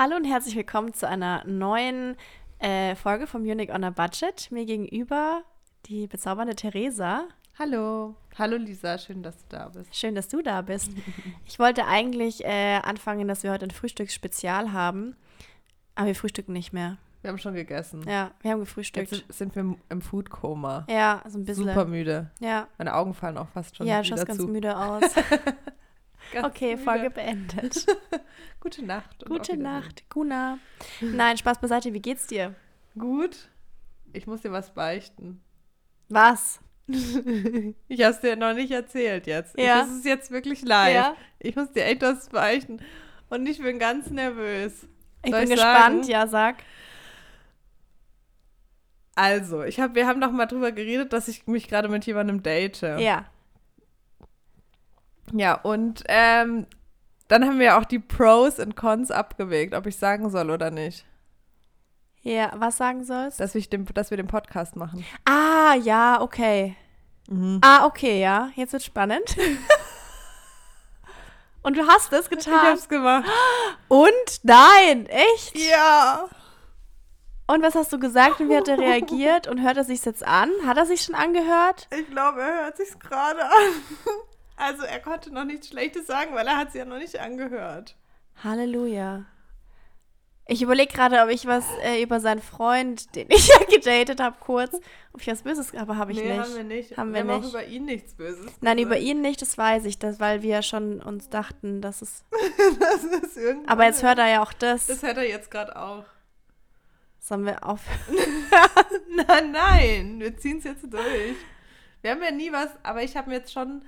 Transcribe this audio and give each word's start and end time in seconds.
Hallo 0.00 0.14
und 0.14 0.26
herzlich 0.26 0.54
willkommen 0.54 0.94
zu 0.94 1.08
einer 1.08 1.42
neuen 1.44 2.14
äh, 2.60 2.94
Folge 2.94 3.26
vom 3.26 3.42
Munich 3.42 3.72
on 3.74 3.82
a 3.82 3.90
Budget. 3.90 4.48
Mir 4.52 4.64
gegenüber 4.64 5.42
die 5.86 6.06
bezaubernde 6.06 6.54
Theresa. 6.54 7.24
Hallo. 7.58 8.14
Hallo 8.38 8.58
Lisa, 8.58 8.96
schön, 8.96 9.24
dass 9.24 9.38
du 9.38 9.56
da 9.56 9.68
bist. 9.70 9.92
Schön, 9.96 10.14
dass 10.14 10.28
du 10.28 10.40
da 10.40 10.62
bist. 10.62 10.92
Ich 11.46 11.58
wollte 11.58 11.84
eigentlich 11.84 12.44
äh, 12.44 12.76
anfangen, 12.76 13.26
dass 13.26 13.42
wir 13.42 13.50
heute 13.50 13.66
ein 13.66 13.72
Frühstücksspezial 13.72 14.72
haben, 14.72 15.16
aber 15.96 16.06
wir 16.06 16.14
frühstücken 16.14 16.52
nicht 16.52 16.72
mehr. 16.72 16.98
Wir 17.22 17.30
haben 17.30 17.38
schon 17.38 17.54
gegessen. 17.54 18.04
Ja, 18.08 18.30
wir 18.42 18.52
haben 18.52 18.60
gefrühstückt. 18.60 19.10
Jetzt 19.10 19.32
sind 19.32 19.56
wir 19.56 19.74
im 19.88 20.00
Foodkoma. 20.00 20.86
Ja, 20.88 21.24
so 21.26 21.40
ein 21.40 21.44
bisschen. 21.44 21.66
Super 21.66 21.86
müde. 21.86 22.30
Ja. 22.38 22.68
Meine 22.78 22.94
Augen 22.94 23.14
fallen 23.14 23.36
auch 23.36 23.48
fast 23.48 23.76
schon 23.76 23.88
Ja, 23.88 23.98
du 23.98 24.04
schaust 24.04 24.26
ganz 24.26 24.44
müde 24.44 24.76
aus. 24.78 25.02
Okay, 26.42 26.72
müde. 26.72 26.84
Folge 26.84 27.10
beendet. 27.10 27.86
Gute 28.60 28.84
Nacht. 28.84 29.24
Gute. 29.26 29.56
Nacht, 29.56 30.08
Guna. 30.10 30.58
Nein, 31.00 31.36
Spaß 31.36 31.58
beiseite, 31.60 31.92
wie 31.94 32.00
geht's 32.02 32.26
dir? 32.26 32.54
Gut. 32.98 33.48
Ich 34.12 34.26
muss 34.26 34.42
dir 34.42 34.52
was 34.52 34.72
beichten. 34.74 35.40
Was? 36.08 36.60
Ich 37.88 38.02
habe 38.02 38.14
es 38.14 38.20
dir 38.20 38.36
noch 38.36 38.54
nicht 38.54 38.70
erzählt 38.70 39.26
jetzt. 39.26 39.58
Ja. 39.58 39.80
Das 39.80 39.90
ist 39.90 40.04
jetzt 40.04 40.30
wirklich 40.30 40.62
live. 40.62 40.94
Ja. 40.94 41.16
Ich 41.38 41.54
muss 41.56 41.72
dir 41.72 41.84
echt 41.84 42.02
was 42.02 42.28
beichten. 42.30 42.80
Und 43.28 43.46
ich 43.46 43.60
bin 43.60 43.78
ganz 43.78 44.10
nervös. 44.10 44.86
Ich 45.22 45.30
Soll 45.30 45.40
bin 45.40 45.50
ich 45.50 45.56
gespannt, 45.56 46.04
sagen? 46.04 46.10
ja, 46.10 46.26
sag. 46.26 46.56
Also, 49.14 49.64
ich 49.64 49.80
hab, 49.80 49.94
wir 49.94 50.06
haben 50.06 50.20
doch 50.20 50.30
mal 50.30 50.46
drüber 50.46 50.72
geredet, 50.72 51.12
dass 51.12 51.28
ich 51.28 51.46
mich 51.46 51.68
gerade 51.68 51.88
mit 51.88 52.06
jemandem 52.06 52.42
date. 52.42 52.80
Ja. 52.82 53.26
Ja, 55.32 55.54
und 55.54 56.04
ähm, 56.08 56.66
dann 57.28 57.44
haben 57.44 57.58
wir 57.58 57.78
auch 57.78 57.84
die 57.84 57.98
Pros 57.98 58.58
und 58.58 58.76
Cons 58.76 59.10
abgewägt, 59.10 59.74
ob 59.74 59.86
ich 59.86 59.96
sagen 59.96 60.30
soll 60.30 60.50
oder 60.50 60.70
nicht, 60.70 61.04
Ja, 62.22 62.52
was 62.56 62.76
sagen 62.78 63.04
sollst? 63.04 63.40
dass, 63.40 63.54
ich 63.54 63.68
den, 63.68 63.84
dass 63.86 64.10
wir 64.10 64.16
den 64.16 64.28
Podcast 64.28 64.76
machen. 64.76 65.04
Ah, 65.24 65.74
ja, 65.74 66.20
okay. 66.20 66.76
Mhm. 67.28 67.60
Ah, 67.62 67.84
okay, 67.86 68.20
ja. 68.20 68.50
Jetzt 68.54 68.72
wird 68.72 68.82
spannend. 68.82 69.36
Und 71.62 71.76
du 71.76 71.86
hast 71.86 72.12
es 72.12 72.26
Ich 72.26 72.30
getan. 72.30 72.60
hab's 72.68 72.88
gemacht. 72.88 73.28
Und? 73.88 74.10
Nein, 74.42 75.06
echt? 75.06 75.56
Ja. 75.58 76.28
Und 77.46 77.62
was 77.62 77.74
hast 77.74 77.92
du 77.92 77.98
gesagt 77.98 78.40
und 78.40 78.50
wie 78.50 78.56
hat 78.56 78.68
er 78.68 78.78
reagiert? 78.78 79.48
Und 79.48 79.62
hört 79.62 79.76
er 79.78 79.84
sich 79.84 80.04
jetzt 80.04 80.26
an? 80.26 80.50
Hat 80.66 80.76
er 80.76 80.84
sich 80.86 81.02
schon 81.02 81.14
angehört? 81.14 81.88
Ich 81.98 82.08
glaube, 82.10 82.40
er 82.42 82.64
hört 82.64 82.76
sich's 82.76 82.98
gerade 82.98 83.42
an. 83.44 83.50
Also 84.58 84.82
er 84.82 85.00
konnte 85.00 85.32
noch 85.32 85.44
nichts 85.44 85.68
Schlechtes 85.68 86.06
sagen, 86.06 86.34
weil 86.34 86.46
er 86.46 86.56
hat 86.56 86.72
sie 86.72 86.78
ja 86.78 86.84
noch 86.84 86.98
nicht 86.98 87.18
angehört. 87.18 87.96
Halleluja. 88.42 89.24
Ich 90.50 90.62
überlege 90.62 90.92
gerade, 90.92 91.22
ob 91.22 91.28
ich 91.28 91.46
was 91.46 91.66
äh, 91.82 92.02
über 92.02 92.20
seinen 92.20 92.40
Freund, 92.40 93.14
den 93.14 93.28
ich 93.30 93.48
ja 93.48 93.58
gedatet 93.70 94.18
habe, 94.20 94.36
kurz, 94.40 94.74
ob 95.12 95.20
ich 95.20 95.26
was 95.26 95.42
Böses, 95.42 95.74
aber 95.74 95.96
habe 95.96 96.12
ich 96.12 96.18
nee, 96.18 96.36
nicht. 96.36 96.40
haben 96.40 96.56
wir 96.56 96.64
nicht. 96.64 96.96
Haben 96.96 97.12
wir 97.12 97.20
haben 97.20 97.30
auch 97.30 97.48
über 97.48 97.66
ihn 97.66 97.84
nichts 97.84 98.14
Böses 98.14 98.50
Nein, 98.62 98.78
über 98.78 98.98
ihn 98.98 99.20
nicht, 99.20 99.42
das 99.42 99.58
weiß 99.58 99.84
ich, 99.84 99.98
das, 99.98 100.18
weil 100.20 100.42
wir 100.42 100.62
schon 100.62 101.02
uns 101.02 101.28
dachten, 101.28 101.82
dass 101.82 102.02
es. 102.02 102.24
Das 102.80 103.04
ist 103.04 103.36
irgendwann. 103.36 103.68
Aber 103.68 103.84
jetzt 103.84 104.02
hört 104.02 104.18
er 104.18 104.28
ja 104.28 104.42
auch 104.42 104.52
das. 104.52 104.86
Das 104.86 105.02
hört 105.02 105.18
er 105.18 105.28
jetzt 105.28 105.50
gerade 105.50 105.76
auch. 105.76 106.04
Sollen 107.20 107.44
wir 107.44 107.64
auf. 107.64 107.82
Nein, 109.08 109.50
nein, 109.50 110.20
wir 110.20 110.36
ziehen 110.36 110.58
es 110.58 110.64
jetzt 110.64 110.84
durch. 110.90 111.36
Wir 112.00 112.12
haben 112.12 112.22
ja 112.22 112.30
nie 112.30 112.52
was, 112.52 112.70
aber 112.82 113.02
ich 113.02 113.16
habe 113.16 113.30
mir 113.30 113.36
jetzt 113.36 113.52
schon, 113.52 113.84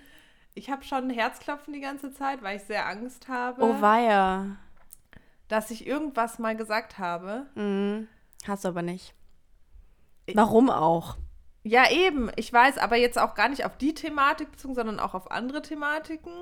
ich 0.55 0.71
habe 0.71 0.83
schon 0.85 1.11
Herzklopfen 1.11 1.73
die 1.73 1.81
ganze 1.81 2.13
Zeit, 2.13 2.43
weil 2.43 2.57
ich 2.57 2.63
sehr 2.65 2.87
Angst 2.89 3.29
habe, 3.29 3.63
Oh, 3.63 3.81
weia. 3.81 4.57
dass 5.49 5.71
ich 5.71 5.87
irgendwas 5.87 6.39
mal 6.39 6.57
gesagt 6.57 6.99
habe. 6.99 7.47
Mhm. 7.55 8.09
Hast 8.47 8.65
du 8.65 8.69
aber 8.69 8.83
nicht. 8.83 9.15
Ich- 10.27 10.37
Warum 10.37 10.71
auch? 10.71 11.17
Ja, 11.63 11.91
eben, 11.91 12.31
ich 12.37 12.53
weiß, 12.53 12.79
aber 12.79 12.97
jetzt 12.97 13.19
auch 13.19 13.35
gar 13.35 13.49
nicht 13.51 13.65
auf 13.67 13.77
die 13.77 13.93
Thematik 13.95 14.51
bezogen, 14.53 14.75
sondern 14.75 14.99
auch 14.99 15.15
auf 15.15 15.31
andere 15.31 15.61
Thematiken. 15.63 16.33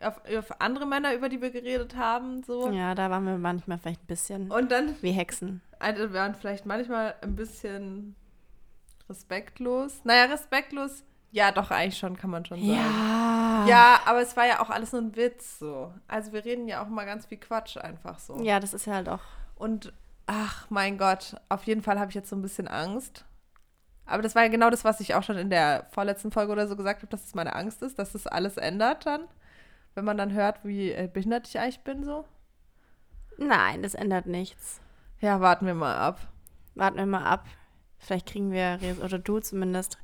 Auf, 0.00 0.20
auf 0.38 0.60
andere 0.60 0.86
Männer, 0.86 1.12
über 1.14 1.28
die 1.28 1.42
wir 1.42 1.50
geredet 1.50 1.96
haben, 1.96 2.44
so. 2.44 2.70
Ja, 2.70 2.94
da 2.94 3.10
waren 3.10 3.26
wir 3.26 3.36
manchmal 3.36 3.78
vielleicht 3.78 4.02
ein 4.04 4.06
bisschen 4.06 4.50
Und 4.50 4.70
dann 4.70 4.94
wie 5.02 5.10
Hexen. 5.10 5.60
also, 5.80 6.02
wir 6.12 6.20
waren 6.20 6.36
vielleicht 6.36 6.66
manchmal 6.66 7.16
ein 7.20 7.34
bisschen 7.34 8.14
respektlos. 9.08 10.00
Naja, 10.04 10.24
respektlos, 10.26 11.02
ja, 11.30 11.52
doch, 11.52 11.70
eigentlich 11.70 11.98
schon, 11.98 12.16
kann 12.16 12.30
man 12.30 12.44
schon 12.44 12.58
sagen. 12.58 12.72
Ja. 12.72 13.66
Ja, 13.66 14.00
aber 14.06 14.22
es 14.22 14.36
war 14.36 14.46
ja 14.46 14.60
auch 14.60 14.70
alles 14.70 14.92
nur 14.92 15.02
ein 15.02 15.16
Witz 15.16 15.58
so. 15.58 15.92
Also 16.06 16.32
wir 16.32 16.44
reden 16.44 16.68
ja 16.68 16.82
auch 16.82 16.88
mal 16.88 17.04
ganz 17.04 17.26
viel 17.26 17.38
Quatsch 17.38 17.76
einfach 17.76 18.18
so. 18.18 18.40
Ja, 18.42 18.60
das 18.60 18.72
ist 18.72 18.86
ja 18.86 18.94
halt 18.94 19.08
auch. 19.08 19.20
Und 19.56 19.92
ach 20.26 20.70
mein 20.70 20.96
Gott, 20.96 21.36
auf 21.48 21.64
jeden 21.64 21.82
Fall 21.82 21.98
habe 21.98 22.10
ich 22.10 22.14
jetzt 22.14 22.30
so 22.30 22.36
ein 22.36 22.42
bisschen 22.42 22.68
Angst. 22.68 23.24
Aber 24.06 24.22
das 24.22 24.34
war 24.34 24.42
ja 24.42 24.48
genau 24.48 24.70
das, 24.70 24.84
was 24.84 25.00
ich 25.00 25.14
auch 25.14 25.22
schon 25.22 25.36
in 25.36 25.50
der 25.50 25.86
vorletzten 25.90 26.30
Folge 26.30 26.52
oder 26.52 26.66
so 26.66 26.76
gesagt 26.76 27.02
habe, 27.02 27.10
dass 27.10 27.26
es 27.26 27.34
meine 27.34 27.54
Angst 27.54 27.82
ist, 27.82 27.98
dass 27.98 28.12
das 28.12 28.26
alles 28.26 28.56
ändert 28.56 29.04
dann. 29.04 29.22
Wenn 29.94 30.04
man 30.04 30.16
dann 30.16 30.32
hört, 30.32 30.64
wie 30.64 30.92
äh, 30.92 31.10
behindert 31.12 31.46
ich 31.46 31.58
eigentlich 31.58 31.80
bin 31.80 32.04
so. 32.04 32.24
Nein, 33.36 33.82
das 33.82 33.94
ändert 33.94 34.26
nichts. 34.26 34.80
Ja, 35.20 35.40
warten 35.40 35.66
wir 35.66 35.74
mal 35.74 35.96
ab. 35.96 36.20
Warten 36.74 36.96
wir 36.96 37.06
mal 37.06 37.24
ab. 37.24 37.44
Vielleicht 37.98 38.26
kriegen 38.26 38.52
wir, 38.52 38.78
Res 38.80 39.00
oder 39.00 39.18
du 39.18 39.40
zumindest, 39.40 39.98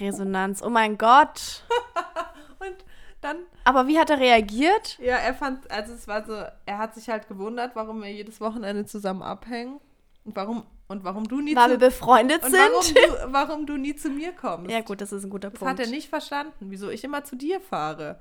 Resonanz. 0.00 0.62
Oh 0.62 0.70
mein 0.70 0.98
Gott. 0.98 1.64
Und 2.58 2.76
dann, 3.20 3.36
Aber 3.64 3.86
wie 3.86 3.98
hat 3.98 4.10
er 4.10 4.18
reagiert? 4.18 4.98
ja, 4.98 5.16
er 5.16 5.34
fand, 5.34 5.70
also 5.70 5.92
es 5.92 6.08
war 6.08 6.24
so, 6.24 6.32
er 6.66 6.78
hat 6.78 6.94
sich 6.94 7.08
halt 7.08 7.28
gewundert, 7.28 7.76
warum 7.76 8.02
wir 8.02 8.10
jedes 8.12 8.40
Wochenende 8.40 8.86
zusammen 8.86 9.22
abhängen. 9.22 9.80
Und 10.24 10.36
warum, 10.36 10.64
und 10.88 11.04
warum 11.04 11.28
du 11.28 11.40
nie 11.40 11.54
Weil 11.56 11.64
zu 11.64 11.70
wir 11.80 11.88
befreundet 11.88 12.42
Und 12.42 12.50
sind? 12.50 12.60
warum 12.60 12.94
du, 13.26 13.32
warum 13.32 13.66
du 13.66 13.76
nie 13.76 13.94
zu 13.94 14.10
mir 14.10 14.32
kommst. 14.32 14.70
Ja, 14.70 14.80
gut, 14.80 15.00
das 15.00 15.12
ist 15.12 15.24
ein 15.24 15.30
guter 15.30 15.50
das 15.50 15.58
Punkt. 15.58 15.72
hat 15.72 15.80
er 15.80 15.90
nicht 15.90 16.08
verstanden, 16.08 16.70
wieso 16.70 16.88
ich 16.90 17.04
immer 17.04 17.24
zu 17.24 17.36
dir 17.36 17.60
fahre. 17.60 18.18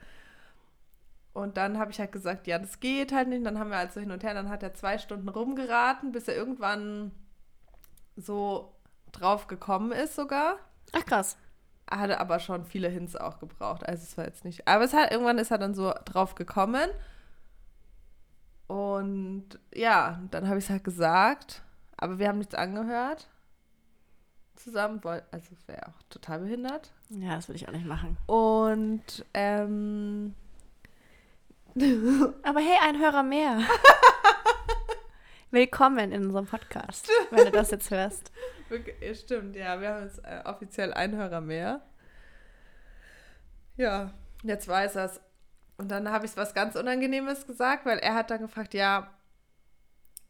Und 1.33 1.57
dann 1.57 1.77
habe 1.77 1.91
ich 1.91 1.99
halt 1.99 2.11
gesagt, 2.11 2.47
ja, 2.47 2.57
das 2.59 2.79
geht 2.79 3.11
halt 3.13 3.27
nicht. 3.29 3.39
Und 3.39 3.45
dann 3.45 3.59
haben 3.59 3.69
wir 3.69 3.77
halt 3.77 3.93
so 3.93 3.99
hin 3.99 4.11
und 4.11 4.23
her. 4.23 4.33
Dann 4.33 4.49
hat 4.49 4.63
er 4.63 4.73
zwei 4.73 4.97
Stunden 4.97 5.29
rumgeraten, 5.29 6.11
bis 6.11 6.27
er 6.27 6.35
irgendwann 6.35 7.11
so 8.17 8.73
drauf 9.11 9.47
gekommen 9.47 9.91
ist 9.91 10.15
sogar. 10.15 10.57
Ach, 10.93 11.05
krass. 11.05 11.37
Er 11.87 11.99
hatte 11.99 12.19
aber 12.19 12.39
schon 12.39 12.65
viele 12.65 12.89
Hints 12.89 13.15
auch 13.15 13.39
gebraucht. 13.39 13.87
Also 13.87 14.03
es 14.03 14.17
war 14.17 14.25
jetzt 14.25 14.45
nicht. 14.45 14.67
Aber 14.67 14.83
es 14.83 14.93
hat, 14.93 15.11
irgendwann 15.11 15.39
ist 15.39 15.51
er 15.51 15.57
dann 15.57 15.73
so 15.73 15.93
drauf 16.05 16.35
gekommen. 16.35 16.89
Und 18.67 19.59
ja, 19.73 20.21
dann 20.29 20.47
habe 20.47 20.59
ich 20.59 20.65
es 20.65 20.69
halt 20.69 20.83
gesagt. 20.83 21.63
Aber 21.97 22.19
wir 22.19 22.27
haben 22.27 22.37
nichts 22.37 22.55
angehört. 22.55 23.27
Zusammen, 24.55 25.01
also 25.03 25.23
es 25.53 25.67
wäre 25.67 25.87
auch 25.87 26.01
total 26.09 26.39
behindert. 26.39 26.91
Ja, 27.09 27.35
das 27.35 27.47
würde 27.47 27.57
ich 27.57 27.67
auch 27.67 27.73
nicht 27.73 27.85
machen. 27.85 28.17
Und 28.27 29.25
ähm, 29.33 30.35
Aber 32.43 32.59
hey, 32.59 32.77
ein 32.83 32.99
Hörer 32.99 33.23
mehr. 33.23 33.59
Willkommen 35.51 36.11
in 36.11 36.25
unserem 36.25 36.45
Podcast, 36.45 37.09
wenn 37.29 37.45
du 37.45 37.51
das 37.51 37.71
jetzt 37.71 37.89
hörst. 37.91 38.31
Ja, 39.01 39.13
stimmt, 39.15 39.55
ja, 39.55 39.79
wir 39.81 39.89
haben 39.89 40.03
jetzt 40.05 40.19
äh, 40.25 40.41
offiziell 40.45 40.93
einen 40.93 41.15
Hörer 41.17 41.41
mehr. 41.41 41.81
Ja, 43.77 44.11
jetzt 44.43 44.67
weiß 44.67 44.95
er 44.95 45.05
es. 45.05 45.21
Und 45.77 45.89
dann 45.89 46.11
habe 46.11 46.25
ich 46.25 46.35
was 46.37 46.53
ganz 46.53 46.75
Unangenehmes 46.75 47.47
gesagt, 47.47 47.85
weil 47.85 47.99
er 47.99 48.15
hat 48.15 48.31
dann 48.31 48.41
gefragt, 48.41 48.73
ja, 48.73 49.09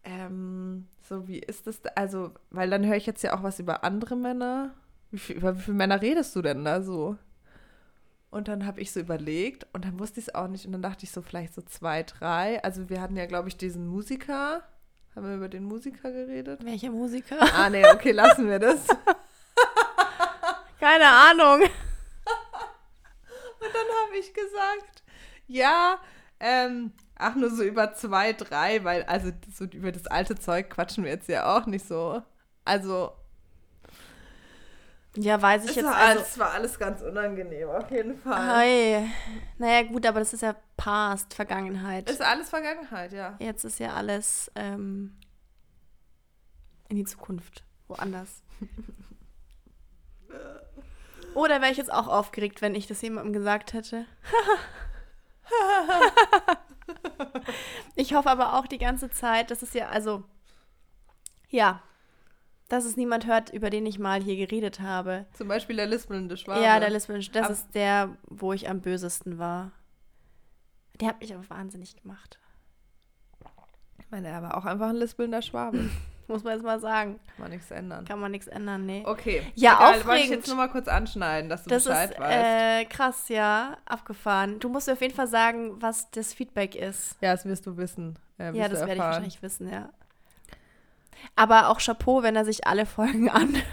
ähm, 0.04 0.88
so 1.02 1.28
wie 1.28 1.40
ist 1.40 1.68
das, 1.68 1.82
da- 1.82 1.92
also, 1.96 2.32
weil 2.52 2.70
dann 2.70 2.86
höre 2.86 2.96
ich 2.96 3.06
jetzt 3.06 3.24
ja 3.24 3.34
auch 3.38 3.44
was 3.44 3.60
über 3.60 3.84
andere 3.84 4.16
Männer. 4.16 4.74
Wie 5.12 5.18
viel, 5.20 5.38
über 5.38 5.56
wie 5.58 5.62
viele 5.62 5.78
Männer 5.78 6.02
redest 6.02 6.36
du 6.36 6.42
denn 6.42 6.64
da 6.66 6.82
so? 6.82 7.18
Und 8.32 8.48
dann 8.48 8.66
habe 8.66 8.80
ich 8.80 8.92
so 8.92 9.00
überlegt 9.00 9.66
und 9.74 9.86
dann 9.86 10.00
wusste 10.00 10.20
ich 10.20 10.28
es 10.28 10.36
auch 10.36 10.48
nicht. 10.48 10.66
Und 10.66 10.72
dann 10.74 10.84
dachte 10.84 11.04
ich 11.04 11.12
so, 11.12 11.22
vielleicht 11.22 11.54
so 11.56 11.62
zwei, 11.64 12.04
drei. 12.04 12.64
Also 12.64 12.90
wir 12.90 13.02
hatten 13.02 13.16
ja, 13.16 13.26
glaube 13.26 13.48
ich, 13.50 13.58
diesen 13.58 13.88
Musiker. 13.88 14.64
Haben 15.20 15.28
wir 15.28 15.36
über 15.36 15.50
den 15.50 15.66
Musiker 15.66 16.14
geredet? 16.14 16.64
Welche 16.64 16.90
Musiker? 16.90 17.36
Ah, 17.54 17.70
nee, 17.70 17.86
okay, 17.86 18.14
lassen 18.14 18.48
wir 18.48 18.58
das. 18.58 18.88
Keine 20.80 21.10
Ahnung. 21.10 21.60
Und 21.60 21.70
dann 23.74 23.90
habe 24.06 24.18
ich 24.18 24.34
gesagt, 24.34 25.04
ja, 25.46 26.00
ähm, 26.40 26.94
ach, 27.16 27.36
nur 27.36 27.50
so 27.50 27.64
über 27.64 27.94
zwei, 27.96 28.32
drei, 28.32 28.82
weil, 28.86 29.04
also 29.04 29.34
so 29.54 29.66
über 29.66 29.92
das 29.92 30.08
alte 30.08 30.36
Zeug 30.36 30.70
quatschen 30.70 31.04
wir 31.04 31.12
jetzt 31.12 31.28
ja 31.28 31.54
auch 31.54 31.66
nicht 31.66 31.86
so. 31.86 32.24
Also, 32.64 33.12
Ja, 35.22 35.42
weiß 35.42 35.64
ich 35.66 35.72
es 35.72 35.76
jetzt. 35.78 35.86
war, 35.86 35.96
Also, 35.96 36.20
alles, 36.20 36.40
war 36.40 36.52
alles 36.52 36.80
ganz 36.80 37.02
unangenehm, 37.02 37.70
auf 37.70 37.92
jeden 37.92 38.18
Fall. 38.20 38.58
Hey. 38.58 39.10
Naja, 39.58 39.84
gut, 39.84 40.06
aber 40.06 40.20
das 40.20 40.34
ist 40.34 40.42
ja 40.42 40.56
Past, 40.78 41.34
Vergangenheit. 41.34 42.10
Ist 42.10 42.22
alles 42.22 42.50
Vergangenheit, 42.50 43.12
ja. 43.12 43.36
Jetzt 43.40 43.66
ist 43.66 43.80
ja 43.80 43.94
alles 43.94 44.50
ähm, 44.56 45.18
in 46.88 46.96
die 46.96 47.04
Zukunft. 47.04 47.66
Woanders. 47.88 48.42
Oder 51.34 51.60
wäre 51.62 51.72
ich 51.72 51.78
jetzt 51.78 51.92
auch 51.92 52.08
aufgeregt, 52.08 52.62
wenn 52.62 52.76
ich 52.76 52.88
das 52.88 53.02
jemandem 53.02 53.34
gesagt 53.34 53.74
hätte? 53.74 54.06
ich 57.96 58.14
hoffe 58.14 58.30
aber 58.30 58.54
auch 58.54 58.68
die 58.68 58.78
ganze 58.78 59.10
Zeit, 59.10 59.52
dass 59.52 59.64
es 59.64 59.74
ja, 59.74 59.90
also, 59.90 60.24
ja, 61.50 61.82
dass 62.70 62.86
es 62.86 62.96
niemand 62.96 63.28
hört, 63.28 63.50
über 63.52 63.70
den 63.70 63.86
ich 63.86 64.00
mal 64.00 64.22
hier 64.24 64.38
geredet 64.38 64.80
habe. 64.80 65.26
Zum 65.34 65.48
Beispiel 65.48 65.76
der 65.76 65.88
lispelnde 65.88 66.38
Schwabe. 66.38 66.64
Ja, 66.64 66.80
der 66.80 66.90
lispelnde, 66.92 67.28
das 67.32 67.46
Ab- 67.46 67.52
ist 67.52 67.76
der, 67.76 68.16
wo 68.28 68.54
ich 68.54 68.70
am 68.70 68.80
bösesten 68.82 69.38
war. 69.38 69.72
Der 71.02 71.10
hat 71.10 71.20
mich 71.20 71.34
aber 71.34 71.50
wahnsinnig 71.50 71.96
gemacht. 72.02 72.40
Ich 74.00 74.10
meine, 74.12 74.28
er 74.30 74.42
war 74.42 74.58
auch 74.58 74.66
einfach 74.66 74.90
ein 74.90 74.96
lispelnder 74.96 75.42
Schwabe. 75.42 75.90
Muss 76.28 76.44
man 76.44 76.54
jetzt 76.54 76.64
mal 76.64 76.80
sagen. 76.80 77.20
Kann 77.36 77.44
man 77.46 77.52
nichts 77.52 77.72
ändern. 77.72 78.06
Kann 78.06 78.20
man 78.20 78.30
nichts 78.32 78.46
ändern, 78.48 78.86
nee. 78.86 79.02
Okay. 79.04 79.42
Ja, 79.56 79.74
Egal, 79.74 79.80
wollte 79.88 79.98
ich 80.00 80.06
aufregend. 80.06 80.30
jetzt 80.36 80.48
nur 80.48 80.58
mal 80.58 80.68
kurz 80.70 80.88
anschneiden, 80.88 81.50
dass 81.50 81.64
du 81.64 81.70
Das 81.72 81.86
Bescheid 81.86 82.12
ist 82.12 82.20
weißt. 82.20 82.46
äh, 82.46 82.86
krass, 82.86 83.30
ja. 83.30 83.78
Abgefahren. 83.86 84.60
Du 84.60 84.70
musst 84.70 84.86
mir 84.88 84.94
auf 84.94 85.02
jeden 85.02 85.16
Fall 85.16 85.28
sagen, 85.28 85.82
was 85.82 86.12
das 86.12 86.34
Feedback 86.34 86.76
ist. 86.76 87.18
ja, 87.22 87.32
das 87.32 87.46
wirst 87.46 87.66
du 87.66 87.78
wissen. 87.78 88.20
Äh, 88.38 88.56
Ja, 88.56 88.70
das 88.70 88.80
werde 88.82 88.94
ich 88.94 89.00
wahrscheinlich 89.00 89.42
wissen, 89.42 89.70
ja. 89.72 89.90
Aber 91.40 91.70
auch 91.70 91.80
Chapeau, 91.80 92.22
wenn 92.22 92.36
er 92.36 92.44
sich 92.44 92.68
alle 92.68 92.86
Folgen 92.86 93.30
anhört. 93.30 93.64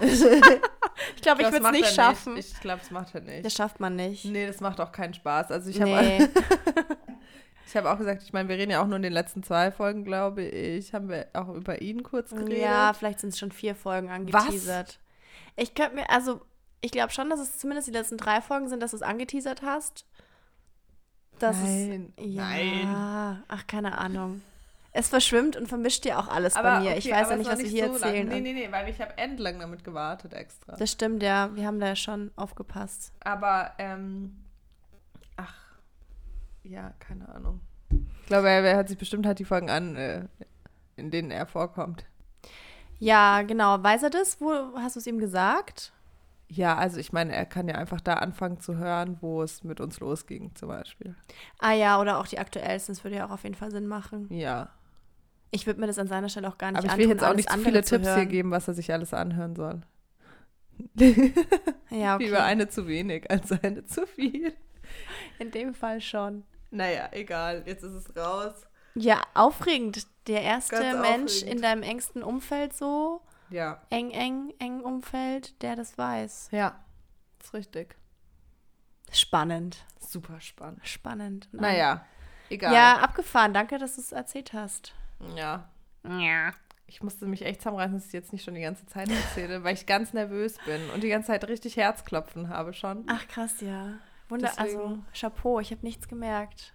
ich 0.00 1.20
glaube, 1.20 1.42
ich 1.42 1.48
das 1.48 1.52
würde 1.52 1.66
es 1.66 1.70
nicht 1.72 1.94
schaffen. 1.94 2.38
Ich 2.38 2.58
glaube, 2.60 2.80
das 2.80 2.90
macht 2.90 3.14
er 3.14 3.20
nicht. 3.20 3.44
Das 3.44 3.52
schafft 3.52 3.78
man 3.78 3.94
nicht. 3.94 4.24
nee, 4.24 4.46
das 4.46 4.60
macht 4.60 4.80
auch 4.80 4.90
keinen 4.90 5.12
Spaß. 5.12 5.50
Also 5.50 5.68
ich 5.68 5.78
habe 5.82 5.90
nee. 5.90 6.26
ich 7.66 7.76
hab 7.76 7.84
auch 7.84 7.98
gesagt, 7.98 8.22
ich 8.22 8.32
meine, 8.32 8.48
wir 8.48 8.56
reden 8.56 8.70
ja 8.70 8.82
auch 8.82 8.86
nur 8.86 8.96
in 8.96 9.02
den 9.02 9.12
letzten 9.12 9.42
zwei 9.42 9.70
Folgen, 9.70 10.04
glaube 10.04 10.44
ich, 10.44 10.94
haben 10.94 11.10
wir 11.10 11.26
auch 11.34 11.50
über 11.50 11.82
ihn 11.82 12.02
kurz 12.04 12.30
geredet. 12.30 12.56
ja, 12.56 12.94
vielleicht 12.94 13.20
sind 13.20 13.34
es 13.34 13.38
schon 13.38 13.52
vier 13.52 13.74
Folgen 13.74 14.08
angeteasert. 14.08 14.98
Ich 15.56 15.74
könnte 15.74 15.96
mir, 15.96 16.08
also, 16.08 16.40
ich 16.80 16.90
glaube 16.90 17.12
schon, 17.12 17.28
dass 17.28 17.38
es 17.38 17.58
zumindest 17.58 17.86
die 17.86 17.92
letzten 17.92 18.16
drei 18.16 18.40
Folgen 18.40 18.70
sind, 18.70 18.82
dass 18.82 18.92
du 18.92 18.96
es 18.96 19.02
angeteasert 19.02 19.60
hast. 19.60 20.06
Das 21.38 21.58
Nein, 21.58 22.14
ist, 22.16 22.26
ja, 22.26 22.44
nein. 22.44 23.44
ach, 23.48 23.66
keine 23.66 23.98
Ahnung. 23.98 24.40
Es 24.96 25.08
verschwimmt 25.08 25.56
und 25.56 25.66
vermischt 25.66 26.06
ja 26.06 26.20
auch 26.20 26.28
alles 26.28 26.54
Aber 26.54 26.76
bei 26.76 26.80
mir. 26.80 26.90
okay, 26.90 26.98
ich 27.00 27.10
weiß 27.10 27.28
ja 27.28 27.36
nicht, 27.36 27.50
was 27.50 27.58
wir 27.58 27.66
hier 27.66 27.88
so 27.88 27.94
erzählen. 27.94 28.28
Lang. 28.28 28.42
Nee, 28.42 28.52
nee, 28.52 28.66
nee, 28.66 28.72
weil 28.72 28.88
ich 28.88 29.00
habe 29.00 29.18
endlang 29.18 29.58
damit 29.58 29.82
gewartet 29.82 30.32
extra. 30.34 30.76
Das 30.76 30.92
stimmt, 30.92 31.20
ja. 31.20 31.50
Wir 31.56 31.66
haben 31.66 31.80
da 31.80 31.88
ja 31.88 31.96
schon 31.96 32.30
aufgepasst. 32.36 33.12
Aber, 33.18 33.72
ähm, 33.78 34.36
ach, 35.36 35.56
ja, 36.62 36.92
keine 37.00 37.28
Ahnung. 37.28 37.60
Ich 37.90 38.26
glaube, 38.26 38.48
er, 38.48 38.62
er 38.62 38.76
hat 38.76 38.88
sich 38.88 38.96
bestimmt 38.96 39.26
halt 39.26 39.40
die 39.40 39.44
Folgen 39.44 39.68
an, 39.68 39.96
äh, 39.96 40.26
in 40.94 41.10
denen 41.10 41.32
er 41.32 41.46
vorkommt. 41.46 42.04
Ja, 43.00 43.42
genau. 43.42 43.82
Weiß 43.82 44.04
er 44.04 44.10
das? 44.10 44.40
Wo 44.40 44.78
hast 44.78 44.94
du 44.94 45.00
es 45.00 45.08
ihm 45.08 45.18
gesagt? 45.18 45.92
Ja, 46.46 46.76
also 46.76 47.00
ich 47.00 47.12
meine, 47.12 47.34
er 47.34 47.46
kann 47.46 47.66
ja 47.66 47.74
einfach 47.74 48.00
da 48.00 48.14
anfangen 48.14 48.60
zu 48.60 48.76
hören, 48.76 49.18
wo 49.20 49.42
es 49.42 49.64
mit 49.64 49.80
uns 49.80 49.98
losging, 49.98 50.54
zum 50.54 50.68
Beispiel. 50.68 51.16
Ah 51.58 51.72
ja, 51.72 52.00
oder 52.00 52.20
auch 52.20 52.28
die 52.28 52.38
aktuellsten. 52.38 52.94
Das 52.94 53.02
würde 53.02 53.16
ja 53.16 53.26
auch 53.26 53.32
auf 53.32 53.42
jeden 53.42 53.56
Fall 53.56 53.72
Sinn 53.72 53.88
machen. 53.88 54.28
Ja. 54.30 54.68
Ich 55.54 55.66
würde 55.66 55.80
mir 55.80 55.86
das 55.86 55.98
an 55.98 56.08
seiner 56.08 56.28
Stelle 56.28 56.48
auch 56.48 56.58
gar 56.58 56.72
nicht 56.72 56.78
Aber 56.82 56.92
ich 56.92 56.98
will 56.98 57.08
jetzt 57.08 57.22
auch 57.24 57.34
nicht 57.34 57.48
zu 57.50 57.58
viele 57.58 57.82
Tipps 57.82 58.06
hier 58.06 58.16
hören. 58.16 58.28
geben, 58.28 58.50
was 58.50 58.66
er 58.68 58.74
sich 58.74 58.92
alles 58.92 59.14
anhören 59.14 59.54
soll. 59.54 59.80
Ja, 61.90 62.16
okay. 62.16 62.24
Lieber 62.24 62.42
eine 62.42 62.68
zu 62.68 62.88
wenig 62.88 63.30
als 63.30 63.52
eine 63.52 63.84
zu 63.84 64.06
viel. 64.06 64.52
In 65.38 65.52
dem 65.52 65.72
Fall 65.74 66.00
schon. 66.00 66.42
Naja, 66.70 67.08
egal, 67.12 67.62
jetzt 67.66 67.84
ist 67.84 67.92
es 67.92 68.16
raus. 68.16 68.54
Ja, 68.96 69.22
aufregend. 69.34 70.06
Der 70.26 70.42
erste 70.42 70.74
Ganz 70.76 71.00
Mensch 71.00 71.32
aufregend. 71.36 71.54
in 71.56 71.62
deinem 71.62 71.82
engsten 71.84 72.22
Umfeld 72.24 72.72
so, 72.72 73.20
Ja. 73.50 73.80
eng, 73.90 74.10
eng, 74.10 74.52
eng 74.58 74.80
Umfeld, 74.80 75.60
der 75.62 75.76
das 75.76 75.96
weiß. 75.96 76.48
Ja, 76.50 76.80
ist 77.40 77.54
richtig. 77.54 77.94
Spannend. 79.12 79.84
Super 80.00 80.40
spannend. 80.40 80.80
Spannend. 80.86 81.48
Naja, 81.52 82.04
egal. 82.50 82.74
Ja, 82.74 82.96
abgefahren. 82.98 83.54
Danke, 83.54 83.78
dass 83.78 83.94
du 83.94 84.00
es 84.00 84.10
erzählt 84.12 84.52
hast. 84.52 84.94
Ja. 85.36 85.68
Ja. 86.06 86.52
Ich 86.86 87.02
musste 87.02 87.26
mich 87.26 87.42
echt 87.42 87.60
zusammenreißen, 87.62 87.94
dass 87.96 88.06
ich 88.06 88.12
jetzt 88.12 88.32
nicht 88.32 88.44
schon 88.44 88.54
die 88.54 88.60
ganze 88.60 88.84
Zeit 88.86 89.08
erzähle, 89.10 89.64
weil 89.64 89.74
ich 89.74 89.86
ganz 89.86 90.12
nervös 90.12 90.58
bin 90.66 90.90
und 90.90 91.02
die 91.02 91.08
ganze 91.08 91.28
Zeit 91.28 91.48
richtig 91.48 91.76
Herzklopfen 91.76 92.48
habe 92.50 92.72
schon. 92.74 93.04
Ach, 93.08 93.26
krass, 93.26 93.60
ja. 93.60 93.94
Wunder, 94.28 94.50
also 94.58 94.78
Deswegen- 94.78 95.06
Chapeau, 95.18 95.60
ich 95.60 95.70
habe 95.70 95.82
nichts 95.82 96.08
gemerkt. 96.08 96.74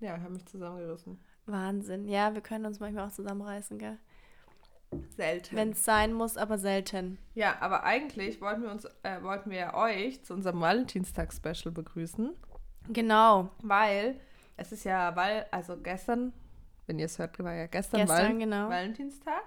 Ja, 0.00 0.16
ich 0.16 0.22
habe 0.22 0.32
mich 0.34 0.44
zusammengerissen. 0.46 1.20
Wahnsinn. 1.46 2.08
Ja, 2.08 2.34
wir 2.34 2.40
können 2.40 2.66
uns 2.66 2.80
manchmal 2.80 3.06
auch 3.08 3.12
zusammenreißen, 3.12 3.78
gell? 3.78 3.98
Selten. 5.16 5.56
Wenn 5.56 5.70
es 5.70 5.84
sein 5.84 6.12
muss, 6.12 6.36
aber 6.36 6.56
selten. 6.58 7.18
ja, 7.34 7.56
aber 7.60 7.82
eigentlich 7.84 8.40
wollten 8.40 8.62
wir 8.62 8.70
uns, 8.70 8.84
äh, 9.02 9.22
wollten 9.22 9.50
wir 9.50 9.58
ja 9.58 9.74
euch 9.74 10.22
zu 10.24 10.34
unserem 10.34 10.60
Valentinstag-Special 10.60 11.72
begrüßen, 11.72 12.30
Genau. 12.88 13.50
weil 13.62 14.20
es 14.56 14.70
ist 14.70 14.84
ja, 14.84 15.14
weil, 15.16 15.46
also 15.50 15.76
gestern, 15.76 16.32
wenn 16.86 16.98
ihr 16.98 17.06
es 17.06 17.18
hört, 17.18 17.38
war 17.38 17.54
ja 17.54 17.66
gestern, 17.66 18.00
Gestern, 18.00 18.32
Val 18.32 18.38
genau. 18.38 18.68
Valentinstag. 18.68 19.42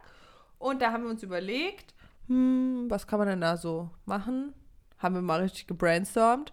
Und 0.60 0.82
da 0.82 0.92
haben 0.92 1.04
wir 1.04 1.10
uns 1.12 1.24
überlegt, 1.24 1.94
hm, 2.28 2.86
was 2.90 3.08
kann 3.08 3.20
man 3.20 3.28
denn 3.28 3.42
da 3.42 3.58
so 3.58 3.90
machen? 4.06 4.54
Haben 4.98 5.16
wir 5.16 5.22
mal 5.22 5.42
richtig 5.42 5.68
gebrainstormt. 5.68 6.52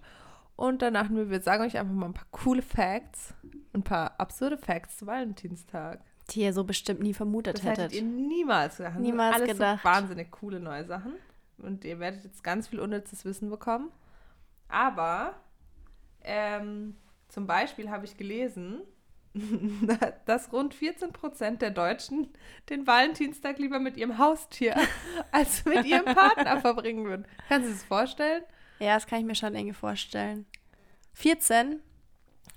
Und 0.57 0.83
dann 0.83 0.95
dachten 0.95 1.17
wir, 1.17 1.31
wir 1.31 1.41
sagen 1.41 1.65
euch 1.65 1.79
einfach 1.79 1.95
mal 1.95 2.07
ein 2.07 2.15
paar 2.15 2.27
coole 2.31 2.63
Facts, 2.63 3.35
ein 3.73 3.83
paar 3.83 4.15
absurde 4.21 4.57
Facts 4.57 4.99
zu 4.99 5.07
Valentinstag. 5.07 6.01
Die 6.31 6.41
ihr 6.43 6.53
so 6.53 6.65
bestimmt 6.65 7.01
nie 7.01 7.13
vermutet 7.13 7.57
Das 7.59 7.65
hättet 7.65 7.93
hättet. 7.93 7.97
ihr 7.97 8.03
niemals 8.03 8.77
gedacht. 8.77 8.95
Sind 8.95 9.03
Niemals 9.03 9.37
alles 9.37 9.49
gedacht. 9.49 9.83
So 9.83 9.89
wahnsinnig 9.89 10.31
coole 10.31 10.61
neue 10.61 10.85
Sachen. 10.85 11.15
Und 11.59 11.85
ihr 11.85 11.99
werdet 11.99 12.25
jetzt 12.25 12.43
ganz 12.45 12.69
viel 12.69 12.81
unnützes 12.81 13.25
Wissen 13.25 13.51
bekommen. 13.51 13.91
Aber 14.69 15.35
ähm, 16.23 16.97
zum 17.29 17.47
Beispiel 17.47 17.91
habe 17.91 18.05
ich 18.05 18.17
gelesen, 18.17 18.81
dass 20.27 20.53
rund 20.53 20.75
14 20.75 21.13
Prozent 21.13 21.61
der 21.61 21.71
Deutschen 21.71 22.29
den 22.71 22.87
Valentinstag 22.87 23.59
lieber 23.59 23.81
mit 23.81 23.97
ihrem 23.97 24.19
Haustier 24.19 24.77
als 25.33 25.65
mit 25.65 25.85
ihrem 25.85 26.05
Partner 26.05 26.61
verbringen 26.61 27.05
würden. 27.05 27.27
Kannst 27.49 27.69
du 27.69 27.73
das 27.73 27.85
vorstellen? 27.85 28.43
Ja, 28.79 28.95
das 28.95 29.07
kann 29.07 29.19
ich 29.19 29.25
mir 29.25 29.35
schon 29.35 29.55
enge 29.55 29.75
vorstellen. 29.75 30.47
14? 31.15 31.81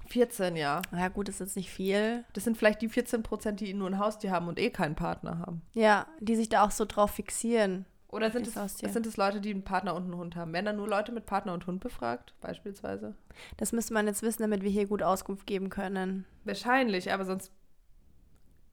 14, 0.09 0.55
ja. 0.55 0.81
Ja, 0.91 1.07
gut, 1.09 1.29
ist 1.29 1.39
jetzt 1.39 1.55
nicht 1.55 1.69
viel. 1.69 2.23
Das 2.33 2.43
sind 2.43 2.57
vielleicht 2.57 2.81
die 2.81 2.89
14 2.89 3.23
Prozent, 3.23 3.59
die 3.59 3.73
nur 3.73 3.89
ein 3.89 3.99
Haustier 3.99 4.31
haben 4.31 4.47
und 4.47 4.59
eh 4.59 4.69
keinen 4.69 4.95
Partner 4.95 5.39
haben. 5.39 5.61
Ja, 5.73 6.07
die 6.19 6.35
sich 6.35 6.49
da 6.49 6.63
auch 6.63 6.71
so 6.71 6.85
drauf 6.85 7.11
fixieren. 7.11 7.85
Oder 8.09 8.31
sind 8.31 8.47
es, 8.47 8.77
sind 8.77 9.05
es 9.05 9.17
Leute, 9.17 9.41
die 9.41 9.51
einen 9.51 9.63
Partner 9.63 9.93
und 9.93 10.03
einen 10.03 10.15
Hund 10.15 10.35
haben? 10.37 10.53
Werden 10.53 10.65
da 10.65 10.73
nur 10.73 10.87
Leute 10.87 11.11
mit 11.11 11.25
Partner 11.25 11.53
und 11.53 11.67
Hund 11.67 11.81
befragt, 11.81 12.33
beispielsweise? 12.39 13.15
Das 13.57 13.73
müsste 13.73 13.93
man 13.93 14.07
jetzt 14.07 14.21
wissen, 14.21 14.41
damit 14.43 14.63
wir 14.63 14.69
hier 14.71 14.87
gut 14.87 15.03
Auskunft 15.03 15.45
geben 15.45 15.69
können. 15.69 16.25
Wahrscheinlich, 16.45 17.11
aber 17.11 17.25
sonst 17.25 17.51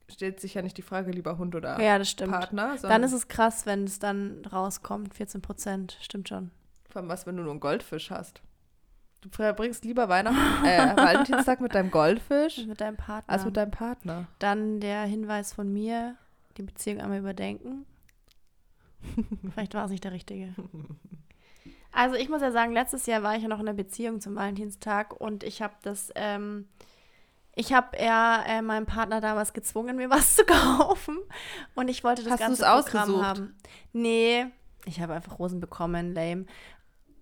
stellt 0.09 0.39
sich 0.39 0.55
ja 0.55 0.63
nicht 0.63 0.77
die 0.77 0.83
Frage, 0.83 1.11
lieber 1.11 1.37
Hund 1.39 1.55
oder 1.57 1.81
Ja, 1.81 1.99
das 1.99 2.11
stimmt. 2.11 2.31
Partner, 2.33 2.77
Dann 2.83 3.03
ist 3.03 3.13
es 3.13 3.27
krass, 3.27 3.67
wenn 3.67 3.85
es 3.85 3.99
dann 3.99 4.45
rauskommt. 4.45 5.15
14 5.15 5.43
Prozent, 5.43 5.99
stimmt 6.01 6.29
schon. 6.29 6.51
vor 6.89 7.01
allem 7.01 7.09
was, 7.09 7.27
wenn 7.27 7.37
du 7.37 7.43
nur 7.43 7.51
einen 7.53 7.61
Goldfisch 7.61 8.11
hast. 8.11 8.41
Du 9.23 9.31
verbringst 9.31 9.85
lieber 9.85 10.09
Weihnachten, 10.11 10.65
äh, 10.67 10.79
Valentinstag 10.97 11.61
mit 11.61 11.75
deinem 11.75 11.91
Goldfisch 11.91 12.67
Mit 12.67 12.81
deinem 12.83 12.99
Partner. 12.99 13.33
als 13.33 13.45
mit 13.47 13.57
deinem 13.57 13.71
Partner. 13.71 14.29
Dann 14.39 14.79
der 14.81 15.03
Hinweis 15.05 15.55
von 15.55 15.73
mir, 15.73 16.17
die 16.59 16.63
Beziehung 16.63 17.01
einmal 17.01 17.19
überdenken. 17.19 17.87
Vielleicht 19.53 19.75
war 19.75 19.85
es 19.85 19.91
nicht 19.91 20.05
der 20.05 20.13
richtige. 20.13 20.55
Also 21.93 22.17
ich 22.17 22.29
muss 22.29 22.43
ja 22.43 22.51
sagen, 22.51 22.73
letztes 22.73 23.07
Jahr 23.07 23.23
war 23.23 23.37
ich 23.37 23.43
ja 23.43 23.49
noch 23.49 23.61
in 23.61 23.69
einer 23.69 23.77
Beziehung 23.77 24.21
zum 24.21 24.35
Valentinstag 24.35 25.19
und 25.19 25.45
ich 25.45 25.63
habe 25.63 25.75
das, 25.83 26.11
ähm, 26.17 26.69
ich 27.55 27.73
habe 27.73 27.97
eher 27.97 28.45
äh, 28.49 28.63
meinen 28.63 28.87
Partner 28.87 29.21
damals 29.21 29.53
gezwungen, 29.53 29.97
mir 29.99 30.11
was 30.11 30.35
zu 30.35 30.45
kaufen 30.45 31.19
und 31.75 31.89
ich 31.89 32.03
wollte 32.03 32.23
das 32.23 32.33
Hast 32.33 32.41
ganze 32.41 32.63
Programm 32.63 32.79
ausgesucht? 32.79 33.25
haben. 33.25 33.55
Nee, 33.93 34.47
ich 34.87 35.01
habe 35.01 35.15
einfach 35.15 35.39
Rosen 35.39 35.61
bekommen, 35.61 36.15
lame. 36.15 36.47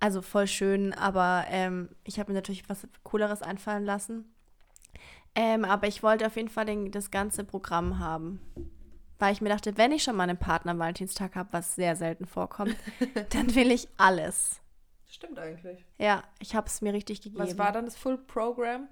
Also 0.01 0.21
voll 0.23 0.49
schön, 0.49 0.93
aber 0.95 1.45
ähm, 1.49 1.91
ich 2.03 2.19
habe 2.19 2.33
mir 2.33 2.37
natürlich 2.37 2.69
was 2.69 2.89
Cooleres 3.05 3.43
einfallen 3.43 3.85
lassen. 3.85 4.25
Ähm, 5.35 5.65
aber 5.65 5.87
ich 5.87 6.03
wollte 6.03 6.27
auf 6.27 6.37
jeden 6.37 6.49
Fall 6.49 6.67
den, 6.67 6.91
das 6.91 7.11
ganze 7.11 7.45
Programm 7.45 7.99
haben. 7.99 8.41
Weil 9.23 9.35
ich 9.35 9.41
mir 9.41 9.50
dachte, 9.50 9.79
wenn 9.79 9.93
ich 9.93 10.02
schon 10.02 10.17
mal 10.17 10.25
einen 10.25 10.37
Partner 10.37 10.73
am 10.73 10.81
Valentinstag 10.81 11.37
habe, 11.37 11.52
was 11.52 11.76
sehr 11.76 11.95
selten 11.95 12.26
vorkommt, 12.26 12.75
dann 13.31 13.55
will 13.55 13.71
ich 13.71 13.87
alles. 13.97 14.61
Stimmt 15.07 15.38
eigentlich. 15.38 15.85
Ja, 15.97 16.25
ich 16.41 16.57
habe 16.57 16.67
es 16.67 16.81
mir 16.81 16.93
richtig 16.93 17.21
gegeben. 17.21 17.38
Was 17.41 17.57
war 17.57 17.71
dann 17.71 17.85
das 17.85 17.97
Full 17.97 18.19
Program? 18.19 18.88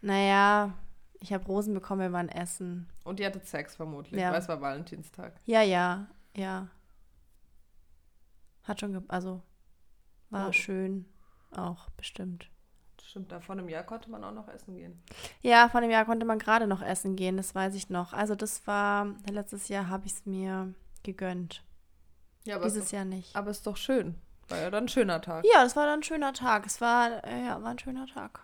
Naja, 0.00 0.74
ich 1.20 1.32
habe 1.32 1.46
Rosen 1.46 1.72
bekommen, 1.72 2.00
wir 2.00 2.10
waren 2.12 2.28
essen. 2.30 2.88
Und 3.04 3.20
ihr 3.20 3.26
hattet 3.26 3.46
Sex 3.46 3.76
vermutlich, 3.76 4.20
Ja. 4.20 4.32
weil 4.32 4.40
es 4.40 4.48
war 4.48 4.60
Valentinstag. 4.60 5.34
Ja, 5.44 5.62
ja, 5.62 6.08
ja. 6.36 6.66
Hat 8.64 8.80
schon, 8.80 9.08
also 9.08 9.40
war 10.30 10.48
Oh. 10.48 10.52
schön 10.52 11.06
auch 11.52 11.90
bestimmt. 11.90 12.50
Stimmt, 13.06 13.30
da 13.32 13.40
vor 13.40 13.54
einem 13.54 13.68
Jahr 13.68 13.84
konnte 13.84 14.10
man 14.10 14.24
auch 14.24 14.32
noch 14.32 14.48
essen 14.48 14.74
gehen. 14.76 15.00
Ja, 15.42 15.68
vor 15.68 15.80
dem 15.80 15.90
Jahr 15.90 16.04
konnte 16.04 16.24
man 16.26 16.38
gerade 16.38 16.66
noch 16.66 16.82
essen 16.82 17.16
gehen, 17.16 17.36
das 17.36 17.54
weiß 17.54 17.74
ich 17.74 17.90
noch. 17.90 18.12
Also 18.12 18.34
das 18.34 18.66
war, 18.66 19.14
letztes 19.30 19.68
Jahr 19.68 19.88
habe 19.88 20.06
ich 20.06 20.12
es 20.12 20.26
mir 20.26 20.72
gegönnt. 21.02 21.62
Ja, 22.44 22.56
aber, 22.56 22.64
Dieses 22.64 22.86
doch, 22.86 22.92
Jahr 22.92 23.04
nicht. 23.04 23.36
aber 23.36 23.50
ist 23.50 23.66
doch 23.66 23.76
schön. 23.76 24.14
War 24.48 24.58
ja 24.58 24.70
dann 24.70 24.84
ein 24.84 24.88
schöner 24.88 25.20
Tag. 25.22 25.44
Ja, 25.50 25.62
das 25.62 25.76
war 25.76 25.86
dann 25.86 26.00
ein 26.00 26.02
schöner 26.02 26.32
Tag. 26.32 26.66
Es 26.66 26.80
war, 26.80 27.24
äh, 27.24 27.44
ja, 27.46 27.62
war 27.62 27.70
ein 27.70 27.78
schöner 27.78 28.06
Tag. 28.06 28.40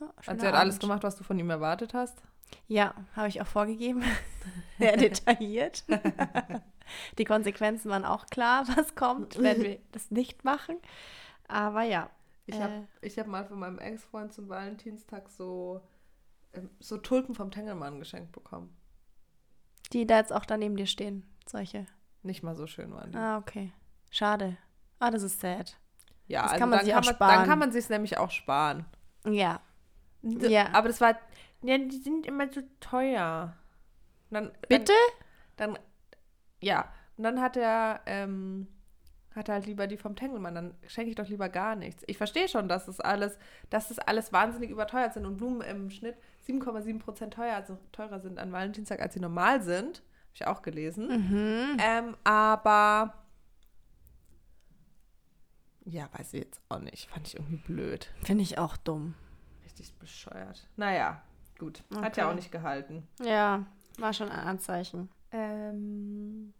Ja, 0.00 0.06
Also 0.16 0.30
schöner 0.30 0.42
er 0.44 0.48
hat 0.48 0.54
alles 0.60 0.74
Abend. 0.76 0.80
gemacht, 0.82 1.02
was 1.02 1.16
du 1.16 1.24
von 1.24 1.38
ihm 1.38 1.50
erwartet 1.50 1.92
hast. 1.94 2.22
Ja, 2.68 2.94
habe 3.14 3.28
ich 3.28 3.40
auch 3.42 3.46
vorgegeben. 3.46 4.02
Sehr 4.78 4.96
detailliert. 4.96 5.84
Die 7.18 7.24
Konsequenzen 7.24 7.90
waren 7.90 8.04
auch 8.04 8.26
klar, 8.26 8.64
was 8.76 8.94
kommt, 8.94 9.42
wenn 9.42 9.62
wir 9.62 9.78
das 9.92 10.10
nicht 10.10 10.44
machen. 10.44 10.76
Aber 11.48 11.82
ja. 11.82 12.08
Ich 12.46 12.54
Äh. 12.56 12.60
habe 12.62 12.86
hab 13.04 13.26
mal 13.26 13.44
von 13.44 13.58
meinem 13.58 13.78
Ex-Freund 13.78 14.32
zum 14.32 14.48
Valentinstag 14.48 15.28
so, 15.28 15.80
ähm, 16.54 16.70
so 16.80 16.96
Tulpen 16.98 17.34
vom 17.34 17.50
Tengelmann 17.50 17.98
geschenkt 17.98 18.32
bekommen. 18.32 18.74
Die 19.92 20.06
da 20.06 20.18
jetzt 20.18 20.32
auch 20.32 20.44
daneben 20.46 20.76
dir 20.76 20.86
stehen, 20.86 21.24
solche. 21.46 21.86
Nicht 22.22 22.42
mal 22.42 22.56
so 22.56 22.66
schön 22.66 22.92
waren 22.92 23.12
die. 23.12 23.18
Ah, 23.18 23.38
okay. 23.38 23.72
Schade. 24.10 24.56
Ah, 24.98 25.10
das 25.10 25.22
ist 25.22 25.40
sad. 25.40 25.76
ja, 26.28 26.42
das 26.42 26.52
also 26.52 26.60
kann 26.60 26.70
man 26.70 26.78
dann, 26.78 26.86
sich 26.86 26.94
kann 26.94 27.02
auch 27.02 27.06
man, 27.06 27.14
sparen. 27.14 27.36
dann 27.38 27.48
kann 27.48 27.58
man 27.58 27.72
sich 27.72 27.88
nämlich 27.88 28.18
auch 28.18 28.30
sparen. 28.30 28.84
Ja. 29.28 29.60
D- 30.22 30.48
Ja. 30.48 30.72
Aber 30.72 30.88
das 30.88 31.00
war, 31.00 31.16
ja, 31.62 31.78
die 31.78 31.98
sind 31.98 32.26
immer 32.26 32.50
so 32.52 32.62
teuer. 32.80 33.56
Dann, 34.30 34.50
Bitte? 34.68 34.92
Dann, 35.56 35.74
dann, 35.74 35.82
ja, 36.60 36.92
und 37.16 37.22
dann 37.24 37.40
hat 37.40 37.56
er, 37.56 38.00
ähm, 38.06 38.66
hat 39.36 39.48
er 39.48 39.54
halt 39.56 39.66
lieber 39.66 39.86
die 39.86 39.96
vom 39.98 40.16
Tengelmann. 40.16 40.54
Dann 40.54 40.74
schenke 40.88 41.10
ich 41.10 41.14
doch 41.16 41.28
lieber 41.28 41.48
gar 41.48 41.76
nichts. 41.76 42.02
Ich 42.06 42.16
verstehe 42.16 42.48
schon, 42.48 42.68
dass 42.68 42.86
das 42.86 42.98
alles, 43.00 43.38
dass 43.70 43.88
das 43.88 43.98
alles 44.00 44.32
wahnsinnig 44.32 44.70
überteuert 44.70 45.12
sind 45.14 45.26
und 45.26 45.36
Blumen 45.36 45.60
im 45.60 45.90
Schnitt 45.90 46.16
7,7 46.48 46.98
Prozent 46.98 47.34
teuer, 47.34 47.54
also 47.54 47.78
teurer 47.92 48.18
sind 48.20 48.38
an 48.38 48.50
Valentinstag, 48.52 49.00
als 49.00 49.14
sie 49.14 49.20
normal 49.20 49.62
sind. 49.62 49.98
Habe 49.98 50.34
ich 50.34 50.46
auch 50.46 50.62
gelesen. 50.62 51.08
Mhm. 51.08 51.76
Ähm, 51.80 52.16
aber 52.24 53.14
ja, 55.84 56.08
weiß 56.12 56.34
ich 56.34 56.42
jetzt 56.44 56.60
auch 56.68 56.80
nicht. 56.80 57.08
Fand 57.10 57.28
ich 57.28 57.34
irgendwie 57.36 57.56
blöd. 57.56 58.12
Finde 58.24 58.42
ich 58.42 58.58
auch 58.58 58.76
dumm. 58.76 59.14
Richtig 59.64 59.94
bescheuert. 59.98 60.66
Naja, 60.76 61.22
gut. 61.58 61.82
Hat 61.94 62.16
ja 62.16 62.24
Okay. 62.24 62.32
auch 62.32 62.34
nicht 62.34 62.50
gehalten. 62.50 63.06
Ja, 63.22 63.64
war 63.98 64.12
schon 64.12 64.28
ein 64.30 64.46
Anzeichen. 64.46 65.08
Ähm, 65.32 66.52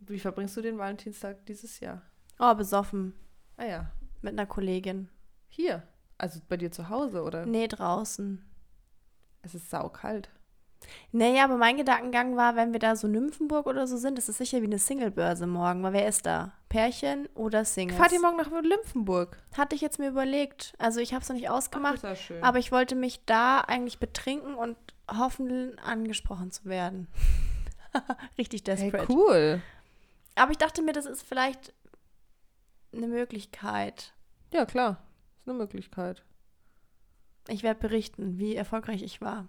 wie 0.00 0.18
verbringst 0.18 0.56
du 0.56 0.60
den 0.62 0.78
Valentinstag 0.78 1.44
dieses 1.46 1.80
Jahr? 1.80 2.02
Oh, 2.38 2.54
besoffen. 2.54 3.14
Ah 3.56 3.64
ja, 3.66 3.90
Mit 4.22 4.32
einer 4.32 4.46
Kollegin. 4.46 5.08
hier. 5.48 5.82
Also 6.18 6.40
bei 6.48 6.56
dir 6.56 6.72
zu 6.72 6.88
Hause, 6.88 7.22
oder? 7.22 7.46
Nee, 7.46 7.68
draußen. 7.68 8.44
Es 9.42 9.54
ist 9.54 9.70
saukalt. 9.70 10.30
Naja, 11.12 11.44
aber 11.44 11.56
mein 11.56 11.76
Gedankengang 11.76 12.36
war, 12.36 12.54
wenn 12.56 12.72
wir 12.72 12.78
da 12.80 12.94
so 12.96 13.08
Nymphenburg 13.08 13.66
oder 13.66 13.86
so 13.86 13.96
sind, 13.96 14.18
ist 14.18 14.28
es 14.28 14.38
sicher 14.38 14.60
wie 14.62 14.66
eine 14.66 14.78
Singlebörse 14.78 15.46
morgen, 15.46 15.82
weil 15.82 15.92
wer 15.92 16.08
ist 16.08 16.26
da? 16.26 16.52
Pärchen 16.68 17.26
oder 17.34 17.64
Singles? 17.64 17.98
Fahrt 17.98 18.12
ihr 18.12 18.20
morgen 18.20 18.36
nach 18.36 18.50
Lymphenburg? 18.50 19.38
Hatte 19.56 19.74
ich 19.74 19.80
jetzt 19.80 19.98
mir 19.98 20.08
überlegt. 20.08 20.74
Also 20.78 21.00
ich 21.00 21.14
habe 21.14 21.22
es 21.22 21.28
noch 21.28 21.36
nicht 21.36 21.50
ausgemacht, 21.50 21.96
ist 21.96 22.02
ja 22.04 22.16
schön. 22.16 22.42
aber 22.42 22.58
ich 22.58 22.70
wollte 22.72 22.94
mich 22.94 23.24
da 23.26 23.60
eigentlich 23.60 23.98
betrinken 23.98 24.54
und 24.54 24.76
hoffen, 25.10 25.78
angesprochen 25.80 26.50
zu 26.50 26.64
werden. 26.66 27.08
Richtig 28.38 28.62
hey, 28.66 28.76
desperate. 28.76 29.12
cool. 29.12 29.62
Aber 30.38 30.52
ich 30.52 30.58
dachte 30.58 30.82
mir, 30.82 30.92
das 30.92 31.06
ist 31.06 31.22
vielleicht 31.22 31.74
eine 32.92 33.08
Möglichkeit. 33.08 34.14
Ja, 34.52 34.64
klar. 34.64 35.02
Ist 35.40 35.48
eine 35.48 35.58
Möglichkeit. 35.58 36.24
Ich 37.48 37.62
werde 37.62 37.80
berichten, 37.80 38.38
wie 38.38 38.54
erfolgreich 38.54 39.02
ich 39.02 39.20
war. 39.20 39.48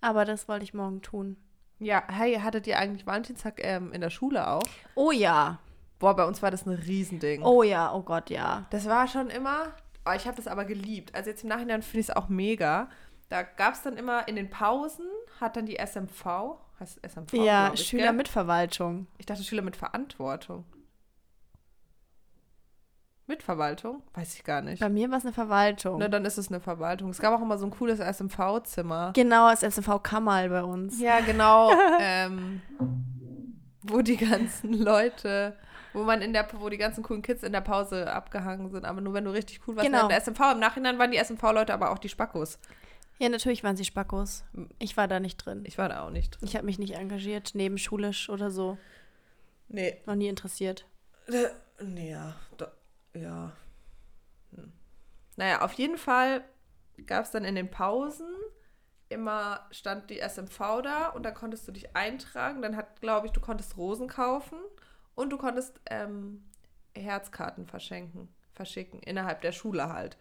Aber 0.00 0.24
das 0.24 0.48
wollte 0.48 0.64
ich 0.64 0.74
morgen 0.74 1.02
tun. 1.02 1.36
Ja, 1.78 2.04
hey, 2.08 2.34
hattet 2.36 2.66
ihr 2.66 2.78
eigentlich 2.78 3.06
Valentinstag 3.06 3.64
ähm, 3.64 3.92
in 3.92 4.00
der 4.00 4.10
Schule 4.10 4.48
auch? 4.48 4.62
Oh 4.94 5.10
ja. 5.10 5.58
Boah, 5.98 6.14
bei 6.14 6.24
uns 6.24 6.42
war 6.42 6.50
das 6.50 6.66
ein 6.66 6.74
Riesending. 6.74 7.42
Oh 7.42 7.62
ja, 7.62 7.92
oh 7.92 8.02
Gott, 8.02 8.30
ja. 8.30 8.66
Das 8.70 8.86
war 8.86 9.06
schon 9.08 9.30
immer, 9.30 9.72
oh, 10.04 10.12
ich 10.14 10.26
habe 10.26 10.36
das 10.36 10.46
aber 10.46 10.64
geliebt. 10.64 11.14
Also 11.14 11.30
jetzt 11.30 11.42
im 11.42 11.48
Nachhinein 11.48 11.82
finde 11.82 12.00
ich 12.00 12.08
es 12.08 12.16
auch 12.16 12.28
mega. 12.28 12.88
Da 13.28 13.42
gab 13.42 13.74
es 13.74 13.82
dann 13.82 13.96
immer 13.96 14.28
in 14.28 14.36
den 14.36 14.50
Pausen, 14.50 15.06
hat 15.40 15.56
dann 15.56 15.66
die 15.66 15.76
SMV, 15.76 16.58
heißt 16.82 17.00
SMV? 17.08 17.32
Ja, 17.32 17.72
ich, 17.72 17.86
Schüler 17.86 18.04
gell? 18.04 18.12
mit 18.12 18.28
Verwaltung. 18.28 19.06
Ich 19.18 19.26
dachte 19.26 19.42
Schüler 19.42 19.62
mit 19.62 19.76
Verantwortung. 19.76 20.64
Mit 23.26 23.42
Verwaltung? 23.42 24.02
Weiß 24.14 24.34
ich 24.34 24.44
gar 24.44 24.60
nicht. 24.60 24.80
Bei 24.80 24.88
mir 24.88 25.10
war 25.10 25.18
es 25.18 25.24
eine 25.24 25.32
Verwaltung. 25.32 25.98
Na, 26.00 26.08
dann 26.08 26.24
ist 26.24 26.38
es 26.38 26.48
eine 26.48 26.60
Verwaltung. 26.60 27.08
Es 27.10 27.20
gab 27.20 27.32
auch 27.32 27.40
immer 27.40 27.56
so 27.56 27.64
ein 27.64 27.70
cooles 27.70 28.00
SMV-Zimmer. 28.00 29.12
Genau, 29.14 29.48
das 29.48 29.62
SMV 29.62 30.02
Kammerl 30.02 30.50
bei 30.50 30.62
uns. 30.62 31.00
Ja, 31.00 31.20
genau. 31.20 31.72
ähm, 32.00 32.60
wo 33.82 34.02
die 34.02 34.16
ganzen 34.16 34.74
Leute, 34.74 35.56
wo 35.92 36.02
man 36.02 36.20
in 36.20 36.32
der, 36.32 36.46
wo 36.58 36.68
die 36.68 36.78
ganzen 36.78 37.04
coolen 37.04 37.22
Kids 37.22 37.44
in 37.44 37.52
der 37.52 37.60
Pause 37.60 38.12
abgehangen 38.12 38.70
sind, 38.70 38.84
aber 38.84 39.00
nur 39.00 39.14
wenn 39.14 39.24
du 39.24 39.30
richtig 39.30 39.60
cool 39.66 39.76
warst. 39.76 39.86
Genau. 39.86 40.02
In 40.02 40.08
der 40.08 40.20
SMV, 40.20 40.40
im 40.52 40.58
Nachhinein 40.58 40.98
waren 40.98 41.12
die 41.12 41.18
SMV-Leute 41.18 41.72
aber 41.72 41.90
auch 41.90 41.98
die 41.98 42.08
Spackos. 42.08 42.58
Ja, 43.22 43.28
natürlich 43.28 43.62
waren 43.62 43.76
sie 43.76 43.84
Spackos. 43.84 44.42
Ich 44.80 44.96
war 44.96 45.06
da 45.06 45.20
nicht 45.20 45.36
drin. 45.36 45.62
Ich 45.64 45.78
war 45.78 45.88
da 45.88 46.04
auch 46.04 46.10
nicht 46.10 46.30
drin. 46.30 46.48
Ich 46.48 46.56
habe 46.56 46.66
mich 46.66 46.80
nicht 46.80 46.94
engagiert, 46.96 47.54
nebenschulisch 47.54 48.28
oder 48.28 48.50
so. 48.50 48.78
Nee. 49.68 50.02
Noch 50.06 50.16
nie 50.16 50.26
interessiert. 50.26 50.88
Äh, 51.28 51.50
nee, 51.84 52.10
ja. 52.10 52.34
Da, 52.56 52.72
ja. 53.14 53.52
Hm. 54.56 54.72
Naja, 55.36 55.60
auf 55.60 55.72
jeden 55.74 55.98
Fall 55.98 56.42
gab 57.06 57.24
es 57.24 57.30
dann 57.30 57.44
in 57.44 57.54
den 57.54 57.70
Pausen 57.70 58.26
immer 59.08 59.68
stand 59.70 60.10
die 60.10 60.18
SMV 60.18 60.82
da 60.82 61.06
und 61.10 61.22
dann 61.22 61.34
konntest 61.34 61.68
du 61.68 61.70
dich 61.70 61.94
eintragen. 61.94 62.60
Dann 62.60 62.74
hat, 62.74 63.00
glaube 63.00 63.28
ich, 63.28 63.32
du 63.32 63.40
konntest 63.40 63.76
Rosen 63.76 64.08
kaufen 64.08 64.58
und 65.14 65.30
du 65.30 65.38
konntest 65.38 65.80
ähm, 65.88 66.42
Herzkarten 66.96 67.68
verschenken, 67.68 68.34
verschicken, 68.52 68.98
innerhalb 68.98 69.42
der 69.42 69.52
Schule 69.52 69.92
halt. 69.92 70.16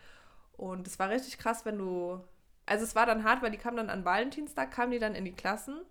Und 0.51 0.85
es 0.85 0.99
war 0.99 1.09
richtig 1.09 1.39
krass, 1.39 1.65
wenn 1.65 1.79
du. 1.79 2.23
Also 2.71 2.85
es 2.85 2.95
war 2.95 3.05
dann 3.05 3.25
hart, 3.25 3.41
weil 3.41 3.51
die 3.51 3.57
kamen 3.57 3.75
dann 3.75 3.89
an 3.89 4.05
Valentinstag, 4.05 4.71
kamen 4.71 4.93
die 4.93 4.99
dann 4.99 5.13
in 5.13 5.25
die 5.25 5.33
Klassen 5.33 5.81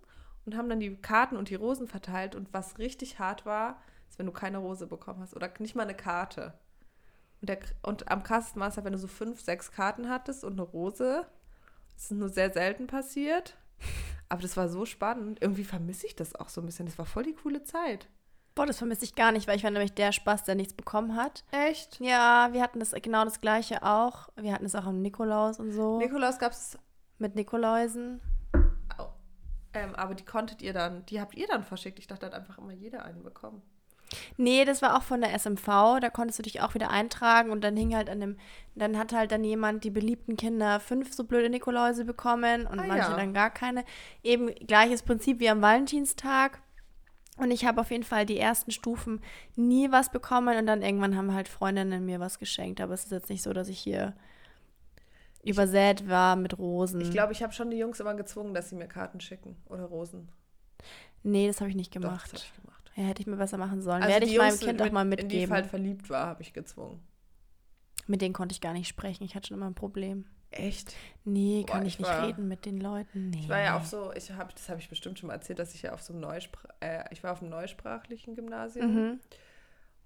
und 0.46 0.56
haben 0.56 0.70
dann 0.70 0.80
die 0.80 0.96
Karten 0.96 1.36
und 1.36 1.50
die 1.50 1.54
Rosen 1.54 1.86
verteilt. 1.86 2.34
Und 2.34 2.54
was 2.54 2.78
richtig 2.78 3.18
hart 3.18 3.44
war, 3.44 3.82
ist, 4.08 4.18
wenn 4.18 4.24
du 4.24 4.32
keine 4.32 4.56
Rose 4.56 4.86
bekommen 4.86 5.20
hast 5.20 5.36
oder 5.36 5.52
nicht 5.58 5.76
mal 5.76 5.82
eine 5.82 5.94
Karte. 5.94 6.54
Und, 7.42 7.50
der, 7.50 7.58
und 7.82 8.10
am 8.10 8.22
krassesten 8.22 8.60
war 8.60 8.68
es 8.68 8.76
halt, 8.76 8.86
wenn 8.86 8.94
du 8.94 8.98
so 8.98 9.08
fünf, 9.08 9.42
sechs 9.42 9.72
Karten 9.72 10.08
hattest 10.08 10.42
und 10.42 10.54
eine 10.54 10.62
Rose. 10.62 11.26
Das 11.92 12.04
ist 12.04 12.12
nur 12.12 12.30
sehr 12.30 12.50
selten 12.50 12.86
passiert. 12.86 13.58
Aber 14.30 14.40
das 14.40 14.56
war 14.56 14.70
so 14.70 14.86
spannend. 14.86 15.42
Irgendwie 15.42 15.64
vermisse 15.64 16.06
ich 16.06 16.16
das 16.16 16.34
auch 16.34 16.48
so 16.48 16.62
ein 16.62 16.66
bisschen. 16.66 16.86
Das 16.86 16.96
war 16.96 17.04
voll 17.04 17.24
die 17.24 17.34
coole 17.34 17.62
Zeit. 17.62 18.08
Boah, 18.54 18.66
das 18.66 18.78
vermisse 18.78 19.04
ich 19.04 19.14
gar 19.14 19.32
nicht, 19.32 19.46
weil 19.46 19.56
ich 19.56 19.64
war 19.64 19.70
nämlich 19.70 19.94
der 19.94 20.12
Spaß, 20.12 20.44
der 20.44 20.54
nichts 20.54 20.74
bekommen 20.74 21.16
hat. 21.16 21.44
Echt? 21.52 21.98
Ja, 22.00 22.48
wir 22.52 22.62
hatten 22.62 22.80
das 22.80 22.92
genau 23.00 23.24
das 23.24 23.40
gleiche 23.40 23.82
auch. 23.82 24.28
Wir 24.36 24.52
hatten 24.52 24.66
es 24.66 24.74
auch 24.74 24.86
am 24.86 25.00
Nikolaus 25.02 25.58
und 25.60 25.72
so. 25.72 25.98
Nikolaus 25.98 26.38
gab 26.38 26.52
es 26.52 26.76
mit 27.18 27.36
Nikoläusen. 27.36 28.20
auch. 28.98 29.12
Ähm, 29.72 29.94
aber 29.94 30.14
die 30.14 30.24
konntet 30.24 30.62
ihr 30.62 30.72
dann, 30.72 31.06
die 31.06 31.20
habt 31.20 31.36
ihr 31.36 31.46
dann 31.46 31.62
verschickt. 31.62 31.98
Ich 32.00 32.06
dachte, 32.08 32.26
da 32.28 32.32
hat 32.32 32.34
einfach 32.40 32.58
immer 32.58 32.72
jeder 32.72 33.04
einen 33.04 33.22
bekommen. 33.22 33.62
Nee, 34.36 34.64
das 34.64 34.82
war 34.82 34.96
auch 34.98 35.02
von 35.04 35.20
der 35.20 35.32
SMV. 35.38 36.00
Da 36.00 36.10
konntest 36.10 36.40
du 36.40 36.42
dich 36.42 36.60
auch 36.60 36.74
wieder 36.74 36.90
eintragen 36.90 37.50
und 37.52 37.62
dann 37.62 37.76
hing 37.76 37.94
halt 37.94 38.10
an 38.10 38.18
dem, 38.20 38.36
dann 38.74 38.98
hat 38.98 39.12
halt 39.12 39.30
dann 39.30 39.44
jemand 39.44 39.84
die 39.84 39.90
beliebten 39.90 40.36
Kinder 40.36 40.80
fünf 40.80 41.14
so 41.14 41.22
blöde 41.22 41.48
Nikoläuse 41.48 42.04
bekommen 42.04 42.66
und 42.66 42.80
Ah, 42.80 42.84
manche 42.88 43.10
ja. 43.12 43.16
dann 43.16 43.32
gar 43.32 43.50
keine. 43.50 43.84
Eben 44.24 44.52
gleiches 44.66 45.04
Prinzip 45.04 45.38
wie 45.38 45.48
am 45.48 45.62
Valentinstag. 45.62 46.60
Und 47.36 47.50
ich 47.50 47.64
habe 47.64 47.80
auf 47.80 47.90
jeden 47.90 48.04
Fall 48.04 48.26
die 48.26 48.38
ersten 48.38 48.70
Stufen 48.70 49.20
nie 49.56 49.90
was 49.90 50.10
bekommen 50.10 50.58
und 50.58 50.66
dann 50.66 50.82
irgendwann 50.82 51.16
haben 51.16 51.32
halt 51.32 51.48
Freundinnen 51.48 52.04
mir 52.04 52.20
was 52.20 52.38
geschenkt. 52.38 52.80
Aber 52.80 52.92
es 52.94 53.04
ist 53.04 53.12
jetzt 53.12 53.30
nicht 53.30 53.42
so, 53.42 53.52
dass 53.52 53.68
ich 53.68 53.78
hier 53.78 54.14
übersät 55.42 56.06
war 56.08 56.36
mit 56.36 56.58
Rosen. 56.58 57.00
Ich 57.00 57.10
glaube, 57.10 57.32
ich 57.32 57.42
habe 57.42 57.52
schon 57.52 57.70
die 57.70 57.78
Jungs 57.78 57.98
immer 57.98 58.14
gezwungen, 58.14 58.52
dass 58.52 58.68
sie 58.68 58.74
mir 58.76 58.88
Karten 58.88 59.20
schicken 59.20 59.56
oder 59.66 59.84
Rosen. 59.84 60.28
nee, 61.22 61.46
das 61.46 61.60
habe 61.60 61.70
ich 61.70 61.76
nicht 61.76 61.94
Doch, 61.96 62.02
gemacht. 62.02 62.30
das 62.32 62.42
habe 62.42 62.52
ich 62.54 62.62
gemacht. 62.62 62.90
ja, 62.96 63.04
hätte 63.04 63.22
ich 63.22 63.26
mir 63.26 63.36
besser 63.36 63.56
machen 63.56 63.80
sollen. 63.80 64.02
Also 64.02 64.12
Werde 64.12 64.26
ich 64.26 64.36
meinem 64.36 64.48
Jungs, 64.50 64.60
Kind 64.60 64.78
mit- 64.80 64.88
auch 64.88 64.92
mal 64.92 65.02
In 65.04 65.10
die 65.10 65.16
ich 65.16 65.22
mitgeben. 65.24 65.52
halt 65.54 65.66
verliebt 65.66 66.10
war, 66.10 66.26
habe 66.26 66.42
ich 66.42 66.52
gezwungen. 66.52 67.00
Mit 68.06 68.20
denen 68.20 68.34
konnte 68.34 68.52
ich 68.52 68.60
gar 68.60 68.74
nicht 68.74 68.88
sprechen. 68.88 69.24
Ich 69.24 69.34
hatte 69.34 69.48
schon 69.48 69.56
immer 69.56 69.66
ein 69.70 69.74
Problem. 69.74 70.26
Echt? 70.50 70.94
Nee, 71.24 71.62
Boah, 71.66 71.74
kann 71.74 71.86
ich 71.86 71.94
ich, 71.94 71.98
nicht 72.00 72.08
war- 72.08 72.26
reden 72.26 72.48
mit 72.48 72.64
den 72.66 72.80
Leuten. 72.80 73.30
Nee. 73.30 73.38
Ich 73.40 73.48
war 73.48 73.60
ja 73.60 73.76
auf 73.76 73.86
so, 73.86 74.12
ich 74.14 74.32
habe, 74.32 74.52
das 74.52 74.68
habe 74.68 74.80
ich 74.80 74.88
bestimmt 74.88 75.18
schon 75.18 75.28
mal 75.28 75.34
erzählt, 75.34 75.58
dass 75.60 75.74
ich 75.74 75.82
ja 75.82 75.92
auf 75.92 76.02
so 76.02 76.12
einem 76.12 76.22
Neuspr 76.22 76.68
äh, 76.80 77.04
ich 77.12 77.22
war 77.22 77.32
auf 77.32 77.40
einem 77.40 77.50
neusprachlichen 77.50 78.34
Gymnasium 78.34 78.94
Mhm. 78.94 79.20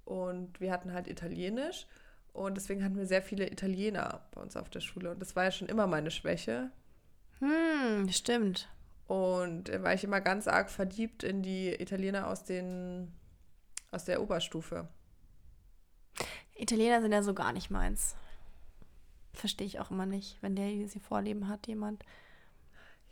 und 0.04 0.60
wir 0.60 0.70
hatten 0.72 0.92
halt 0.92 1.08
Italienisch 1.08 1.86
und 2.34 2.56
deswegen 2.56 2.84
hatten 2.84 2.96
wir 2.96 3.06
sehr 3.06 3.22
viele 3.22 3.50
Italiener 3.50 4.20
bei 4.32 4.42
uns 4.42 4.56
auf 4.56 4.68
der 4.68 4.80
Schule 4.80 5.12
und 5.12 5.20
das 5.22 5.34
war 5.34 5.44
ja 5.44 5.50
schon 5.50 5.68
immer 5.68 5.86
meine 5.86 6.10
Schwäche 6.10 6.70
Hm, 7.38 8.08
stimmt. 8.10 8.68
und 9.06 9.70
da 9.70 9.82
war 9.82 9.94
ich 9.94 10.04
immer 10.04 10.20
ganz 10.20 10.46
arg 10.46 10.68
verliebt 10.70 11.22
in 11.22 11.42
die 11.42 11.70
Italiener 11.80 12.26
aus 12.28 12.44
den 12.44 13.12
aus 13.92 14.04
der 14.04 14.20
Oberstufe. 14.20 14.88
Italiener 16.56 17.00
sind 17.00 17.12
ja 17.12 17.22
so 17.22 17.32
gar 17.34 17.52
nicht 17.52 17.70
meins. 17.70 18.14
Verstehe 19.34 19.66
ich 19.66 19.80
auch 19.80 19.90
immer 19.90 20.06
nicht, 20.06 20.38
wenn 20.40 20.56
der 20.56 20.68
sie 20.88 21.00
Vorleben 21.00 21.48
hat, 21.48 21.66
jemand. 21.66 22.04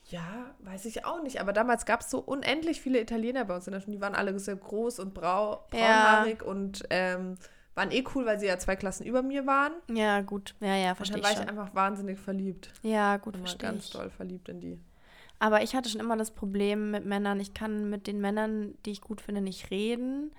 Ja, 0.07 0.55
weiß 0.61 0.85
ich 0.87 1.05
auch 1.05 1.23
nicht. 1.23 1.41
Aber 1.41 1.53
damals 1.53 1.87
gab 1.87 2.01
es 2.01 2.11
so 2.11 2.19
unendlich 2.19 2.81
viele 2.81 3.01
Italiener 3.01 3.45
bei 3.45 3.55
uns 3.55 3.67
in 3.67 3.73
der 3.73 3.81
Schule. 3.81 3.97
Die 3.97 4.01
waren 4.03 4.15
alle 4.15 4.37
sehr 4.39 4.57
groß 4.57 4.99
und 4.99 5.15
brau, 5.15 5.65
Ja. 5.73 5.79
braunhaarig 5.79 6.43
und 6.43 6.83
ähm, 6.91 7.37
waren 7.75 7.91
eh 7.93 8.05
cool, 8.15 8.27
weil 8.27 8.39
sie 8.41 8.47
ja 8.47 8.59
zwei 8.59 8.77
Klassen 8.77 9.07
über 9.07 9.23
mir 9.23 9.47
waren. 9.47 9.73
Ja, 9.89 10.21
gut. 10.21 10.55
Ja, 10.61 10.75
ja, 10.77 10.91
Und 10.91 10.97
verstehe 10.97 11.21
dann 11.21 11.21
ich 11.21 11.25
war 11.25 11.33
ich 11.33 11.49
schon. 11.49 11.49
einfach 11.59 11.75
wahnsinnig 11.75 12.19
verliebt. 12.19 12.71
Ja, 12.83 13.17
gut, 13.17 13.37
verstehe 13.37 13.71
ganz 13.71 13.87
ich. 13.87 13.91
doll 13.93 14.11
verliebt 14.11 14.49
in 14.49 14.61
die. 14.61 14.79
Aber 15.39 15.63
ich 15.63 15.75
hatte 15.75 15.89
schon 15.89 16.01
immer 16.01 16.17
das 16.17 16.31
Problem 16.33 16.91
mit 16.93 17.05
Männern, 17.05 17.41
ich 17.41 17.53
kann 17.55 17.89
mit 17.91 18.07
den 18.07 18.21
Männern, 18.21 18.75
die 18.85 18.93
ich 18.93 19.01
gut 19.01 19.21
finde, 19.21 19.41
nicht 19.41 19.71
reden. 19.71 20.33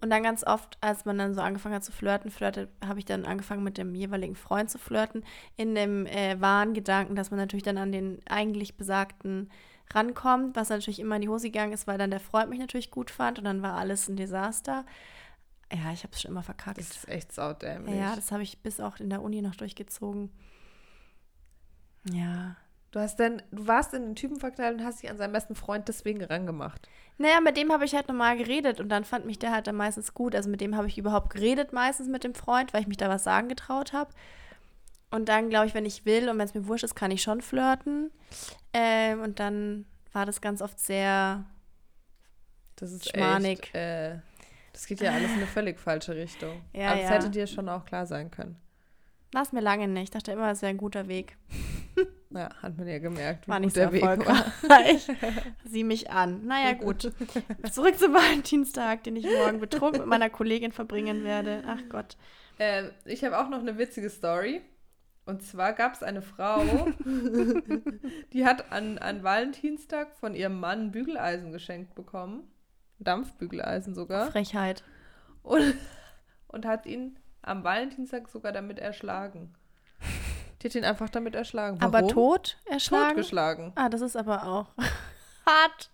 Und 0.00 0.10
dann 0.10 0.22
ganz 0.22 0.44
oft, 0.44 0.78
als 0.80 1.04
man 1.04 1.18
dann 1.18 1.34
so 1.34 1.40
angefangen 1.40 1.74
hat 1.74 1.84
zu 1.84 1.90
flirten, 1.90 2.30
flirte, 2.30 2.68
habe 2.84 3.00
ich 3.00 3.04
dann 3.04 3.24
angefangen 3.24 3.64
mit 3.64 3.78
dem 3.78 3.94
jeweiligen 3.96 4.36
Freund 4.36 4.70
zu 4.70 4.78
flirten, 4.78 5.24
in 5.56 5.74
dem 5.74 6.06
äh, 6.06 6.40
wahren 6.40 6.72
Gedanken, 6.72 7.16
dass 7.16 7.30
man 7.32 7.38
natürlich 7.38 7.64
dann 7.64 7.78
an 7.78 7.90
den 7.90 8.20
eigentlich 8.28 8.76
Besagten 8.76 9.50
rankommt, 9.92 10.54
was 10.54 10.68
natürlich 10.68 11.00
immer 11.00 11.16
in 11.16 11.22
die 11.22 11.28
Hose 11.28 11.50
gegangen 11.50 11.72
ist, 11.72 11.86
weil 11.86 11.98
dann 11.98 12.10
der 12.10 12.20
Freund 12.20 12.48
mich 12.50 12.60
natürlich 12.60 12.90
gut 12.90 13.10
fand 13.10 13.38
und 13.38 13.44
dann 13.44 13.62
war 13.62 13.74
alles 13.74 14.08
ein 14.08 14.16
Desaster. 14.16 14.84
Ja, 15.72 15.92
ich 15.92 16.04
habe 16.04 16.12
es 16.12 16.22
schon 16.22 16.30
immer 16.30 16.42
verkackt. 16.42 16.78
Das 16.78 16.90
ist 16.90 17.08
echt 17.08 17.32
saudämlich. 17.32 17.96
ja, 17.96 18.14
das 18.14 18.30
habe 18.30 18.42
ich 18.42 18.62
bis 18.62 18.80
auch 18.80 18.98
in 19.00 19.10
der 19.10 19.22
Uni 19.22 19.42
noch 19.42 19.56
durchgezogen. 19.56 20.30
Ja. 22.12 22.56
Du 22.90 23.00
hast 23.00 23.18
denn, 23.18 23.42
du 23.50 23.66
warst 23.66 23.94
in 23.94 24.02
den 24.02 24.14
Typen 24.14 24.38
verknallt 24.40 24.78
und 24.78 24.84
hast 24.84 25.02
dich 25.02 25.10
an 25.10 25.16
seinen 25.18 25.32
besten 25.32 25.54
Freund 25.54 25.88
deswegen 25.88 26.22
rangemacht. 26.24 26.88
Naja, 27.18 27.40
mit 27.40 27.56
dem 27.56 27.72
habe 27.72 27.84
ich 27.84 27.94
halt 27.94 28.08
normal 28.08 28.36
geredet 28.36 28.80
und 28.80 28.88
dann 28.88 29.04
fand 29.04 29.26
mich 29.26 29.38
der 29.38 29.50
halt 29.52 29.66
dann 29.66 29.74
meistens 29.76 30.14
gut. 30.14 30.34
Also 30.34 30.48
mit 30.48 30.60
dem 30.60 30.76
habe 30.76 30.86
ich 30.86 30.98
überhaupt 30.98 31.30
geredet, 31.30 31.72
meistens 31.72 32.08
mit 32.08 32.24
dem 32.24 32.34
Freund, 32.34 32.72
weil 32.72 32.82
ich 32.82 32.86
mich 32.86 32.96
da 32.96 33.08
was 33.08 33.24
sagen 33.24 33.48
getraut 33.48 33.92
habe. 33.92 34.10
Und 35.10 35.28
dann, 35.28 35.48
glaube 35.48 35.66
ich, 35.66 35.74
wenn 35.74 35.86
ich 35.86 36.04
will 36.04 36.28
und 36.28 36.38
wenn 36.38 36.44
es 36.44 36.54
mir 36.54 36.66
wurscht 36.66 36.84
ist, 36.84 36.94
kann 36.94 37.10
ich 37.10 37.22
schon 37.22 37.40
flirten. 37.40 38.10
Ähm, 38.72 39.20
und 39.22 39.40
dann 39.40 39.86
war 40.12 40.26
das 40.26 40.40
ganz 40.40 40.60
oft 40.62 40.78
sehr. 40.78 41.44
Das 42.76 42.92
ist 42.92 43.10
Schmarrnig. 43.10 43.60
echt, 43.64 43.74
äh, 43.74 44.18
das 44.72 44.86
geht 44.86 45.00
ja 45.00 45.10
alles 45.12 45.30
in 45.30 45.38
eine 45.38 45.46
völlig 45.46 45.80
falsche 45.80 46.14
Richtung. 46.14 46.60
Ja, 46.72 46.92
Aber 46.92 47.00
ja. 47.00 47.08
hätte 47.08 47.30
dir 47.30 47.46
schon 47.46 47.68
auch 47.68 47.84
klar 47.84 48.06
sein 48.06 48.30
können. 48.30 48.56
War 49.32 49.42
es 49.42 49.52
mir 49.52 49.60
lange 49.60 49.88
nicht. 49.88 50.04
Ich 50.04 50.10
dachte 50.10 50.32
immer, 50.32 50.50
es 50.50 50.62
wäre 50.62 50.70
ein 50.70 50.76
guter 50.78 51.08
Weg. 51.08 51.36
Ja, 52.30 52.50
hat 52.62 52.76
man 52.76 52.86
ja 52.86 52.98
gemerkt, 52.98 53.48
War 53.48 53.58
nicht 53.58 53.74
der 53.74 53.90
Weg 53.90 54.02
erfolgreich. 54.02 55.08
Sieh 55.64 55.84
mich 55.84 56.10
an. 56.10 56.46
Naja, 56.46 56.74
gut. 56.74 57.10
Zurück 57.70 57.98
zum 57.98 58.12
Valentinstag, 58.12 59.02
den 59.04 59.16
ich 59.16 59.24
morgen 59.24 59.60
betrunken 59.60 60.00
mit 60.00 60.08
meiner 60.08 60.28
Kollegin 60.28 60.72
verbringen 60.72 61.24
werde. 61.24 61.62
Ach 61.66 61.80
Gott. 61.88 62.16
Äh, 62.58 62.90
ich 63.06 63.24
habe 63.24 63.38
auch 63.38 63.48
noch 63.48 63.60
eine 63.60 63.78
witzige 63.78 64.10
Story. 64.10 64.60
Und 65.24 65.42
zwar 65.42 65.74
gab 65.74 65.92
es 65.92 66.02
eine 66.02 66.22
Frau, 66.22 66.64
die 68.32 68.46
hat 68.46 68.72
an, 68.72 68.96
an 68.96 69.22
Valentinstag 69.22 70.14
von 70.14 70.34
ihrem 70.34 70.58
Mann 70.58 70.90
Bügeleisen 70.90 71.52
geschenkt 71.52 71.94
bekommen. 71.94 72.50
Dampfbügeleisen 72.98 73.94
sogar. 73.94 74.30
Frechheit. 74.30 74.84
Und, 75.42 75.74
und 76.46 76.64
hat 76.64 76.86
ihn 76.86 77.18
am 77.42 77.62
Valentinstag 77.62 78.28
sogar 78.28 78.52
damit 78.52 78.78
erschlagen. 78.78 79.54
Die 80.60 80.68
hat 80.68 80.74
ihn 80.74 80.84
einfach 80.84 81.08
damit 81.08 81.34
erschlagen. 81.34 81.78
Warum? 81.80 81.94
Aber 81.94 82.08
tot 82.08 82.56
erschlagen? 82.64 83.08
Totgeschlagen. 83.08 83.72
Ah, 83.76 83.88
das 83.88 84.00
ist 84.00 84.16
aber 84.16 84.46
auch 84.46 84.66
hart. 85.46 85.90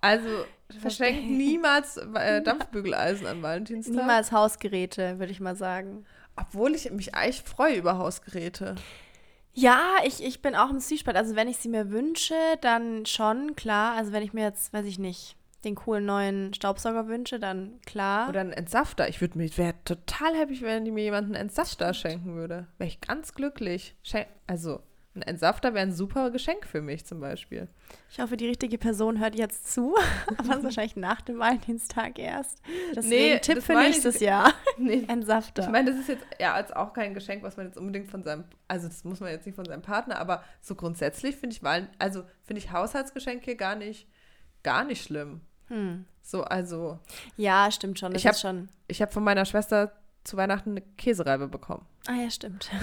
Also 0.00 0.28
verschenkt 0.80 1.24
niemals 1.24 1.96
äh, 1.96 2.42
Dampfbügeleisen 2.42 3.26
an 3.26 3.42
Valentinstag. 3.42 3.96
Niemals 3.96 4.32
Hausgeräte, 4.32 5.18
würde 5.18 5.32
ich 5.32 5.40
mal 5.40 5.56
sagen. 5.56 6.04
Obwohl 6.36 6.74
ich 6.74 6.90
mich 6.92 7.14
eigentlich 7.14 7.42
freue 7.42 7.76
über 7.76 7.98
Hausgeräte. 7.98 8.76
Ja, 9.54 9.80
ich, 10.04 10.22
ich 10.22 10.40
bin 10.40 10.54
auch 10.54 10.70
im 10.70 10.78
Zwiespalt. 10.78 11.16
Also 11.16 11.34
wenn 11.34 11.48
ich 11.48 11.56
sie 11.56 11.68
mir 11.68 11.90
wünsche, 11.90 12.36
dann 12.60 13.06
schon, 13.06 13.56
klar. 13.56 13.96
Also 13.96 14.12
wenn 14.12 14.22
ich 14.22 14.32
mir 14.32 14.44
jetzt, 14.44 14.72
weiß 14.72 14.86
ich 14.86 14.98
nicht, 15.00 15.36
den 15.64 15.74
coolen 15.74 16.06
neuen 16.06 16.54
Staubsauger 16.54 17.08
wünsche, 17.08 17.38
dann 17.40 17.80
klar. 17.84 18.28
Oder 18.28 18.40
ein 18.40 18.52
Entsafter. 18.52 19.08
Ich 19.08 19.20
würde 19.20 19.38
mich, 19.38 19.58
wäre 19.58 19.74
total 19.84 20.34
happy, 20.36 20.60
wenn 20.62 20.84
die 20.84 20.90
mir 20.92 21.04
jemanden 21.04 21.34
einen 21.34 21.48
Entsafter 21.48 21.92
schenken 21.94 22.36
würde. 22.36 22.68
Wäre 22.78 22.88
ich 22.88 23.00
ganz 23.00 23.34
glücklich. 23.34 23.96
Schen 24.02 24.24
also, 24.46 24.80
ein 25.14 25.22
Entsafter 25.22 25.74
wäre 25.74 25.84
ein 25.84 25.92
super 25.92 26.30
Geschenk 26.30 26.64
für 26.64 26.80
mich 26.80 27.04
zum 27.04 27.18
Beispiel. 27.18 27.66
Ich 28.08 28.20
hoffe, 28.20 28.36
die 28.36 28.46
richtige 28.46 28.78
Person 28.78 29.18
hört 29.18 29.34
jetzt 29.34 29.72
zu. 29.72 29.96
Aber 30.38 30.50
es 30.50 30.56
ist 30.58 30.64
wahrscheinlich 30.64 30.94
nach 30.94 31.20
dem 31.22 31.40
Valentinstag 31.40 32.20
erst. 32.20 32.62
Deswegen 32.94 33.08
Nee, 33.34 33.38
Tipp 33.40 33.60
für 33.62 33.72
meine 33.74 33.88
ich- 33.88 33.94
nächstes 33.96 34.20
Jahr. 34.20 34.52
Nee. 34.78 35.04
Ein 35.08 35.24
Safter. 35.24 35.64
Ich 35.64 35.68
meine, 35.70 35.90
das 35.90 35.98
ist 35.98 36.08
jetzt 36.08 36.24
ja 36.38 36.54
als 36.54 36.70
auch 36.70 36.92
kein 36.92 37.12
Geschenk, 37.14 37.42
was 37.42 37.56
man 37.56 37.66
jetzt 37.66 37.76
unbedingt 37.76 38.08
von 38.08 38.22
seinem, 38.22 38.44
also 38.68 38.86
das 38.86 39.02
muss 39.02 39.18
man 39.18 39.30
jetzt 39.32 39.44
nicht 39.44 39.56
von 39.56 39.64
seinem 39.64 39.82
Partner, 39.82 40.20
aber 40.20 40.44
so 40.60 40.76
grundsätzlich 40.76 41.34
finde 41.34 41.56
ich 41.56 41.90
also 41.98 42.22
finde 42.44 42.60
ich 42.60 42.70
Haushaltsgeschenke 42.70 43.56
gar 43.56 43.74
nicht, 43.74 44.06
gar 44.68 44.84
nicht 44.84 45.02
schlimm. 45.04 45.40
hm. 45.68 46.04
So, 46.22 46.44
also 46.44 46.98
Ja, 47.36 47.70
stimmt 47.70 47.98
schon. 47.98 48.12
Das 48.12 48.20
Ich 48.20 48.26
hab- 48.26 48.34
ist 48.34 48.42
schon. 48.42 48.68
ich 48.86 49.00
habe 49.00 49.10
von 49.10 49.24
meiner 49.24 49.46
Schwester 49.46 49.92
zu 50.24 50.36
Weihnachten 50.36 50.72
eine 50.72 50.82
Käsereibe 50.82 51.48
bekommen. 51.48 51.86
Ah 52.06 52.14
ja, 52.22 52.30
stimmt. 52.30 52.70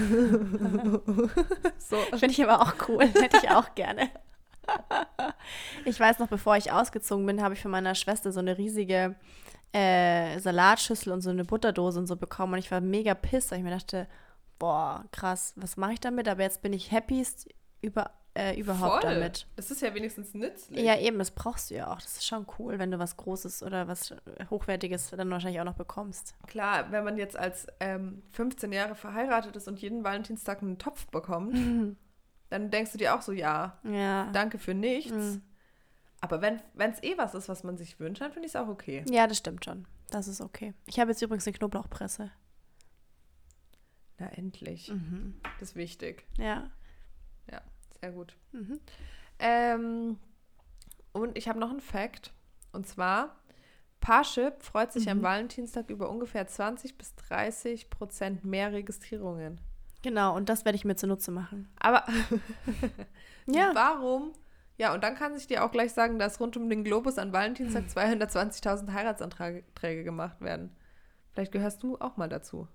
So, 1.78 1.96
Finde 2.18 2.26
ich 2.32 2.42
aber 2.42 2.60
auch 2.62 2.74
cool. 2.88 3.04
Hätte 3.06 3.36
ich 3.42 3.50
auch 3.50 3.74
gerne. 3.76 4.10
Ich 5.84 5.98
weiß 6.00 6.18
noch, 6.18 6.26
bevor 6.28 6.56
ich 6.56 6.72
ausgezogen 6.72 7.24
bin, 7.26 7.40
habe 7.42 7.54
ich 7.54 7.62
von 7.62 7.70
meiner 7.70 7.94
Schwester 7.94 8.32
so 8.32 8.40
eine 8.40 8.58
riesige 8.58 9.14
äh, 9.72 10.38
Salatschüssel 10.40 11.12
und 11.12 11.20
so 11.20 11.30
eine 11.30 11.44
Butterdose 11.44 12.00
und 12.00 12.06
so 12.08 12.16
bekommen. 12.16 12.54
Und 12.54 12.58
ich 12.58 12.70
war 12.72 12.80
mega 12.80 13.14
pisst, 13.14 13.50
weil 13.52 13.58
ich 13.58 13.64
mir 13.64 13.70
dachte, 13.70 14.08
boah, 14.58 15.04
krass, 15.12 15.52
was 15.56 15.76
mache 15.76 15.92
ich 15.92 16.00
damit? 16.00 16.28
Aber 16.28 16.42
jetzt 16.42 16.62
bin 16.62 16.72
ich 16.72 16.90
happiest 16.90 17.48
über, 17.80 18.10
äh, 18.36 18.58
überhaupt 18.58 19.02
voll. 19.02 19.14
damit. 19.14 19.46
Das 19.56 19.70
ist 19.70 19.80
ja 19.82 19.94
wenigstens 19.94 20.34
nützlich. 20.34 20.80
Ja, 20.84 20.96
eben, 20.98 21.18
das 21.18 21.30
brauchst 21.30 21.70
du 21.70 21.74
ja 21.74 21.90
auch. 21.92 22.00
Das 22.00 22.16
ist 22.16 22.26
schon 22.26 22.46
cool, 22.58 22.78
wenn 22.78 22.90
du 22.90 22.98
was 22.98 23.16
Großes 23.16 23.62
oder 23.62 23.88
was 23.88 24.14
Hochwertiges 24.50 25.10
dann 25.10 25.30
wahrscheinlich 25.30 25.60
auch 25.60 25.64
noch 25.64 25.74
bekommst. 25.76 26.34
Klar, 26.46 26.90
wenn 26.92 27.04
man 27.04 27.16
jetzt 27.16 27.36
als 27.36 27.66
ähm, 27.80 28.22
15 28.32 28.72
Jahre 28.72 28.94
verheiratet 28.94 29.56
ist 29.56 29.68
und 29.68 29.80
jeden 29.80 30.04
Valentinstag 30.04 30.62
einen 30.62 30.78
Topf 30.78 31.06
bekommt, 31.08 31.56
dann 32.50 32.70
denkst 32.70 32.92
du 32.92 32.98
dir 32.98 33.14
auch 33.14 33.22
so, 33.22 33.32
ja, 33.32 33.78
Ja. 33.84 34.30
danke 34.32 34.58
für 34.58 34.74
nichts. 34.74 35.12
Mhm. 35.12 35.42
Aber 36.20 36.40
wenn 36.40 36.60
es 36.90 37.02
eh 37.02 37.16
was 37.18 37.34
ist, 37.34 37.48
was 37.48 37.62
man 37.62 37.76
sich 37.76 38.00
wünscht, 38.00 38.20
dann 38.22 38.32
finde 38.32 38.46
ich 38.46 38.52
es 38.54 38.56
auch 38.56 38.68
okay. 38.68 39.04
Ja, 39.10 39.26
das 39.26 39.38
stimmt 39.38 39.64
schon. 39.64 39.86
Das 40.10 40.28
ist 40.28 40.40
okay. 40.40 40.72
Ich 40.86 40.98
habe 40.98 41.10
jetzt 41.10 41.20
übrigens 41.22 41.46
eine 41.46 41.54
Knoblauchpresse. 41.56 42.30
Na, 44.18 44.28
endlich. 44.28 44.90
Mhm. 44.90 45.34
Das 45.60 45.70
ist 45.70 45.76
wichtig. 45.76 46.26
Ja. 46.38 46.70
Sehr 48.06 48.12
gut. 48.12 48.36
Mhm. 48.52 48.78
Ähm, 49.40 50.18
und 51.12 51.36
ich 51.36 51.48
habe 51.48 51.58
noch 51.58 51.70
einen 51.70 51.80
Fact. 51.80 52.32
Und 52.72 52.86
zwar, 52.86 53.34
Parship 54.00 54.62
freut 54.62 54.92
sich 54.92 55.10
am 55.10 55.18
Mhm. 55.18 55.22
Valentinstag 55.22 55.90
über 55.90 56.08
ungefähr 56.08 56.46
20 56.46 56.96
bis 56.96 57.16
30 57.16 57.90
Prozent 57.90 58.44
mehr 58.44 58.72
Registrierungen. 58.72 59.60
Genau, 60.02 60.36
und 60.36 60.48
das 60.48 60.64
werde 60.64 60.76
ich 60.76 60.84
mir 60.84 60.94
zunutze 60.94 61.32
machen. 61.32 61.68
Aber 61.80 62.04
Ja. 63.46 63.72
warum? 63.74 64.32
Ja, 64.78 64.94
und 64.94 65.02
dann 65.02 65.16
kann 65.16 65.34
ich 65.34 65.48
dir 65.48 65.64
auch 65.64 65.72
gleich 65.72 65.92
sagen, 65.92 66.20
dass 66.20 66.38
rund 66.38 66.56
um 66.56 66.68
den 66.68 66.84
Globus 66.84 67.18
an 67.18 67.32
Valentinstag 67.32 67.84
Hm. 67.84 67.88
220.000 68.20 68.92
Heiratsanträge 68.92 70.04
gemacht 70.04 70.40
werden. 70.40 70.76
Vielleicht 71.32 71.50
gehörst 71.50 71.82
du 71.82 71.98
auch 71.98 72.16
mal 72.16 72.28
dazu. 72.28 72.68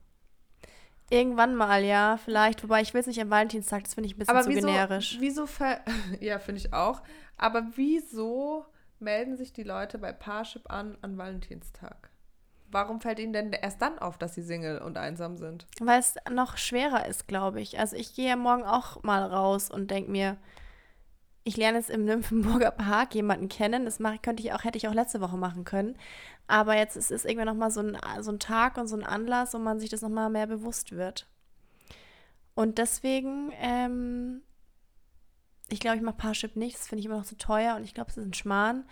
Irgendwann 1.11 1.55
mal, 1.55 1.83
ja, 1.83 2.17
vielleicht. 2.23 2.63
Wobei 2.63 2.81
ich 2.81 2.93
will 2.93 3.01
es 3.01 3.07
nicht 3.07 3.21
am 3.21 3.29
Valentinstag, 3.29 3.83
das 3.83 3.93
finde 3.95 4.07
ich 4.07 4.15
ein 4.15 4.19
bisschen 4.19 4.35
Aber 4.35 4.43
zu 4.43 4.49
wieso, 4.49 4.67
generisch. 4.67 5.17
wieso 5.19 5.45
ver 5.45 5.81
ja, 6.19 6.39
finde 6.39 6.61
ich 6.61 6.73
auch. 6.73 7.01
Aber 7.37 7.67
wieso 7.75 8.65
melden 8.99 9.35
sich 9.35 9.51
die 9.51 9.63
Leute 9.63 9.97
bei 9.97 10.13
Parship 10.13 10.71
an 10.71 10.97
an 11.01 11.17
Valentinstag? 11.17 12.09
Warum 12.71 13.01
fällt 13.01 13.19
ihnen 13.19 13.33
denn 13.33 13.51
erst 13.51 13.81
dann 13.81 13.99
auf, 13.99 14.17
dass 14.17 14.35
sie 14.35 14.41
Single 14.41 14.79
und 14.79 14.97
einsam 14.97 15.35
sind? 15.35 15.67
Weil 15.81 15.99
es 15.99 16.15
noch 16.31 16.55
schwerer 16.57 17.05
ist, 17.05 17.27
glaube 17.27 17.59
ich. 17.59 17.77
Also 17.77 17.97
ich 17.97 18.15
gehe 18.15 18.29
ja 18.29 18.37
morgen 18.37 18.63
auch 18.63 19.03
mal 19.03 19.23
raus 19.25 19.69
und 19.69 19.91
denke 19.91 20.09
mir, 20.09 20.37
ich 21.43 21.57
lerne 21.57 21.79
jetzt 21.79 21.89
im 21.89 22.05
Nymphenburger 22.05 22.71
Park 22.71 23.15
jemanden 23.15 23.49
kennen. 23.49 23.85
Das 23.85 23.99
mache, 23.99 24.19
könnte 24.19 24.43
ich 24.43 24.53
auch, 24.53 24.63
hätte 24.63 24.77
ich 24.77 24.87
auch 24.87 24.93
letzte 24.93 25.21
Woche 25.21 25.37
machen 25.37 25.63
können. 25.63 25.97
Aber 26.47 26.75
jetzt 26.75 26.95
ist 26.97 27.11
es 27.11 27.25
irgendwann 27.25 27.47
nochmal 27.47 27.71
so 27.71 27.81
ein, 27.81 27.97
so 28.19 28.31
ein 28.31 28.39
Tag 28.39 28.77
und 28.77 28.87
so 28.87 28.95
ein 28.95 29.03
Anlass, 29.03 29.53
wo 29.53 29.57
man 29.57 29.79
sich 29.79 29.89
das 29.89 30.01
nochmal 30.01 30.29
mehr 30.29 30.47
bewusst 30.47 30.91
wird. 30.91 31.27
Und 32.53 32.77
deswegen, 32.77 33.51
ähm, 33.59 34.41
ich 35.69 35.79
glaube, 35.79 35.97
ich 35.97 36.03
mache 36.03 36.17
Parship 36.17 36.55
nicht. 36.55 36.77
Das 36.77 36.87
finde 36.87 36.99
ich 36.99 37.05
immer 37.05 37.17
noch 37.17 37.25
zu 37.25 37.37
teuer 37.37 37.75
und 37.75 37.83
ich 37.83 37.93
glaube, 37.93 38.11
es 38.11 38.17
ist 38.17 38.25
ein 38.25 38.33
Schmarrn. 38.33 38.85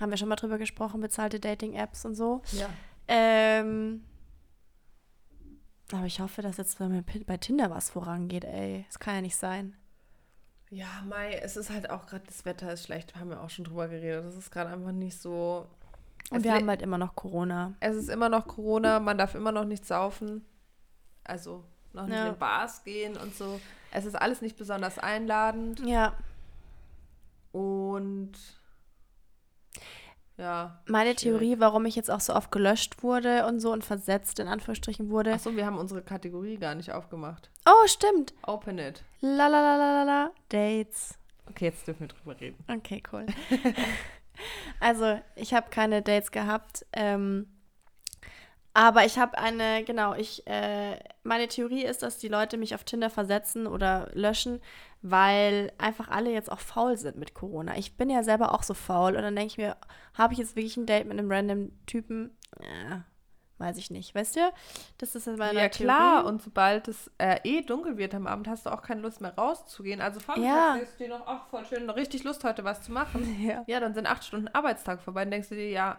Haben 0.00 0.10
wir 0.10 0.16
schon 0.16 0.28
mal 0.28 0.36
drüber 0.36 0.58
gesprochen, 0.58 1.00
bezahlte 1.00 1.38
Dating-Apps 1.38 2.06
und 2.06 2.14
so. 2.14 2.42
Ja. 2.52 2.70
Ähm, 3.06 4.02
aber 5.92 6.06
ich 6.06 6.20
hoffe, 6.20 6.40
dass 6.42 6.56
jetzt 6.56 6.78
bei 6.78 7.36
Tinder 7.36 7.70
was 7.70 7.90
vorangeht, 7.90 8.44
ey. 8.44 8.84
Das 8.88 8.98
kann 8.98 9.16
ja 9.16 9.20
nicht 9.20 9.36
sein. 9.36 9.76
Ja, 10.70 10.86
Mai, 11.08 11.34
es 11.34 11.56
ist 11.56 11.70
halt 11.70 11.90
auch 11.90 12.06
gerade, 12.06 12.24
das 12.26 12.44
Wetter 12.44 12.72
ist 12.72 12.84
schlecht, 12.84 13.16
haben 13.16 13.30
wir 13.30 13.42
auch 13.42 13.50
schon 13.50 13.64
drüber 13.64 13.88
geredet. 13.88 14.24
Das 14.24 14.36
ist 14.36 14.50
gerade 14.52 14.70
einfach 14.70 14.92
nicht 14.92 15.20
so. 15.20 15.66
Und 16.30 16.44
wir 16.44 16.54
haben 16.54 16.68
halt 16.68 16.80
immer 16.82 16.98
noch 16.98 17.16
Corona. 17.16 17.74
Es 17.80 17.96
ist 17.96 18.08
immer 18.08 18.28
noch 18.28 18.46
Corona, 18.46 19.00
man 19.00 19.18
darf 19.18 19.34
immer 19.34 19.50
noch 19.50 19.64
nicht 19.64 19.84
saufen. 19.84 20.44
Also 21.24 21.64
noch 21.92 22.06
nicht 22.06 22.14
Ja. 22.16 22.28
in 22.28 22.38
Bars 22.38 22.84
gehen 22.84 23.16
und 23.16 23.34
so. 23.34 23.60
Es 23.90 24.04
ist 24.04 24.14
alles 24.14 24.40
nicht 24.42 24.56
besonders 24.56 24.98
einladend. 25.00 25.80
Ja, 25.84 26.14
Und 27.52 28.32
Ja. 30.40 30.80
Meine 30.86 31.10
schwierig. 31.10 31.38
Theorie, 31.38 31.60
warum 31.60 31.84
ich 31.84 31.96
jetzt 31.96 32.10
auch 32.10 32.20
so 32.20 32.34
oft 32.34 32.50
gelöscht 32.50 33.02
wurde 33.02 33.46
und 33.46 33.60
so 33.60 33.72
und 33.72 33.84
versetzt 33.84 34.38
in 34.38 34.48
Anführungsstrichen 34.48 35.10
wurde. 35.10 35.34
Achso, 35.34 35.54
wir 35.54 35.66
haben 35.66 35.76
unsere 35.76 36.00
Kategorie 36.00 36.56
gar 36.56 36.74
nicht 36.74 36.92
aufgemacht. 36.92 37.50
Oh, 37.66 37.86
stimmt. 37.86 38.32
Open 38.46 38.78
it. 38.78 39.04
La 39.20 39.48
la 39.48 39.60
la 39.60 39.76
la 39.76 39.92
la 39.92 40.02
la. 40.04 40.30
Dates. 40.48 41.18
Okay, 41.50 41.66
jetzt 41.66 41.86
dürfen 41.86 42.00
wir 42.00 42.08
drüber 42.08 42.40
reden. 42.40 42.56
Okay, 42.68 43.02
cool. 43.12 43.26
also, 44.80 45.20
ich 45.36 45.52
habe 45.52 45.68
keine 45.68 46.00
Dates 46.00 46.30
gehabt. 46.30 46.86
Ähm, 46.94 47.46
aber 48.72 49.04
ich 49.04 49.18
habe 49.18 49.36
eine, 49.36 49.84
genau, 49.84 50.14
ich, 50.14 50.46
äh, 50.46 50.98
meine 51.22 51.48
Theorie 51.48 51.84
ist, 51.84 52.02
dass 52.02 52.18
die 52.18 52.28
Leute 52.28 52.56
mich 52.56 52.74
auf 52.74 52.84
Tinder 52.84 53.10
versetzen 53.10 53.66
oder 53.66 54.08
löschen, 54.14 54.60
weil 55.02 55.72
einfach 55.78 56.08
alle 56.08 56.30
jetzt 56.30 56.52
auch 56.52 56.60
faul 56.60 56.96
sind 56.96 57.16
mit 57.16 57.34
Corona. 57.34 57.76
Ich 57.76 57.96
bin 57.96 58.10
ja 58.10 58.22
selber 58.22 58.54
auch 58.54 58.62
so 58.62 58.74
faul 58.74 59.16
und 59.16 59.22
dann 59.22 59.34
denke 59.34 59.52
ich 59.52 59.58
mir, 59.58 59.76
habe 60.14 60.32
ich 60.34 60.38
jetzt 60.38 60.56
wirklich 60.56 60.76
ein 60.76 60.86
Date 60.86 61.06
mit 61.06 61.18
einem 61.18 61.30
random 61.30 61.72
Typen? 61.86 62.36
Ja, 62.60 63.04
weiß 63.58 63.78
ich 63.78 63.90
nicht. 63.90 64.14
Weißt 64.14 64.36
du? 64.36 64.40
Das 64.98 65.14
ist 65.14 65.26
meine 65.38 65.58
ja, 65.58 65.68
klar. 65.68 66.20
Theorie. 66.20 66.28
Und 66.28 66.42
sobald 66.42 66.88
es 66.88 67.10
äh, 67.18 67.38
eh 67.44 67.62
dunkel 67.62 67.96
wird 67.96 68.14
am 68.14 68.26
Abend, 68.26 68.48
hast 68.48 68.66
du 68.66 68.70
auch 68.70 68.82
keine 68.82 69.00
Lust 69.00 69.20
mehr 69.20 69.34
rauszugehen. 69.34 70.00
Also 70.00 70.20
vormittags 70.20 70.54
Ja. 70.54 70.74
denkst 70.74 70.92
du 70.98 71.04
dir 71.04 71.10
noch, 71.10 71.26
ach, 71.26 71.46
voll 71.48 71.64
schön, 71.64 71.88
richtig 71.88 72.24
Lust 72.24 72.44
heute 72.44 72.64
was 72.64 72.82
zu 72.82 72.92
machen. 72.92 73.22
Ja. 73.40 73.64
Ja, 73.66 73.80
dann 73.80 73.94
sind 73.94 74.06
acht 74.06 74.24
Stunden 74.24 74.48
Arbeitstag 74.48 75.00
vorbei. 75.00 75.22
Dann 75.24 75.30
denkst 75.30 75.48
du 75.48 75.54
dir, 75.54 75.70
ja, 75.70 75.98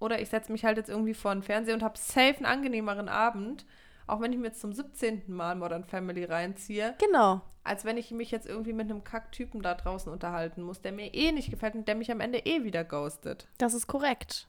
oder 0.00 0.20
ich 0.20 0.28
setze 0.28 0.52
mich 0.52 0.64
halt 0.64 0.76
jetzt 0.76 0.90
irgendwie 0.90 1.14
vor 1.14 1.32
den 1.32 1.42
Fernseher 1.42 1.74
und 1.74 1.82
habe 1.82 1.96
safe 1.96 2.36
einen 2.36 2.46
angenehmeren 2.46 3.08
Abend. 3.08 3.64
Auch 4.06 4.20
wenn 4.20 4.32
ich 4.32 4.38
mir 4.38 4.48
jetzt 4.48 4.60
zum 4.60 4.72
17. 4.72 5.22
Mal 5.28 5.54
Modern 5.56 5.84
Family 5.84 6.24
reinziehe, 6.24 6.94
Genau. 6.98 7.40
als 7.64 7.84
wenn 7.84 7.96
ich 7.96 8.10
mich 8.10 8.30
jetzt 8.30 8.46
irgendwie 8.46 8.72
mit 8.72 8.90
einem 8.90 9.04
Kacktypen 9.04 9.62
da 9.62 9.74
draußen 9.74 10.12
unterhalten 10.12 10.62
muss, 10.62 10.80
der 10.80 10.92
mir 10.92 11.14
eh 11.14 11.32
nicht 11.32 11.50
gefällt 11.50 11.74
und 11.74 11.86
der 11.88 11.94
mich 11.94 12.10
am 12.10 12.20
Ende 12.20 12.38
eh 12.38 12.64
wieder 12.64 12.84
ghostet. 12.84 13.48
Das 13.58 13.74
ist 13.74 13.86
korrekt. 13.86 14.48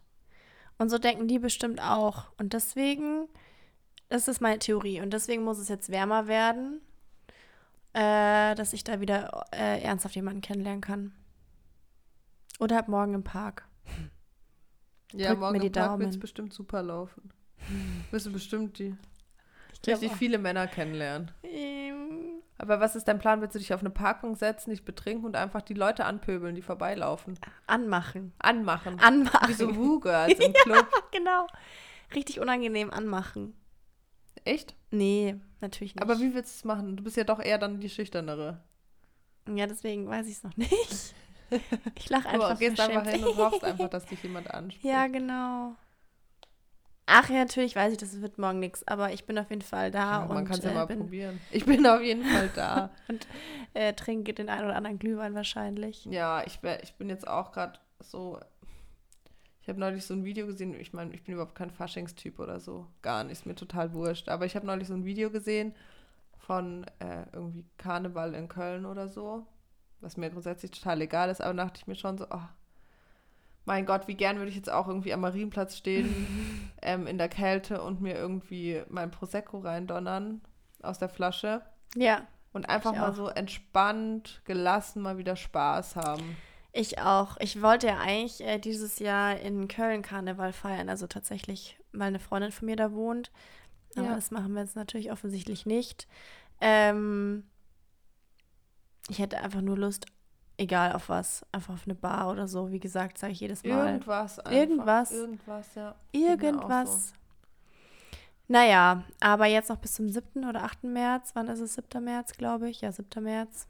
Und 0.79 0.89
so 0.89 0.97
denken 0.97 1.27
die 1.27 1.39
bestimmt 1.39 1.79
auch. 1.81 2.25
Und 2.37 2.53
deswegen, 2.53 3.27
das 4.09 4.27
ist 4.27 4.41
meine 4.41 4.59
Theorie. 4.59 5.01
Und 5.01 5.11
deswegen 5.13 5.43
muss 5.43 5.59
es 5.59 5.69
jetzt 5.69 5.89
wärmer 5.89 6.27
werden, 6.27 6.81
äh, 7.93 8.55
dass 8.55 8.73
ich 8.73 8.83
da 8.83 8.99
wieder 8.99 9.45
äh, 9.53 9.81
ernsthaft 9.83 10.15
jemanden 10.15 10.41
kennenlernen 10.41 10.81
kann. 10.81 11.13
Oder 12.59 12.79
ab 12.79 12.87
morgen 12.87 13.13
im 13.13 13.23
Park. 13.23 13.67
Ja, 15.13 15.27
Drückt 15.29 15.41
morgen 15.41 15.61
im 15.61 15.71
Park 15.71 15.99
wird 15.99 16.09
es 16.09 16.19
bestimmt 16.19 16.53
super 16.53 16.81
laufen. 16.81 17.31
Wirst 18.09 18.25
du 18.25 18.31
bestimmt 18.31 18.79
die 18.79 18.95
richtig 19.87 20.11
auch. 20.11 20.15
viele 20.15 20.37
Männer 20.37 20.67
kennenlernen. 20.67 21.31
Ähm, 21.43 22.41
Aber 22.57 22.79
was 22.79 22.95
ist 22.95 23.07
dein 23.07 23.19
Plan? 23.19 23.41
Willst 23.41 23.55
du 23.55 23.59
dich 23.59 23.73
auf 23.73 23.81
eine 23.81 23.89
Parkung 23.89 24.35
setzen, 24.35 24.69
dich 24.71 24.85
betrinken 24.85 25.25
und 25.25 25.35
einfach 25.35 25.61
die 25.61 25.73
Leute 25.73 26.05
anpöbeln, 26.05 26.55
die 26.55 26.61
vorbeilaufen? 26.61 27.37
Anmachen. 27.67 28.33
Anmachen. 28.39 28.99
Anmachen. 28.99 29.49
Wie 29.49 29.53
so 29.53 29.75
Woo-Girls 29.75 30.39
im 30.39 30.53
Club. 30.53 30.87
genau. 31.11 31.47
Richtig 32.15 32.39
unangenehm 32.39 32.91
anmachen. 32.91 33.55
Echt? 34.45 34.75
Nee, 34.91 35.35
natürlich 35.61 35.95
nicht. 35.95 36.01
Aber 36.03 36.19
wie 36.19 36.33
willst 36.33 36.53
du 36.53 36.57
es 36.59 36.63
machen? 36.65 36.95
Du 36.97 37.03
bist 37.03 37.17
ja 37.17 37.23
doch 37.23 37.39
eher 37.39 37.57
dann 37.57 37.79
die 37.79 37.89
Schüchternere. 37.89 38.61
Ja, 39.53 39.67
deswegen 39.67 40.07
weiß 40.07 40.27
ich 40.27 40.33
es 40.33 40.43
noch 40.43 40.55
nicht. 40.57 41.15
Ich 41.99 42.09
lache 42.09 42.23
Du 42.23 42.29
einfach 42.29 42.57
gehst 42.57 42.79
einfach 42.79 43.05
hin 43.07 43.23
und 43.23 43.37
hoffst 43.37 43.63
einfach, 43.63 43.87
dass 43.91 44.07
dich 44.07 44.23
jemand 44.23 44.49
anspricht. 44.49 44.83
Ja, 44.83 45.05
genau. 45.05 45.75
Ach 47.05 47.29
ja, 47.29 47.39
natürlich 47.39 47.75
weiß 47.75 47.91
ich, 47.91 47.97
das 47.97 48.21
wird 48.21 48.37
morgen 48.37 48.59
nichts, 48.59 48.87
aber 48.87 49.11
ich 49.11 49.25
bin 49.25 49.37
auf 49.37 49.49
jeden 49.49 49.61
Fall 49.61 49.91
da 49.91 50.19
Ja, 50.19 50.21
und 50.23 50.33
man 50.33 50.45
kann 50.45 50.57
es 50.57 50.63
ja 50.63 50.71
äh, 50.71 50.73
mal 50.73 50.85
bin, 50.85 50.99
probieren. 50.99 51.41
Ich 51.51 51.65
bin 51.65 51.85
auf 51.85 52.01
jeden 52.01 52.23
Fall 52.23 52.49
da. 52.55 52.91
äh, 53.73 53.93
trinke 53.93 54.33
den 54.33 54.47
einen 54.47 54.65
oder 54.65 54.75
anderen 54.75 54.99
Glühwein 54.99 55.35
wahrscheinlich. 55.35 56.05
ja, 56.05 56.43
ich, 56.45 56.63
wär, 56.63 56.81
ich 56.81 56.93
bin 56.93 57.09
jetzt 57.09 57.27
auch 57.27 57.51
gerade 57.51 57.79
so. 57.99 58.39
Ich 59.61 59.69
habe 59.69 59.79
neulich 59.79 60.05
so 60.05 60.13
ein 60.13 60.25
Video 60.25 60.45
gesehen. 60.45 60.77
Ich 60.79 60.91
meine, 60.91 61.13
ich 61.13 61.23
bin 61.23 61.35
überhaupt 61.35 61.55
kein 61.55 61.71
Faschingstyp 61.71 62.39
oder 62.39 62.59
so. 62.59 62.87
Gar 63.01 63.23
nicht. 63.23 63.33
Ist 63.33 63.45
mir 63.45 63.55
total 63.55 63.93
wurscht. 63.93 64.27
Aber 64.27 64.45
ich 64.45 64.57
habe 64.57 64.65
neulich 64.65 64.89
so 64.89 64.93
ein 64.93 65.05
Video 65.05 65.29
gesehen 65.29 65.73
von 66.37 66.85
äh, 66.99 67.23
irgendwie 67.31 67.65
Karneval 67.77 68.33
in 68.33 68.49
Köln 68.49 68.85
oder 68.85 69.07
so. 69.07 69.45
Was 70.01 70.17
mir 70.17 70.29
grundsätzlich 70.29 70.71
total 70.71 70.99
egal 71.01 71.29
ist. 71.29 71.39
Aber 71.39 71.53
dachte 71.53 71.79
ich 71.79 71.87
mir 71.87 71.95
schon 71.95 72.17
so, 72.17 72.25
oh, 72.29 72.41
mein 73.65 73.85
Gott, 73.85 74.07
wie 74.07 74.15
gern 74.15 74.37
würde 74.37 74.49
ich 74.49 74.55
jetzt 74.55 74.69
auch 74.71 74.87
irgendwie 74.87 75.13
am 75.13 75.21
Marienplatz 75.21 75.77
stehen, 75.77 76.71
ähm, 76.81 77.07
in 77.07 77.17
der 77.17 77.29
Kälte 77.29 77.81
und 77.81 78.01
mir 78.01 78.15
irgendwie 78.15 78.81
mein 78.89 79.11
Prosecco 79.11 79.59
reindonnern 79.59 80.41
aus 80.81 80.99
der 80.99 81.09
Flasche. 81.09 81.61
Ja, 81.95 82.27
Und 82.51 82.67
einfach 82.69 82.93
mal 82.93 83.11
auch. 83.11 83.15
so 83.15 83.27
entspannt, 83.29 84.41
gelassen 84.45 85.01
mal 85.01 85.17
wieder 85.17 85.35
Spaß 85.35 85.95
haben. 85.95 86.35
ich 86.73 86.99
auch. 86.99 87.37
Ich 87.39 87.61
wollte 87.61 87.87
ja 87.87 87.99
eigentlich 87.99 88.41
äh, 88.43 88.57
dieses 88.59 88.99
Jahr 88.99 89.39
in 89.39 89.67
Köln 89.67 90.01
Karneval 90.01 90.51
feiern, 90.53 90.89
also 90.89 91.07
tatsächlich, 91.07 91.79
weil 91.93 92.07
eine 92.07 92.19
Freundin 92.19 92.51
von 92.51 92.65
mir 92.65 92.75
da 92.75 92.91
wohnt. 92.91 93.31
Aber 93.95 94.07
Ja. 94.07 94.15
das 94.15 94.31
machen 94.31 94.53
wir 94.53 94.61
jetzt 94.61 94.75
natürlich 94.75 95.11
offensichtlich 95.11 95.65
nicht. 95.67 96.07
Ähm, 96.59 97.43
ich 99.09 99.19
hätte 99.19 99.37
einfach 99.39 99.61
nur 99.61 99.77
Lust, 99.77 100.07
egal 100.57 100.93
auf 100.93 101.09
was, 101.09 101.45
einfach 101.51 101.73
auf 101.73 101.85
eine 101.85 101.95
Bar 101.95 102.29
oder 102.31 102.47
so. 102.47 102.71
Wie 102.71 102.79
gesagt, 102.79 103.17
sage 103.17 103.33
ich 103.33 103.39
jedes 103.39 103.63
Mal. 103.63 103.93
Irgendwas 103.93 104.39
einfach. 104.39 104.51
Irgendwas. 104.51 105.11
Irgendwas, 105.11 105.75
ja. 105.75 105.95
Irgendwas. 106.11 107.13
Naja, 108.47 109.03
aber 109.19 109.45
jetzt 109.45 109.69
noch 109.69 109.77
bis 109.77 109.93
zum 109.93 110.09
7. 110.09 110.45
oder 110.45 110.63
8. 110.63 110.83
März. 110.83 111.31
Wann 111.33 111.47
ist 111.47 111.59
es? 111.59 111.75
7. 111.75 112.03
März, 112.03 112.33
glaube 112.33 112.69
ich. 112.69 112.81
Ja, 112.81 112.91
7. 112.91 113.23
März. 113.23 113.67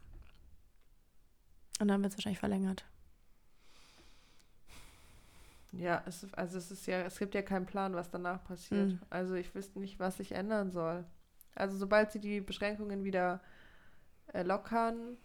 Und 1.80 1.88
dann 1.88 2.02
wird 2.02 2.12
es 2.12 2.18
wahrscheinlich 2.18 2.40
verlängert. 2.40 2.84
Ja, 5.72 6.02
es, 6.06 6.32
also 6.34 6.58
es 6.58 6.70
ist 6.70 6.86
ja, 6.86 7.02
es 7.02 7.18
gibt 7.18 7.34
ja 7.34 7.42
keinen 7.42 7.66
Plan, 7.66 7.94
was 7.94 8.10
danach 8.10 8.44
passiert. 8.44 8.92
Mhm. 8.92 9.00
Also 9.10 9.34
ich 9.34 9.54
wüsste 9.54 9.80
nicht, 9.80 9.98
was 9.98 10.18
sich 10.18 10.32
ändern 10.32 10.70
soll. 10.70 11.04
Also 11.54 11.76
sobald 11.76 12.12
sie 12.12 12.20
die 12.20 12.40
Beschränkungen 12.40 13.04
wieder 13.04 13.40
äh, 14.32 14.42
lockern, 14.42 15.16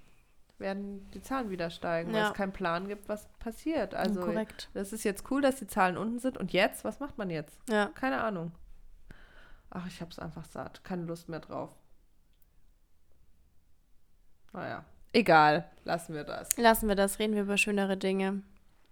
werden 0.60 1.10
die 1.12 1.22
Zahlen 1.22 1.50
wieder 1.50 1.70
steigen, 1.70 2.12
weil 2.12 2.20
Ja. 2.22 2.28
es 2.30 2.34
keinen 2.34 2.52
Plan 2.54 2.88
gibt, 2.88 3.08
was 3.10 3.28
passiert. 3.40 3.96
Also 3.96 4.20
Korrekt. 4.22 4.70
das 4.74 4.92
ist 4.94 5.04
jetzt 5.04 5.30
cool, 5.32 5.42
dass 5.42 5.56
die 5.58 5.68
Zahlen 5.68 5.98
unten 5.98 6.20
sind. 6.20 6.38
Und 6.38 6.52
jetzt, 6.54 6.84
was 6.84 7.00
macht 7.00 7.18
man 7.18 7.30
jetzt? 7.30 7.58
Ja. 7.70 7.88
Keine 7.96 8.22
Ahnung. 8.22 8.52
Ach, 9.72 9.86
ich 9.88 10.02
hab's 10.02 10.20
einfach 10.20 10.46
satt. 10.46 10.84
Keine 10.84 11.04
Lust 11.04 11.30
mehr 11.30 11.40
drauf. 11.40 11.76
Naja. 14.54 14.84
Egal. 15.14 15.70
Lassen 15.84 16.14
wir 16.14 16.24
das. 16.24 16.56
Lassen 16.58 16.88
wir 16.88 16.96
das, 16.96 17.20
reden 17.20 17.36
wir 17.36 17.44
über 17.44 17.58
schönere 17.58 17.98
Dinge. 17.98 18.44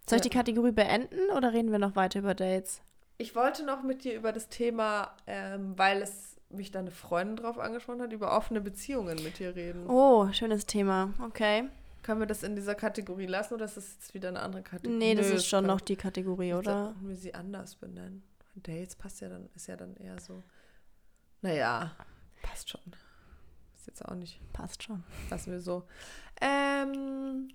Soll 0.09 0.19
ich 0.19 0.25
Ja. 0.25 0.29
die 0.29 0.37
Kategorie 0.37 0.71
beenden 0.71 1.29
oder 1.35 1.53
reden 1.53 1.71
wir 1.71 1.79
noch 1.79 1.95
weiter 1.95 2.19
über 2.19 2.33
Dates? 2.33 2.81
Ich 3.17 3.35
wollte 3.35 3.65
noch 3.65 3.83
mit 3.83 4.03
dir 4.03 4.15
über 4.15 4.31
das 4.31 4.47
Thema, 4.49 5.15
ähm, 5.25 5.77
weil 5.77 6.01
es 6.01 6.36
mich 6.49 6.71
da 6.71 6.79
eine 6.79 6.91
Freundin 6.91 7.35
drauf 7.37 7.59
angesprochen 7.59 8.01
hat, 8.01 8.13
über 8.13 8.35
offene 8.35 8.61
Beziehungen 8.61 9.21
mit 9.23 9.39
dir 9.39 9.55
reden. 9.55 9.87
Oh, 9.87 10.31
schönes 10.31 10.65
Thema. 10.65 11.13
Okay. 11.21 11.69
Können 12.03 12.19
wir 12.21 12.27
das 12.27 12.43
in 12.43 12.55
dieser 12.55 12.75
Kategorie 12.75 13.25
lassen 13.25 13.55
oder 13.55 13.65
ist 13.65 13.75
das 13.75 13.93
jetzt 13.95 14.13
wieder 14.13 14.29
eine 14.29 14.39
andere 14.39 14.61
Kategorie? 14.63 14.97
Nee, 14.97 15.15
das 15.15 15.27
Nö, 15.29 15.35
ist 15.35 15.47
schon 15.47 15.59
können- 15.65 15.67
noch 15.67 15.81
die 15.81 15.95
Kategorie, 15.97 16.53
oder? 16.53 16.85
Sollten 16.85 17.07
wir 17.09 17.15
sie 17.17 17.33
anders 17.33 17.75
benennen? 17.75 18.23
Dates 18.55 18.95
passt 18.95 19.19
ja 19.21 19.29
dann, 19.29 19.49
ist 19.55 19.67
ja 19.67 19.75
dann 19.75 19.95
eher 19.97 20.19
so. 20.19 20.41
Naja, 21.41 21.91
passt 22.41 22.69
schon. 22.69 22.81
Ist 23.75 23.87
jetzt 23.87 24.05
auch 24.05 24.15
nicht. 24.15 24.39
Passt 24.53 24.83
schon. 24.83 25.03
Lassen 25.29 25.51
wir 25.51 25.59
so. 25.59 25.83
Ähm, 26.41 27.49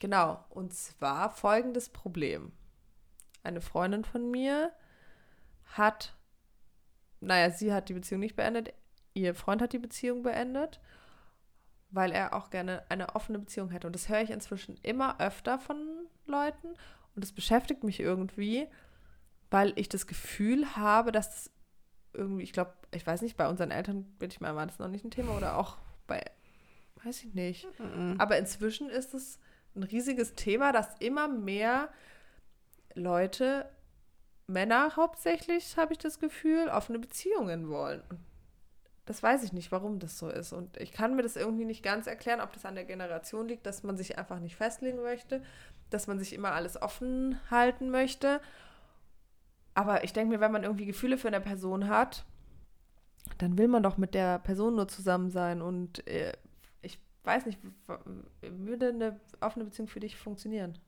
genau, 0.00 0.44
und 0.50 0.72
zwar 0.74 1.30
folgendes 1.30 1.88
Problem. 1.88 2.52
Eine 3.42 3.60
Freundin 3.60 4.04
von 4.04 4.30
mir 4.30 4.72
hat, 5.74 6.14
naja, 7.20 7.50
sie 7.50 7.72
hat 7.72 7.88
die 7.88 7.94
Beziehung 7.94 8.20
nicht 8.20 8.36
beendet, 8.36 8.72
ihr 9.14 9.34
Freund 9.34 9.62
hat 9.62 9.72
die 9.72 9.78
Beziehung 9.78 10.22
beendet, 10.22 10.80
weil 11.90 12.12
er 12.12 12.34
auch 12.34 12.50
gerne 12.50 12.84
eine 12.88 13.14
offene 13.14 13.38
Beziehung 13.38 13.70
hätte. 13.70 13.86
Und 13.86 13.94
das 13.94 14.08
höre 14.08 14.20
ich 14.20 14.30
inzwischen 14.30 14.76
immer 14.82 15.20
öfter 15.20 15.58
von 15.58 15.76
Leuten 16.26 16.68
und 17.14 17.24
das 17.24 17.32
beschäftigt 17.32 17.82
mich 17.82 18.00
irgendwie, 18.00 18.68
weil 19.50 19.72
ich 19.76 19.88
das 19.88 20.06
Gefühl 20.06 20.76
habe, 20.76 21.12
dass 21.12 21.30
das 21.30 21.50
irgendwie, 22.12 22.42
ich 22.42 22.52
glaube, 22.52 22.74
ich 22.92 23.06
weiß 23.06 23.22
nicht, 23.22 23.36
bei 23.36 23.48
unseren 23.48 23.70
Eltern, 23.70 24.04
bin 24.18 24.30
ich 24.30 24.40
mal, 24.40 24.54
war 24.54 24.66
das 24.66 24.78
noch 24.78 24.88
nicht 24.88 25.04
ein 25.04 25.10
Thema 25.10 25.36
oder 25.36 25.56
auch 25.56 25.78
bei, 26.06 26.22
weiß 27.04 27.24
ich 27.24 27.34
nicht. 27.34 27.66
Mhm. 27.78 28.16
Aber 28.18 28.38
inzwischen 28.38 28.88
ist 28.90 29.14
es 29.14 29.38
ein 29.74 29.82
riesiges 29.82 30.34
Thema, 30.34 30.72
dass 30.72 30.94
immer 30.98 31.28
mehr 31.28 31.90
Leute, 32.94 33.68
Männer 34.46 34.94
hauptsächlich, 34.96 35.76
habe 35.76 35.92
ich 35.92 35.98
das 35.98 36.20
Gefühl, 36.20 36.68
offene 36.68 36.98
Beziehungen 36.98 37.68
wollen. 37.68 38.02
Das 39.04 39.22
weiß 39.22 39.44
ich 39.44 39.52
nicht, 39.52 39.70
warum 39.70 39.98
das 39.98 40.18
so 40.18 40.28
ist. 40.28 40.52
Und 40.52 40.76
ich 40.78 40.92
kann 40.92 41.14
mir 41.14 41.22
das 41.22 41.36
irgendwie 41.36 41.64
nicht 41.64 41.82
ganz 41.82 42.06
erklären, 42.06 42.40
ob 42.40 42.52
das 42.52 42.64
an 42.64 42.74
der 42.74 42.84
Generation 42.84 43.46
liegt, 43.48 43.66
dass 43.66 43.82
man 43.82 43.96
sich 43.96 44.18
einfach 44.18 44.40
nicht 44.40 44.56
festlegen 44.56 45.00
möchte, 45.02 45.42
dass 45.90 46.06
man 46.08 46.18
sich 46.18 46.32
immer 46.32 46.52
alles 46.52 46.80
offen 46.80 47.38
halten 47.50 47.90
möchte. 47.90 48.40
Aber 49.74 50.04
ich 50.04 50.12
denke 50.12 50.34
mir, 50.34 50.40
wenn 50.40 50.52
man 50.52 50.64
irgendwie 50.64 50.86
Gefühle 50.86 51.18
für 51.18 51.28
eine 51.28 51.40
Person 51.40 51.88
hat, 51.88 52.24
dann 53.38 53.58
will 53.58 53.68
man 53.68 53.82
doch 53.82 53.96
mit 53.96 54.14
der 54.14 54.38
Person 54.40 54.74
nur 54.74 54.88
zusammen 54.88 55.30
sein. 55.30 55.62
Und 55.62 56.06
äh, 56.08 56.32
ich 56.82 56.98
weiß 57.24 57.46
nicht, 57.46 57.60
würde 58.40 58.88
eine 58.88 59.20
offene 59.40 59.64
Beziehung 59.66 59.88
für 59.88 60.00
dich 60.00 60.16
funktionieren? 60.16 60.78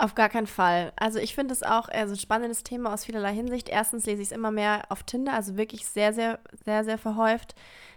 Auf 0.00 0.14
gar 0.14 0.28
keinen 0.28 0.46
Fall. 0.46 0.92
Also 0.94 1.18
ich 1.18 1.34
finde 1.34 1.52
es 1.52 1.64
auch 1.64 1.88
also 1.88 2.14
ein 2.14 2.18
spannendes 2.18 2.62
Thema 2.62 2.94
aus 2.94 3.04
vielerlei 3.04 3.34
Hinsicht. 3.34 3.68
Erstens 3.68 4.06
lese 4.06 4.22
ich 4.22 4.28
es 4.28 4.32
immer 4.32 4.52
mehr 4.52 4.84
auf 4.90 5.02
Tinder, 5.02 5.32
also 5.32 5.56
wirklich 5.56 5.86
sehr, 5.86 6.12
sehr, 6.12 6.38
sehr, 6.64 6.84
sehr 6.84 6.98
verhäuft, 6.98 7.56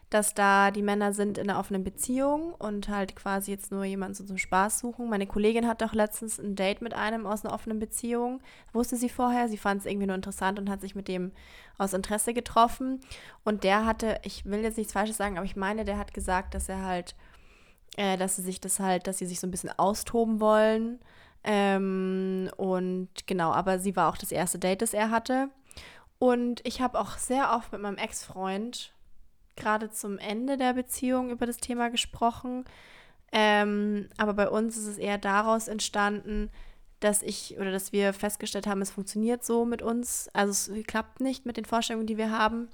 dass 0.09 0.33
da 0.33 0.71
die 0.71 0.81
Männer 0.81 1.13
sind 1.13 1.37
in 1.37 1.47
einer 1.47 1.59
offenen 1.59 1.83
Beziehung 1.83 2.55
und 2.55 2.89
halt 2.89 3.15
quasi 3.15 3.51
jetzt 3.51 3.71
nur 3.71 3.85
jemanden 3.85 4.15
so 4.15 4.23
zum 4.23 4.39
Spaß 4.39 4.79
suchen. 4.79 5.09
Meine 5.09 5.27
Kollegin 5.27 5.67
hat 5.67 5.83
doch 5.83 5.93
letztens 5.93 6.39
ein 6.39 6.55
Date 6.55 6.81
mit 6.81 6.95
einem 6.95 7.27
aus 7.27 7.45
einer 7.45 7.53
offenen 7.53 7.77
Beziehung. 7.77 8.41
Wusste 8.73 8.95
sie 8.95 9.07
vorher, 9.07 9.47
sie 9.47 9.57
fand 9.57 9.81
es 9.81 9.85
irgendwie 9.85 10.07
nur 10.07 10.15
interessant 10.15 10.57
und 10.57 10.71
hat 10.71 10.81
sich 10.81 10.95
mit 10.95 11.07
dem 11.07 11.31
aus 11.77 11.93
Interesse 11.93 12.33
getroffen. 12.33 12.99
Und 13.43 13.63
der 13.63 13.85
hatte, 13.85 14.19
ich 14.23 14.43
will 14.45 14.61
jetzt 14.61 14.77
nichts 14.77 14.93
Falsches 14.93 15.17
sagen, 15.17 15.37
aber 15.37 15.45
ich 15.45 15.55
meine, 15.55 15.85
der 15.85 15.99
hat 15.99 16.15
gesagt, 16.15 16.55
dass 16.55 16.67
er 16.67 16.83
halt, 16.83 17.15
äh, 17.95 18.17
dass 18.17 18.37
sie 18.37 18.41
sich 18.41 18.59
das 18.59 18.79
halt, 18.79 19.05
dass 19.05 19.19
sie 19.19 19.27
sich 19.27 19.39
so 19.39 19.45
ein 19.45 19.51
bisschen 19.51 19.77
austoben 19.77 20.39
wollen 20.39 20.99
ähm, 21.43 22.49
und 22.57 23.09
genau, 23.25 23.51
aber 23.51 23.79
sie 23.79 23.95
war 23.95 24.09
auch 24.09 24.17
das 24.17 24.31
erste 24.31 24.59
Date, 24.59 24.81
das 24.81 24.93
er 24.93 25.09
hatte. 25.09 25.49
Und 26.19 26.61
ich 26.65 26.81
habe 26.81 26.99
auch 26.99 27.17
sehr 27.17 27.51
oft 27.55 27.71
mit 27.71 27.81
meinem 27.81 27.97
Ex-Freund 27.97 28.93
gerade 29.55 29.89
zum 29.89 30.17
Ende 30.17 30.57
der 30.57 30.73
Beziehung 30.73 31.29
über 31.29 31.45
das 31.45 31.57
Thema 31.57 31.89
gesprochen. 31.89 32.65
Ähm, 33.31 34.09
aber 34.17 34.33
bei 34.33 34.49
uns 34.49 34.77
ist 34.77 34.87
es 34.87 34.97
eher 34.97 35.17
daraus 35.17 35.67
entstanden, 35.67 36.49
dass 36.99 37.23
ich 37.23 37.57
oder 37.59 37.71
dass 37.71 37.91
wir 37.91 38.13
festgestellt 38.13 38.67
haben, 38.67 38.81
es 38.81 38.91
funktioniert 38.91 39.43
so 39.43 39.65
mit 39.65 39.81
uns. 39.81 40.29
Also 40.33 40.73
es 40.73 40.85
klappt 40.85 41.21
nicht 41.21 41.45
mit 41.45 41.57
den 41.57 41.65
Vorstellungen, 41.65 42.07
die 42.07 42.17
wir 42.17 42.31
haben, 42.31 42.67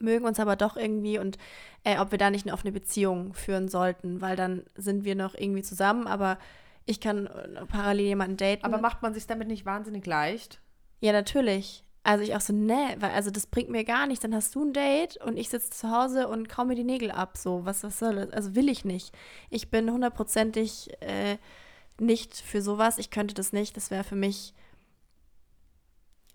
mögen 0.00 0.24
uns 0.24 0.40
aber 0.40 0.56
doch 0.56 0.76
irgendwie 0.76 1.18
und 1.18 1.38
äh, 1.84 1.98
ob 1.98 2.10
wir 2.10 2.18
da 2.18 2.30
nicht 2.30 2.46
eine 2.46 2.54
offene 2.54 2.72
Beziehung 2.72 3.34
führen 3.34 3.68
sollten, 3.68 4.20
weil 4.20 4.36
dann 4.36 4.64
sind 4.74 5.04
wir 5.04 5.14
noch 5.14 5.34
irgendwie 5.34 5.62
zusammen, 5.62 6.06
aber 6.06 6.38
ich 6.86 7.00
kann 7.00 7.26
äh, 7.26 7.66
parallel 7.66 8.06
jemanden 8.06 8.36
daten. 8.36 8.64
Aber 8.64 8.78
macht 8.78 9.02
man 9.02 9.12
sich 9.12 9.26
damit 9.26 9.48
nicht 9.48 9.66
wahnsinnig 9.66 10.06
leicht? 10.06 10.60
Ja, 11.00 11.12
natürlich. 11.12 11.84
Also 12.04 12.22
ich 12.22 12.36
auch 12.36 12.40
so, 12.40 12.52
ne, 12.52 12.94
weil 13.00 13.10
also 13.10 13.32
das 13.32 13.48
bringt 13.48 13.68
mir 13.68 13.84
gar 13.84 14.06
nichts. 14.06 14.22
Dann 14.22 14.34
hast 14.34 14.54
du 14.54 14.64
ein 14.64 14.72
Date 14.72 15.16
und 15.16 15.36
ich 15.36 15.48
sitze 15.48 15.70
zu 15.70 15.90
Hause 15.90 16.28
und 16.28 16.48
kau 16.48 16.64
mir 16.64 16.76
die 16.76 16.84
Nägel 16.84 17.10
ab. 17.10 17.36
So, 17.36 17.66
was, 17.66 17.82
was 17.82 17.98
soll 17.98 18.14
das? 18.14 18.30
Also 18.30 18.54
will 18.54 18.68
ich 18.68 18.84
nicht. 18.84 19.12
Ich 19.50 19.70
bin 19.70 19.90
hundertprozentig 19.90 20.90
äh, 21.00 21.36
nicht 21.98 22.36
für 22.36 22.62
sowas. 22.62 22.98
Ich 22.98 23.10
könnte 23.10 23.34
das 23.34 23.52
nicht. 23.52 23.76
Das 23.76 23.90
wäre 23.90 24.04
für 24.04 24.14
mich. 24.14 24.54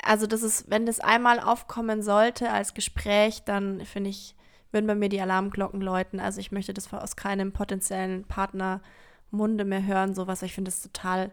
Also, 0.03 0.27
das 0.27 0.41
ist, 0.41 0.69
wenn 0.69 0.85
das 0.85 0.99
einmal 0.99 1.39
aufkommen 1.39 2.01
sollte 2.01 2.49
als 2.49 2.73
Gespräch, 2.73 3.43
dann 3.43 3.85
finde 3.85 4.09
ich, 4.09 4.35
würden 4.71 4.87
bei 4.87 4.95
mir 4.95 5.09
die 5.09 5.21
Alarmglocken 5.21 5.79
läuten. 5.79 6.19
Also 6.19 6.39
ich 6.39 6.51
möchte 6.51 6.73
das 6.73 6.91
aus 6.93 7.15
keinem 7.15 7.53
potenziellen 7.53 8.25
Partner 8.25 8.81
Munde 9.31 9.65
mehr 9.65 9.85
hören, 9.85 10.13
sowas. 10.13 10.41
Ich 10.41 10.53
finde 10.53 10.69
das 10.69 10.81
total 10.81 11.31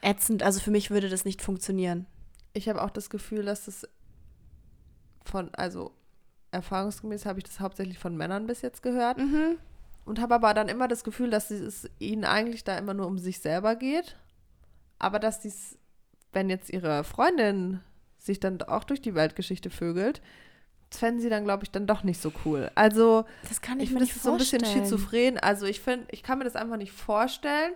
ätzend. 0.00 0.42
Also 0.42 0.60
für 0.60 0.70
mich 0.70 0.90
würde 0.90 1.08
das 1.08 1.24
nicht 1.24 1.42
funktionieren. 1.42 2.06
Ich 2.52 2.68
habe 2.68 2.82
auch 2.82 2.90
das 2.90 3.10
Gefühl, 3.10 3.44
dass 3.44 3.68
es 3.68 3.88
von, 5.24 5.52
also 5.54 5.92
erfahrungsgemäß 6.52 7.26
habe 7.26 7.40
ich 7.40 7.44
das 7.44 7.60
hauptsächlich 7.60 7.98
von 7.98 8.16
Männern 8.16 8.46
bis 8.46 8.62
jetzt 8.62 8.82
gehört. 8.82 9.18
Mhm. 9.18 9.58
Und 10.04 10.20
habe 10.20 10.34
aber 10.34 10.54
dann 10.54 10.68
immer 10.68 10.86
das 10.86 11.02
Gefühl, 11.02 11.30
dass 11.30 11.50
es 11.50 11.88
ihnen 11.98 12.24
eigentlich 12.24 12.62
da 12.62 12.76
immer 12.76 12.94
nur 12.94 13.06
um 13.06 13.18
sich 13.18 13.40
selber 13.40 13.74
geht. 13.74 14.16
Aber 14.98 15.18
dass 15.18 15.40
dies, 15.40 15.78
wenn 16.32 16.50
jetzt 16.50 16.70
ihre 16.70 17.04
Freundin 17.04 17.80
sich 18.18 18.38
dann 18.38 18.60
auch 18.62 18.84
durch 18.84 19.00
die 19.00 19.14
Weltgeschichte 19.14 19.70
vögelt, 19.70 20.20
das 20.90 21.00
fänden 21.00 21.20
sie 21.20 21.28
dann, 21.28 21.44
glaube 21.44 21.64
ich, 21.64 21.70
dann 21.70 21.86
doch 21.86 22.02
nicht 22.04 22.20
so 22.20 22.32
cool. 22.44 22.70
Also, 22.74 23.24
das 23.48 23.60
kann 23.60 23.78
ich, 23.80 23.84
ich 23.84 23.90
mir 23.90 23.98
finde, 23.98 24.04
nicht 24.04 24.12
das 24.12 24.16
ist 24.18 24.22
so 24.22 24.32
ein 24.32 24.38
bisschen 24.38 24.60
vorstellen. 24.60 24.84
schizophren. 24.84 25.38
Also, 25.38 25.66
ich 25.66 25.80
finde, 25.80 26.06
ich 26.10 26.22
kann 26.22 26.38
mir 26.38 26.44
das 26.44 26.56
einfach 26.56 26.76
nicht 26.76 26.92
vorstellen, 26.92 27.72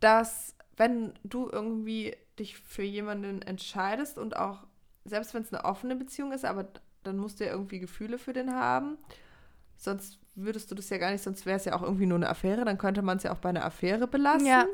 dass, 0.00 0.54
wenn 0.76 1.14
du 1.24 1.48
irgendwie 1.50 2.16
dich 2.38 2.58
für 2.58 2.82
jemanden 2.82 3.42
entscheidest 3.42 4.18
und 4.18 4.36
auch, 4.36 4.64
selbst 5.04 5.34
wenn 5.34 5.42
es 5.42 5.52
eine 5.52 5.64
offene 5.64 5.96
Beziehung 5.96 6.32
ist, 6.32 6.44
aber 6.44 6.68
dann 7.02 7.16
musst 7.18 7.40
du 7.40 7.44
ja 7.44 7.50
irgendwie 7.52 7.78
Gefühle 7.78 8.18
für 8.18 8.32
den 8.32 8.54
haben. 8.54 8.98
Sonst 9.76 10.18
würdest 10.34 10.70
du 10.70 10.74
das 10.74 10.90
ja 10.90 10.98
gar 10.98 11.10
nicht, 11.10 11.22
sonst 11.22 11.46
wäre 11.46 11.56
es 11.56 11.64
ja 11.64 11.74
auch 11.74 11.82
irgendwie 11.82 12.06
nur 12.06 12.16
eine 12.16 12.28
Affäre, 12.28 12.64
dann 12.64 12.78
könnte 12.78 13.02
man 13.02 13.16
es 13.16 13.22
ja 13.22 13.32
auch 13.32 13.38
bei 13.38 13.48
einer 13.48 13.64
Affäre 13.64 14.06
belassen. 14.06 14.46
Ja. 14.46 14.66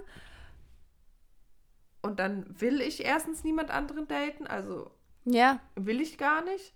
Und 2.03 2.19
dann 2.19 2.45
will 2.61 2.81
ich 2.81 3.05
erstens 3.05 3.45
niemand 3.45 3.71
anderen 3.71 4.09
daten, 4.09 4.47
also 4.47 4.91
Ja, 5.25 5.61
will 5.77 6.01
ich 6.01 6.19
gar 6.19 6.43
nicht. 6.45 6.75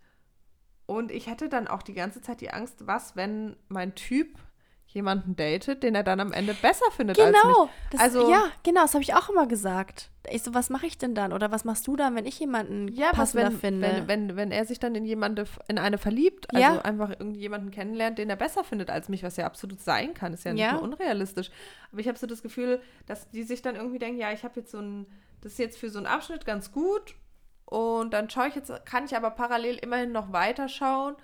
Und 0.87 1.11
ich 1.11 1.29
hatte 1.29 1.49
dann 1.49 1.67
auch 1.69 1.83
die 1.83 1.95
ganze 1.95 2.21
Zeit 2.23 2.41
die 2.41 2.51
Angst, 2.51 2.87
was, 2.87 3.17
wenn 3.17 3.57
mein 3.69 3.95
Typ 3.95 4.39
jemanden 4.87 5.37
datet, 5.37 5.83
den 5.83 5.95
er 5.95 6.05
dann 6.05 6.21
am 6.21 6.33
Ende 6.33 6.55
besser 6.55 6.87
findet 6.93 7.19
als 7.19 7.33
mich. 7.33 7.43
genau. 7.43 7.69
Das, 7.91 8.01
Also- 8.01 8.31
ja, 8.31 8.45
genau, 8.63 8.83
das 8.83 8.95
habe 8.95 9.03
ich 9.03 9.15
auch 9.15 9.29
immer 9.29 9.47
gesagt. 9.47 10.11
Ich 10.31 10.43
so, 10.43 10.55
was 10.55 10.71
mache 10.71 10.87
ich 10.87 10.97
denn 10.97 11.15
dann? 11.15 11.33
Oder 11.35 11.51
was 11.51 11.65
machst 11.65 11.87
du 11.87 11.97
dann, 11.97 12.15
wenn 12.15 12.25
ich 12.25 12.39
jemanden 12.39 12.89
Ja, 12.89 13.11
passender 13.13 13.51
wenn, 13.51 13.59
finde? 13.59 13.87
wenn, 14.07 14.09
wenn, 14.31 14.37
wenn 14.37 14.51
er 14.53 14.65
sich 14.65 14.79
dann 14.79 14.95
in 14.95 15.05
jemande, 15.05 15.45
in 15.69 15.79
eine 15.79 15.99
verliebt, 15.99 16.49
also 16.55 16.63
Ja. 16.63 16.81
einfach 16.81 17.11
irgendjemanden 17.11 17.73
kennenlernt, 17.73 18.19
den 18.19 18.31
er 18.31 18.37
besser 18.37 18.65
findet 18.65 18.89
als 18.89 19.09
mich, 19.09 19.23
was 19.23 19.37
ja 19.37 19.45
absolut 19.45 19.81
sein 19.81 20.15
kann, 20.15 20.33
ist 20.33 20.45
ja 20.45 20.53
nicht 20.55 20.63
Ja. 20.63 20.75
nur 20.75 20.83
unrealistisch. 20.83 21.51
Aber 21.93 22.01
ich 22.01 22.09
habe 22.09 22.17
so 22.17 22.27
das 22.27 22.43
Gefühl, 22.43 22.81
dass 23.07 23.29
die 23.31 23.43
sich 23.43 23.61
dann 23.61 23.75
irgendwie 23.77 23.99
denken, 23.99 24.19
ja, 24.21 24.33
ich 24.33 24.45
habe 24.45 24.61
jetzt 24.61 24.71
so 24.71 24.79
ein, 24.79 25.07
das 25.43 25.53
ist 25.53 25.59
jetzt 25.59 25.79
für 25.79 25.91
so 25.91 25.99
einen 25.99 26.07
Abschnitt 26.07 26.47
ganz 26.47 26.73
gut 26.73 27.17
und 27.67 28.11
dann 28.13 28.31
schaue 28.31 28.49
ich 28.49 28.55
jetzt, 28.55 28.73
kann 28.87 29.05
ich 29.05 29.17
aber 29.17 29.31
parallel 29.31 29.77
immerhin 29.77 30.13
noch 30.13 30.33
weiter 30.33 30.69
schauen, 30.69 31.15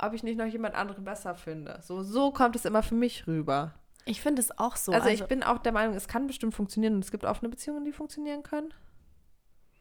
ob 0.00 0.12
ich 0.12 0.22
nicht 0.22 0.38
noch 0.38 0.46
jemand 0.46 0.74
anderen 0.76 1.04
besser 1.04 1.34
finde. 1.34 1.80
So, 1.82 2.02
so 2.02 2.30
kommt 2.30 2.54
es 2.56 2.64
immer 2.64 2.82
für 2.84 2.94
mich 2.94 3.26
rüber. 3.26 3.74
ich 4.04 4.20
finde 4.20 4.40
es 4.40 4.56
auch 4.58 4.76
so. 4.76 4.92
also, 4.92 5.08
ich 5.08 5.24
bin 5.24 5.42
auch 5.42 5.58
der 5.58 5.72
Meinung, 5.72 5.94
es 5.96 6.06
kann 6.08 6.26
bestimmt 6.28 6.54
funktionieren 6.54 6.94
und 6.94 7.04
es 7.04 7.10
gibt 7.10 7.24
offene 7.24 7.48
Beziehungen, 7.48 7.84
die 7.84 7.92
funktionieren 7.92 8.42
können. 8.42 8.72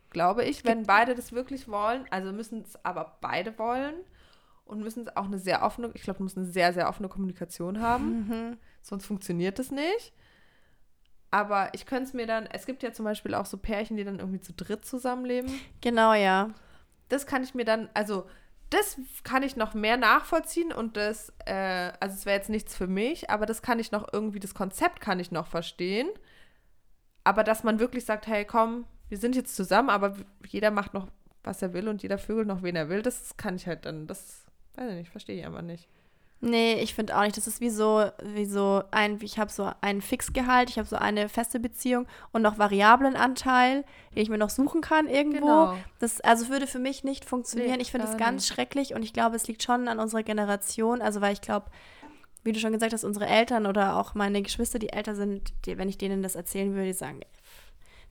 Glaube 0.10 0.44
ich, 0.46 0.64
wenn 0.64 0.84
beide 0.84 1.14
das 1.16 1.34
wirklich 1.34 1.68
wollen, 1.68 2.06
also 2.10 2.32
müssen 2.32 2.62
es 2.62 2.84
aber 2.86 3.18
beide 3.22 3.58
wollen 3.60 3.94
und 4.66 4.80
müssen 4.80 5.04
es 5.04 5.16
auch 5.18 5.26
eine 5.26 5.38
sehr 5.38 5.64
offene, 5.64 5.92
ich 5.94 6.02
glaube, 6.04 6.24
müssen 6.24 6.40
eine 6.44 6.50
sehr, 6.50 6.72
sehr 6.74 6.88
offene 6.88 7.10
Kommunikation 7.10 7.82
haben, 7.82 8.28
Mhm. 8.28 8.58
sonst 8.82 9.06
funktioniert 9.06 9.60
es 9.60 9.70
nicht. 9.72 10.14
Aber 11.30 11.74
ich 11.74 11.86
könnte 11.86 12.06
es 12.06 12.14
mir 12.14 12.26
dann, 12.26 12.48
es 12.48 12.66
gibt 12.66 12.84
ja 12.84 12.94
zum 12.94 13.06
Beispiel 13.06 13.34
auch 13.34 13.46
so 13.46 13.58
Pärchen, 13.58 13.98
die 13.98 14.04
dann 14.04 14.20
irgendwie 14.20 14.40
zu 14.40 14.54
dritt 14.54 14.86
zusammenleben. 14.86 15.52
Genau, 15.82 16.14
ja. 16.14 16.52
Das 17.10 17.26
kann 17.26 17.44
ich 17.44 17.54
mir 17.54 17.66
dann, 17.66 17.90
also 17.94 18.26
das 18.70 18.98
kann 19.24 19.44
ich 19.44 19.56
noch 19.56 19.74
mehr 19.74 19.98
nachvollziehen 19.98 20.74
und 20.74 20.98
das, 20.98 21.34
äh, 21.46 21.92
also 22.00 22.16
es 22.16 22.26
wäre 22.26 22.38
jetzt 22.38 22.50
nichts 22.50 22.76
für 22.76 22.88
mich, 22.88 23.30
aber 23.30 23.46
das 23.46 23.62
kann 23.62 23.80
ich 23.80 23.92
noch 23.92 24.12
irgendwie, 24.12 24.40
das 24.40 24.54
Konzept 24.54 25.00
kann 25.00 25.20
ich 25.20 25.32
noch 25.32 25.48
verstehen. 25.48 26.10
Aber 27.24 27.44
dass 27.44 27.64
man 27.64 27.80
wirklich 27.80 28.06
sagt, 28.06 28.28
hey, 28.28 28.46
komm, 28.46 28.86
wir 29.10 29.18
sind 29.18 29.36
jetzt 29.36 29.56
zusammen, 29.56 29.90
aber 29.90 30.16
jeder 30.48 30.72
macht 30.72 30.94
noch, 30.94 31.08
was 31.44 31.62
er 31.62 31.74
will 31.74 31.88
und 31.88 32.04
jeder 32.04 32.18
vögelt 32.18 32.48
noch, 32.48 32.62
wen 32.62 32.76
er 32.76 32.90
will, 32.90 33.02
das 33.02 33.38
kann 33.38 33.56
ich 33.56 33.68
halt 33.68 33.86
dann, 33.86 34.08
das, 34.08 34.46
weiß 34.76 34.90
ich 34.90 34.96
nicht, 34.96 35.12
verstehe 35.12 35.40
ich 35.40 35.46
aber 35.46 35.62
nicht. 35.62 35.88
Nee, 36.40 36.76
ich 36.82 36.94
finde 36.94 37.18
auch 37.18 37.24
nicht. 37.24 37.36
Das 37.36 37.48
ist 37.48 37.62
wie 37.62 37.72
so, 37.72 38.10
wie 38.24 38.46
so 38.46 38.84
ein, 38.92 39.18
ich 39.22 39.40
habe 39.40 39.52
so 39.52 39.72
einen 39.82 40.02
Fixgehalt, 40.02 40.70
ich 40.70 40.78
habe 40.78 40.88
so 40.88 40.96
eine 40.96 41.30
feste 41.30 41.60
Beziehung 41.60 42.06
und 42.32 42.44
noch 42.44 42.60
variablen 42.60 43.16
Anteil, 43.16 43.84
den 44.14 44.22
ich 44.22 44.30
mir 44.30 44.38
noch 44.38 44.52
suchen 44.52 44.82
kann 44.82 45.08
irgendwo. 45.08 45.40
Genau. 45.40 45.78
Das 46.00 46.22
also 46.22 46.50
würde 46.50 46.68
für 46.68 46.78
mich 46.78 47.04
nicht 47.04 47.26
funktionieren. 47.26 47.78
Nee, 47.78 47.82
ich 47.82 47.92
finde 47.92 48.08
es 48.08 48.18
ganz 48.18 48.44
nicht. 48.44 48.54
schrecklich 48.54 48.94
und 48.94 49.02
ich 49.02 49.14
glaube, 49.14 49.36
es 49.36 49.48
liegt 49.48 49.64
schon 49.64 49.88
an 49.88 50.00
unserer 50.00 50.22
Generation. 50.22 51.02
Also 51.02 51.22
weil 51.22 51.34
ich 51.34 51.42
glaube, 51.42 51.72
wie 52.44 52.52
du 52.52 52.60
schon 52.60 52.72
gesagt 52.72 52.94
hast, 52.94 53.04
unsere 53.04 53.26
Eltern 53.26 53.66
oder 53.66 53.98
auch 53.98 54.14
meine 54.14 54.44
Geschwister, 54.44 54.78
die 54.78 54.90
älter 54.90 55.16
sind, 55.16 55.54
die, 55.66 55.78
wenn 55.80 55.90
ich 55.90 55.98
denen 55.98 56.22
das 56.22 56.36
erzählen 56.36 56.72
würde, 56.74 56.86
die 56.86 56.94
sagen, 56.94 57.22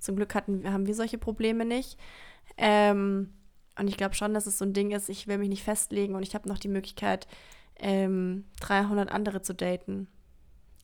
zum 0.00 0.16
Glück 0.16 0.34
hatten, 0.34 0.70
haben 0.70 0.86
wir 0.86 0.94
solche 0.94 1.16
Probleme 1.16 1.64
nicht. 1.64 1.96
Ähm, 2.56 3.32
und 3.78 3.88
ich 3.88 3.96
glaube 3.96 4.14
schon, 4.14 4.34
dass 4.34 4.46
es 4.46 4.58
so 4.58 4.64
ein 4.64 4.72
Ding 4.72 4.90
ist, 4.90 5.08
ich 5.08 5.28
will 5.28 5.38
mich 5.38 5.48
nicht 5.48 5.62
festlegen 5.62 6.14
und 6.16 6.22
ich 6.22 6.34
habe 6.34 6.48
noch 6.48 6.58
die 6.58 6.68
Möglichkeit, 6.68 7.28
ähm, 7.78 8.44
300 8.60 9.10
andere 9.10 9.42
zu 9.42 9.54
daten. 9.54 10.08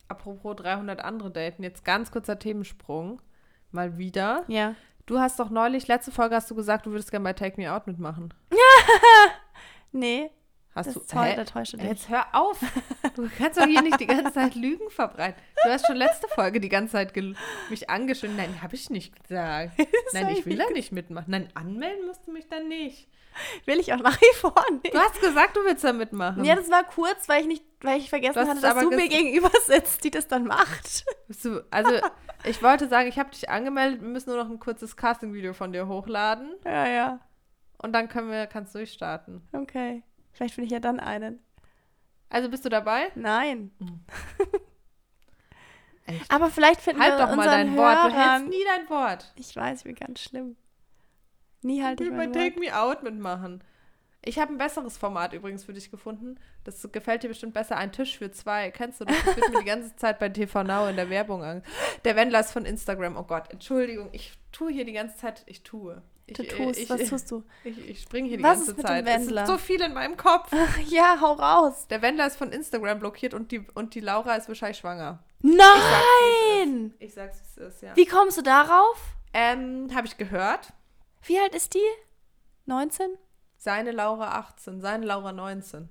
Apropos 0.09 0.57
300 0.57 1.01
andere 1.01 1.31
Daten, 1.31 1.63
jetzt 1.63 1.85
ganz 1.85 2.11
kurzer 2.11 2.39
Themensprung, 2.39 3.23
mal 3.71 3.97
wieder. 3.97 4.45
Ja. 4.49 4.75
Du 5.07 5.19
hast 5.19 5.41
doch 5.41 5.51
neulich, 5.51 5.89
letzte 5.89 6.13
Folge 6.13 6.35
hast 6.35 6.51
du 6.51 6.55
gesagt, 6.55 6.87
du 6.87 6.91
würdest 6.91 7.11
gerne 7.11 7.25
bei 7.25 7.33
Take 7.33 7.61
Me 7.61 7.73
Out 7.73 7.87
mitmachen. 7.87 8.33
Nee, 9.93 10.31
Hast 10.75 10.87
das 10.87 11.07
du, 11.07 11.21
hä? 11.21 11.37
da 11.37 11.45
täuscht 11.45 11.75
du 11.75 11.77
dich. 11.77 11.87
Jetzt 11.87 12.09
hör 12.09 12.27
auf. 12.33 12.59
Du 13.15 13.29
kannst 13.37 13.61
doch 13.61 13.67
hier 13.67 13.83
nicht 13.83 14.01
die 14.01 14.07
ganze 14.07 14.33
Zeit 14.33 14.55
Lügen 14.55 14.89
verbreiten. 14.89 15.39
Du 15.63 15.71
hast 15.71 15.87
schon 15.87 15.97
letzte 15.97 16.29
Folge 16.29 16.61
die 16.61 16.71
ganze 16.71 16.93
Zeit 16.93 17.15
mich 17.69 17.91
angeschrieben. 17.91 18.37
Nein, 18.37 18.63
habe 18.63 18.75
ich 18.75 18.89
nicht 18.89 19.15
gesagt. 19.23 19.73
Nein, 20.15 20.31
ich 20.31 20.47
will 20.47 20.57
da 20.57 20.71
nicht 20.71 20.93
mitmachen. 20.93 21.27
Nein, 21.29 21.49
anmelden 21.53 22.07
musst 22.07 22.27
du 22.27 22.33
mich 22.33 22.49
dann 22.49 22.69
nicht. 22.69 23.09
Will 23.67 23.81
ich 23.81 23.93
auch 23.93 23.99
nach 23.99 24.19
wie 24.19 24.35
vor 24.37 24.55
nicht. 24.83 24.95
Du 24.95 24.99
hast 24.99 25.21
gesagt, 25.21 25.57
du 25.57 25.65
willst 25.65 25.85
da 25.85 25.93
mitmachen. 25.93 26.45
Ja, 26.45 26.55
das 26.55 26.71
war 26.71 26.85
kurz, 26.85 27.29
weil 27.29 27.43
ich 27.43 27.47
nicht, 27.49 27.65
weil 27.83 27.99
ich 27.99 28.09
vergessen 28.09 28.49
hatte, 28.49 28.61
dass 28.61 28.79
du 28.79 28.91
mir 28.91 29.09
gegenüber 29.09 29.51
sitzt, 29.67 30.05
die 30.05 30.11
das 30.11 30.29
dann 30.29 30.47
macht. 30.47 31.05
Also, 31.71 31.91
ich 32.45 32.63
wollte 32.63 32.89
sagen, 32.89 33.09
ich 33.09 33.19
habe 33.19 33.31
dich 33.31 33.51
angemeldet. 33.51 34.01
Wir 34.01 34.09
müssen 34.09 34.31
nur 34.31 34.43
noch 34.43 34.51
ein 34.51 34.59
kurzes 34.59 34.97
Casting-Video 34.97 35.53
von 35.53 35.73
dir 35.73 35.87
hochladen. 35.87 36.55
Ja, 36.65 36.87
ja. 36.87 37.21
Und 37.79 37.93
dann 37.93 38.09
können 38.09 38.31
wir, 38.31 38.47
kannst 38.47 38.75
du 38.75 38.79
durchstarten. 38.79 39.47
Okay. 39.53 40.03
Vielleicht 40.33 40.55
finde 40.55 40.67
ich 40.67 40.73
ja 40.73 40.81
dann 40.81 41.01
einen. 41.01 41.41
Also 42.29 42.49
bist 42.49 42.65
du 42.65 42.69
dabei? 42.69 43.13
Nein. 43.15 43.73
Echt. 46.07 46.31
Aber 46.31 46.51
vielleicht 46.51 46.81
finden 46.81 47.03
Halt 47.03 47.19
wir 47.19 47.27
doch 47.27 47.37
mal 47.37 47.47
dein 47.47 47.77
Wort. 47.77 47.97
Du 47.97 48.03
hältst 48.05 48.17
Hörern. 48.17 48.49
nie 48.49 48.65
dein 48.65 48.91
Wort. 48.91 49.33
Ich 49.37 49.55
weiß, 49.55 49.79
ich 49.79 49.85
bin 49.85 49.95
ganz 49.95 50.21
schlimm. 50.21 50.57
Nie 51.63 51.83
halte 51.85 52.03
Ich 52.03 52.09
ich 52.09 52.13
will 52.13 52.19
bei 52.19 52.27
mein 52.27 52.33
Take 52.33 52.57
Wort. 52.57 52.65
Me 52.65 52.77
Out 52.77 53.03
mitmachen. 53.03 53.63
Ich 54.25 54.39
habe 54.39 54.53
ein 54.53 54.59
besseres 54.59 54.99
Format 54.99 55.33
übrigens 55.33 55.65
für 55.65 55.73
dich 55.73 55.91
gefunden. 55.91 56.39
Das 56.65 56.89
gefällt 56.93 57.25
dir 57.25 57.29
bestimmt 57.29 57.55
besser. 57.55 57.77
Ein 57.77 57.91
Tisch 57.91 58.19
für 58.19 58.31
zwei. 58.31 58.71
Kennst 58.71 59.01
du 59.01 59.05
das? 59.05 59.17
Das 59.25 59.37
wird 59.37 59.51
mir 59.51 59.59
die 59.61 59.65
ganze 59.65 59.97
Zeit 59.97 60.19
bei 60.21 60.29
TV 60.29 60.63
Now 60.63 60.87
in 60.87 60.97
der 60.97 61.11
Werbung 61.11 61.43
an. 61.43 61.63
Der 62.05 62.15
Wendler 62.15 62.41
ist 62.41 62.53
von 62.53 62.65
Instagram. 62.65 63.17
Oh 63.17 63.25
Gott, 63.25 63.51
Entschuldigung. 63.51 64.09
Ich 64.13 64.33
tue 64.53 64.73
hier 64.73 64.85
die 64.85 64.93
ganze 64.93 65.17
Zeit. 65.17 65.43
Ich 65.47 65.65
tue. 65.65 66.03
Du 66.33 66.47
tust, 66.47 66.79
ich, 66.81 66.91
was 66.91 67.09
tust 67.09 67.31
du? 67.31 67.45
Ich, 67.65 67.89
ich 67.89 68.03
springe 68.03 68.29
hier 68.29 68.39
die 68.39 68.43
Was 68.43 68.59
ganze 68.59 68.71
ist 68.73 68.77
mit 68.77 68.89
dem 68.89 69.05
Zeit. 69.07 69.21
Es 69.21 69.27
sind 69.27 69.47
so 69.47 69.59
viel 69.59 69.81
in 69.81 69.93
meinem 69.93 70.17
Kopf. 70.17 70.51
Ja, 70.89 71.19
hau 71.21 71.33
raus. 71.33 71.87
Der 71.89 72.03
Wendler 72.03 72.27
ist 72.27 72.37
von 72.37 72.53
Instagram 72.53 72.99
blockiert 72.99 73.35
und 73.35 73.51
die, 73.53 73.65
und 73.75 73.95
die 73.95 74.01
Laura 74.01 74.35
ist 74.35 74.49
wahrscheinlich 74.49 74.79
schwanger. 74.79 75.23
Nein! 75.41 76.95
Ich 76.99 77.15
sag's, 77.15 77.39
wie 77.39 77.63
es 77.63 77.75
ist, 77.75 77.83
ja. 77.83 77.97
Wie 77.97 78.07
kommst 78.07 78.39
du 78.39 78.43
darauf? 78.43 79.17
Ähm, 79.33 79.89
habe 79.95 80.07
ich 80.07 80.17
gehört. 80.17 80.73
Wie 81.23 81.39
alt 81.39 81.55
ist 81.55 81.75
die? 81.75 81.79
19? 82.67 83.07
Seine 83.57 83.93
Laura 83.93 84.39
18, 84.39 84.81
seine 84.81 85.07
Laura 85.07 85.33
19. 85.33 85.89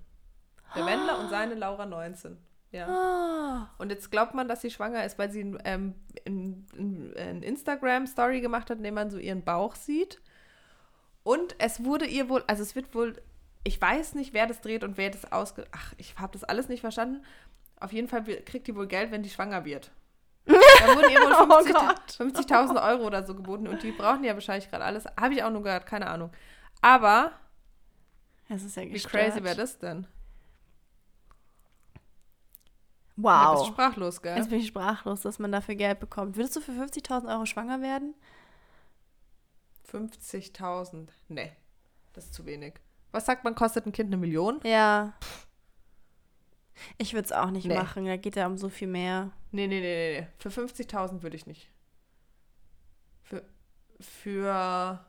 Der 0.75 0.86
Wendler 0.86 1.19
und 1.19 1.30
seine 1.30 1.56
Laura 1.56 1.86
19. 1.86 2.38
Ja. 2.71 2.88
Ah. 2.88 3.75
Und 3.77 3.89
jetzt 3.89 4.12
glaubt 4.12 4.34
man, 4.34 4.47
dass 4.47 4.62
sie 4.62 4.71
schwanger 4.71 5.04
ist, 5.04 5.19
weil 5.19 5.30
sie 5.30 5.56
ähm, 5.65 5.95
ein, 6.25 7.13
ein 7.17 7.43
Instagram-Story 7.43 8.39
gemacht 8.41 8.69
hat, 8.69 8.77
in 8.77 8.84
dem 8.84 8.93
man 8.93 9.10
so 9.10 9.17
ihren 9.17 9.43
Bauch 9.43 9.75
sieht. 9.75 10.21
Und 11.23 11.55
es 11.60 11.84
wurde 11.84 12.05
ihr 12.05 12.29
wohl, 12.29 12.43
also 12.47 12.63
es 12.63 12.75
wird 12.75 12.93
wohl, 12.95 13.21
ich 13.63 13.79
weiß 13.79 14.15
nicht, 14.15 14.34
wer 14.34 14.47
das 14.47 14.62
dreht 14.62 14.84
und 14.84 14.97
wer 14.97 15.10
das 15.12 15.31
ausge... 15.31 15.65
Ach, 15.71 15.93
ich 15.97 16.17
habe 16.17 16.34
das 16.34 16.43
alles 16.43 16.67
nicht 16.67 16.81
verstanden. 16.81 17.23
Auf 17.79 17.93
jeden 17.93 18.07
Fall 18.07 18.23
kriegt 18.23 18.67
die 18.67 18.75
wohl 18.75 18.88
Geld, 18.88 19.12
wenn 19.12 19.23
die 19.23 19.29
schwanger 19.29 19.65
wird. 19.65 19.91
Da 20.45 20.53
wurden 20.53 21.12
ihr 21.12 21.19
wohl 21.19 21.34
Oh 21.39 21.63
50 21.63 21.73
Gott. 21.75 22.47
50.000 22.47 22.84
Euro 22.89 23.05
oder 23.05 23.23
so 23.25 23.36
geboten 23.36 23.67
und 23.67 23.84
die 23.84 23.91
brauchen 23.91 24.23
ja 24.23 24.34
wahrscheinlich 24.34 24.69
gerade 24.69 24.84
alles. 24.86 25.05
Habe 25.19 25.34
ich 25.36 25.43
auch 25.43 25.51
nur 25.51 25.62
gehört, 25.63 25.86
keine 25.86 26.07
Ahnung. 26.07 26.31
Aber 26.81 27.31
Das 28.49 28.63
ist 28.63 28.75
ja 28.75 28.84
wie 28.84 28.89
gestört. 28.89 29.12
crazy 29.13 29.43
wäre 29.43 29.55
das 29.55 29.77
denn? 29.77 30.07
Bist 31.93 33.23
du 33.23 33.23
Wow. 33.23 33.67
sprachlos, 33.67 34.21
gell? 34.21 34.36
Jetzt 34.38 34.49
bin 34.49 34.60
ich 34.60 34.67
sprachlos, 34.67 35.21
dass 35.21 35.38
man 35.38 35.51
dafür 35.51 35.75
Geld 35.75 35.99
bekommt. 35.99 36.36
Würdest 36.38 36.55
du 36.55 36.62
für 36.62 36.71
50.000 36.71 37.31
Euro 37.31 37.45
schwanger 37.45 37.81
werden? 37.81 38.15
50.000. 39.91 41.10
Nee, 41.27 41.51
das 42.13 42.25
ist 42.25 42.34
zu 42.34 42.45
wenig. 42.45 42.75
Was 43.12 43.25
sagt 43.25 43.43
man, 43.43 43.56
kostet 43.56 43.86
ein 43.86 43.91
Kind 43.91 44.08
eine 44.08 44.17
Million? 44.17 44.60
Ja. 44.63 45.13
Ich 46.97 47.13
würde 47.13 47.25
es 47.25 47.32
auch 47.32 47.51
nicht 47.51 47.67
Nee. 47.67 47.75
machen. 47.75 48.06
Da 48.06 48.15
geht 48.17 48.36
ja 48.36 48.47
um 48.47 48.58
so 48.58 48.69
viel 48.69 48.88
mehr. 48.88 49.32
Nee, 49.51 49.67
nee, 49.67 49.80
nee, 49.82 50.13
nee. 50.13 50.21
nee. 50.21 50.27
Für 50.39 50.49
50.000 50.49 51.21
würde 51.21 51.36
ich 51.36 51.45
nicht. 51.45 51.69
Für, 53.23 53.43
für, 53.99 55.06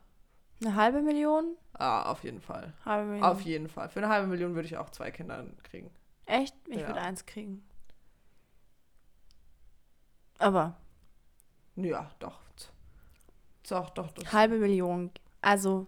Eine 0.60 0.74
halbe 0.74 1.00
Million? 1.00 1.56
ah, 1.74 2.10
auf 2.10 2.24
jeden 2.24 2.40
Fall. 2.40 2.74
Halbe 2.84 3.10
Million. 3.10 3.24
Auf 3.28 3.40
jeden 3.42 3.68
Fall. 3.68 3.88
Für 3.88 4.00
eine 4.00 4.08
halbe 4.08 4.26
Million 4.26 4.54
würde 4.54 4.66
ich 4.66 4.76
auch 4.76 4.90
zwei 4.90 5.10
Kinder 5.10 5.46
kriegen. 5.62 5.90
Echt? 6.26 6.54
Ich 6.68 6.80
Ja. 6.80 6.88
würde 6.88 7.00
eins 7.00 7.24
kriegen. 7.24 7.64
Aber 10.38 10.76
Ja, 11.76 12.10
doch. 12.18 12.41
Doch, 13.68 13.90
doch, 13.90 14.10
doch. 14.12 14.32
halbe 14.32 14.58
Million. 14.58 15.10
Also, 15.40 15.86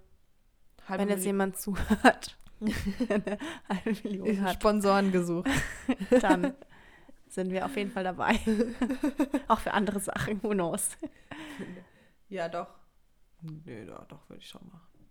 Halbe 0.89 1.03
wenn 1.03 1.09
jetzt 1.11 1.25
jemand 1.25 1.57
zuhört, 1.57 2.37
eine 2.61 2.71
halbe 3.69 3.97
Million 4.03 4.41
hat, 4.43 4.55
Sponsoren 4.55 5.13
gesucht. 5.13 5.49
dann 6.21 6.55
sind 7.29 7.51
wir 7.51 7.65
auf 7.65 7.77
jeden 7.77 7.91
Fall 7.91 8.05
dabei. 8.05 8.39
Auch 9.49 9.59
für 9.61 9.73
andere 9.73 10.01
Sachen, 10.01 10.43
who 10.43 10.51
knows. 10.51 10.91
Ja, 12.29 12.49
doch. 12.49 12.69
Nee, 13.41 13.85
doch, 13.85 14.05
doch, 14.07 14.29
würde 14.29 14.41
ich 14.41 14.49
schon 14.49 14.67
machen. 14.69 15.07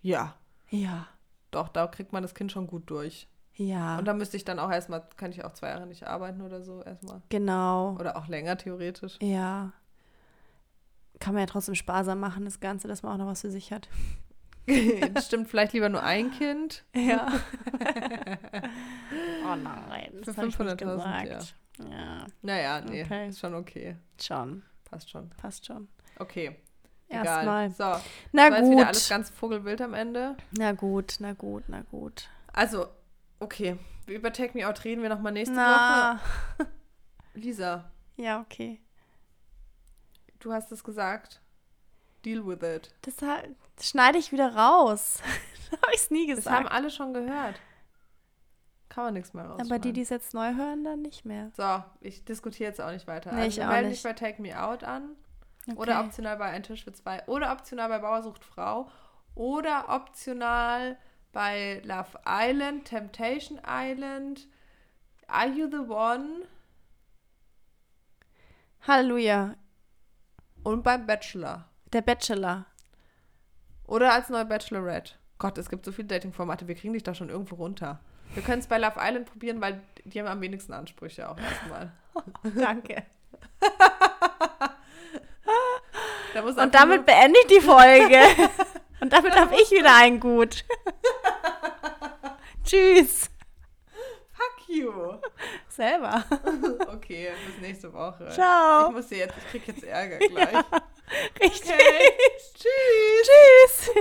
Ja, 0.00 0.36
Ja, 0.70 1.06
doch, 1.50 1.68
da 1.68 1.86
kriegt 1.86 2.12
man 2.12 2.22
das 2.22 2.34
Kind 2.34 2.50
schon 2.50 2.66
gut 2.66 2.88
durch. 2.90 3.28
ja, 3.54 3.98
Und 3.98 4.06
da 4.06 4.14
müsste 4.14 4.36
ich 4.36 4.44
dann 4.44 4.58
auch 4.58 4.70
erstmal, 4.70 5.06
kann 5.16 5.30
ich 5.30 5.44
auch 5.44 5.52
zwei 5.52 5.68
Jahre 5.68 5.86
nicht 5.86 6.06
arbeiten 6.06 6.40
oder 6.40 6.62
so 6.62 6.82
erstmal. 6.82 7.22
genau. 7.28 7.94
Oder 7.96 8.16
auch 8.16 8.26
länger 8.28 8.56
theoretisch. 8.56 9.18
Ja. 9.20 9.72
Kann 11.20 11.34
man 11.34 11.40
ja 11.42 11.46
trotzdem 11.46 11.74
sparsam 11.74 12.20
machen, 12.20 12.44
das 12.44 12.60
Ganze, 12.60 12.88
dass 12.88 13.02
man 13.02 13.12
auch 13.12 13.18
noch 13.18 13.26
was 13.30 13.42
für 13.42 13.50
sich 13.50 13.72
hat. 13.72 13.88
Stimmt, 15.24 15.48
vielleicht 15.50 15.72
lieber 15.72 15.88
nur 15.88 16.02
ein 16.02 16.30
Kind. 16.32 16.84
Ja. 16.94 17.26
oh 19.44 19.56
nein, 19.56 20.12
das 20.24 20.34
Für 20.34 20.40
habe 20.42 20.48
ich 20.48 20.58
nicht 20.58 20.70
500.000, 20.80 21.22
gesagt. 21.22 21.54
Ja. 21.90 22.26
Naja, 22.42 22.80
nee, 22.80 23.02
Okay. 23.04 23.28
ist 23.28 23.40
schon 23.40 23.54
okay. 23.54 23.96
schon, 24.20 24.62
Passt 24.84 25.10
schon. 25.10 25.30
passt 25.30 25.66
schon. 25.66 25.88
Okay, 26.18 26.56
Erstmal. 27.08 27.70
So, 27.70 27.84
Na 28.32 28.48
jetzt 28.48 28.70
wieder 28.70 28.86
alles 28.86 29.02
gut. 29.04 29.10
ganz 29.10 29.28
vogelwild 29.30 29.82
am 29.82 29.92
Ende. 29.92 30.34
Na 30.56 30.72
gut, 30.72 31.16
na 31.18 31.34
gut, 31.34 31.64
na 31.68 31.82
gut. 31.82 32.28
Also, 32.54 32.86
okay, 33.38 33.76
über 34.06 34.32
Take 34.32 34.56
Me 34.56 34.66
Out 34.66 34.82
reden 34.84 35.02
wir 35.02 35.10
nochmal 35.10 35.32
nächste 35.32 35.54
Na. 35.54 36.18
Woche. 36.58 36.68
Lisa, 37.34 37.90
Ja, 38.16 38.40
okay. 38.40 38.80
Du 40.44 40.52
hast 40.52 40.70
es 40.72 40.84
gesagt. 40.84 41.40
Deal 42.24 42.46
with 42.46 42.62
it. 42.62 42.94
Das, 43.02 43.16
das 43.16 43.88
schneide 43.88 44.18
ich 44.18 44.32
wieder 44.32 44.54
raus. 44.54 45.20
das 45.70 45.80
habe 45.80 45.92
ich 45.94 46.10
nie 46.10 46.26
Das 46.34 46.46
haben 46.46 46.64
gesagt. 46.64 46.72
alle 46.72 46.90
schon 46.90 47.14
gehört. 47.14 47.60
Kann 48.88 49.04
man 49.04 49.14
nichts 49.14 49.32
mehr 49.32 49.44
rausschneiden. 49.44 49.72
Aber 49.72 49.78
die, 49.78 49.92
die 49.92 50.02
es 50.02 50.10
jetzt 50.10 50.34
neu 50.34 50.54
hören, 50.54 50.84
dann 50.84 51.00
nicht 51.02 51.24
mehr. 51.24 51.50
So, 51.56 51.82
ich 52.00 52.24
diskutiere 52.24 52.68
jetzt 52.68 52.80
auch 52.80 52.90
nicht 52.90 53.06
weiter. 53.06 53.32
Nee, 53.32 53.42
also 53.42 53.60
ich 53.60 53.64
auch 53.64 53.70
melde 53.70 53.88
nicht. 53.88 54.04
dich 54.04 54.12
bei 54.12 54.12
Take 54.12 54.42
Me 54.42 54.60
Out 54.62 54.84
an. 54.84 55.16
Okay. 55.66 55.76
Oder 55.78 56.00
optional 56.00 56.36
bei 56.36 56.46
Ein 56.50 56.62
Tisch 56.62 56.84
für 56.84 56.92
zwei. 56.92 57.26
Oder 57.26 57.52
optional 57.52 57.88
bei 57.88 57.98
Bauersucht 58.00 58.44
Frau. 58.44 58.90
Oder 59.34 59.86
optional 59.88 60.98
bei 61.32 61.80
Love 61.84 62.18
Island, 62.26 62.84
Temptation 62.84 63.60
Island. 63.66 64.46
Are 65.26 65.48
You 65.48 65.68
the 65.70 65.88
One? 65.88 66.46
Halleluja. 68.86 69.54
Und 70.62 70.82
beim 70.82 71.06
Bachelor. 71.06 71.68
Der 71.92 72.02
Bachelor. 72.02 72.66
Oder 73.86 74.12
als 74.12 74.28
neue 74.28 74.44
Bachelorette. 74.44 75.14
Gott, 75.38 75.58
es 75.58 75.68
gibt 75.68 75.84
so 75.84 75.92
viele 75.92 76.08
Dating-Formate, 76.08 76.68
wir 76.68 76.74
kriegen 76.74 76.92
dich 76.92 77.02
da 77.02 77.14
schon 77.14 77.28
irgendwo 77.28 77.56
runter. 77.56 78.00
Wir 78.34 78.42
können 78.42 78.60
es 78.60 78.66
bei 78.66 78.78
Love 78.78 78.98
Island 78.98 79.26
probieren, 79.26 79.60
weil 79.60 79.82
die 80.04 80.20
haben 80.20 80.28
am 80.28 80.40
wenigsten 80.40 80.72
Ansprüche 80.72 81.28
auch 81.28 81.36
erstmal. 81.36 81.92
Danke. 82.54 83.02
Da 86.32 86.40
Und 86.40 86.74
damit 86.74 87.04
beende 87.04 87.38
ich 87.40 87.58
die 87.58 87.60
Folge. 87.60 88.18
Und 89.00 89.12
damit 89.12 89.38
habe 89.38 89.54
ich 89.56 89.70
wieder 89.70 89.94
ein 89.96 90.20
Gut. 90.20 90.64
Tschüss. 92.64 93.28
You. 94.72 95.18
Selber. 95.68 96.24
Okay, 96.92 97.30
bis 97.46 97.60
nächste 97.60 97.92
Woche. 97.92 98.28
Ciao. 98.30 98.88
Ich 98.88 98.94
muss 98.94 99.10
jetzt, 99.10 99.34
ich 99.38 99.50
krieg 99.50 99.66
jetzt 99.66 99.84
Ärger 99.84 100.18
gleich. 100.18 100.48
Richtig. 101.40 101.72
Okay. 101.72 102.12
Tschüss. 102.54 103.90
Tschüss. 103.90 103.94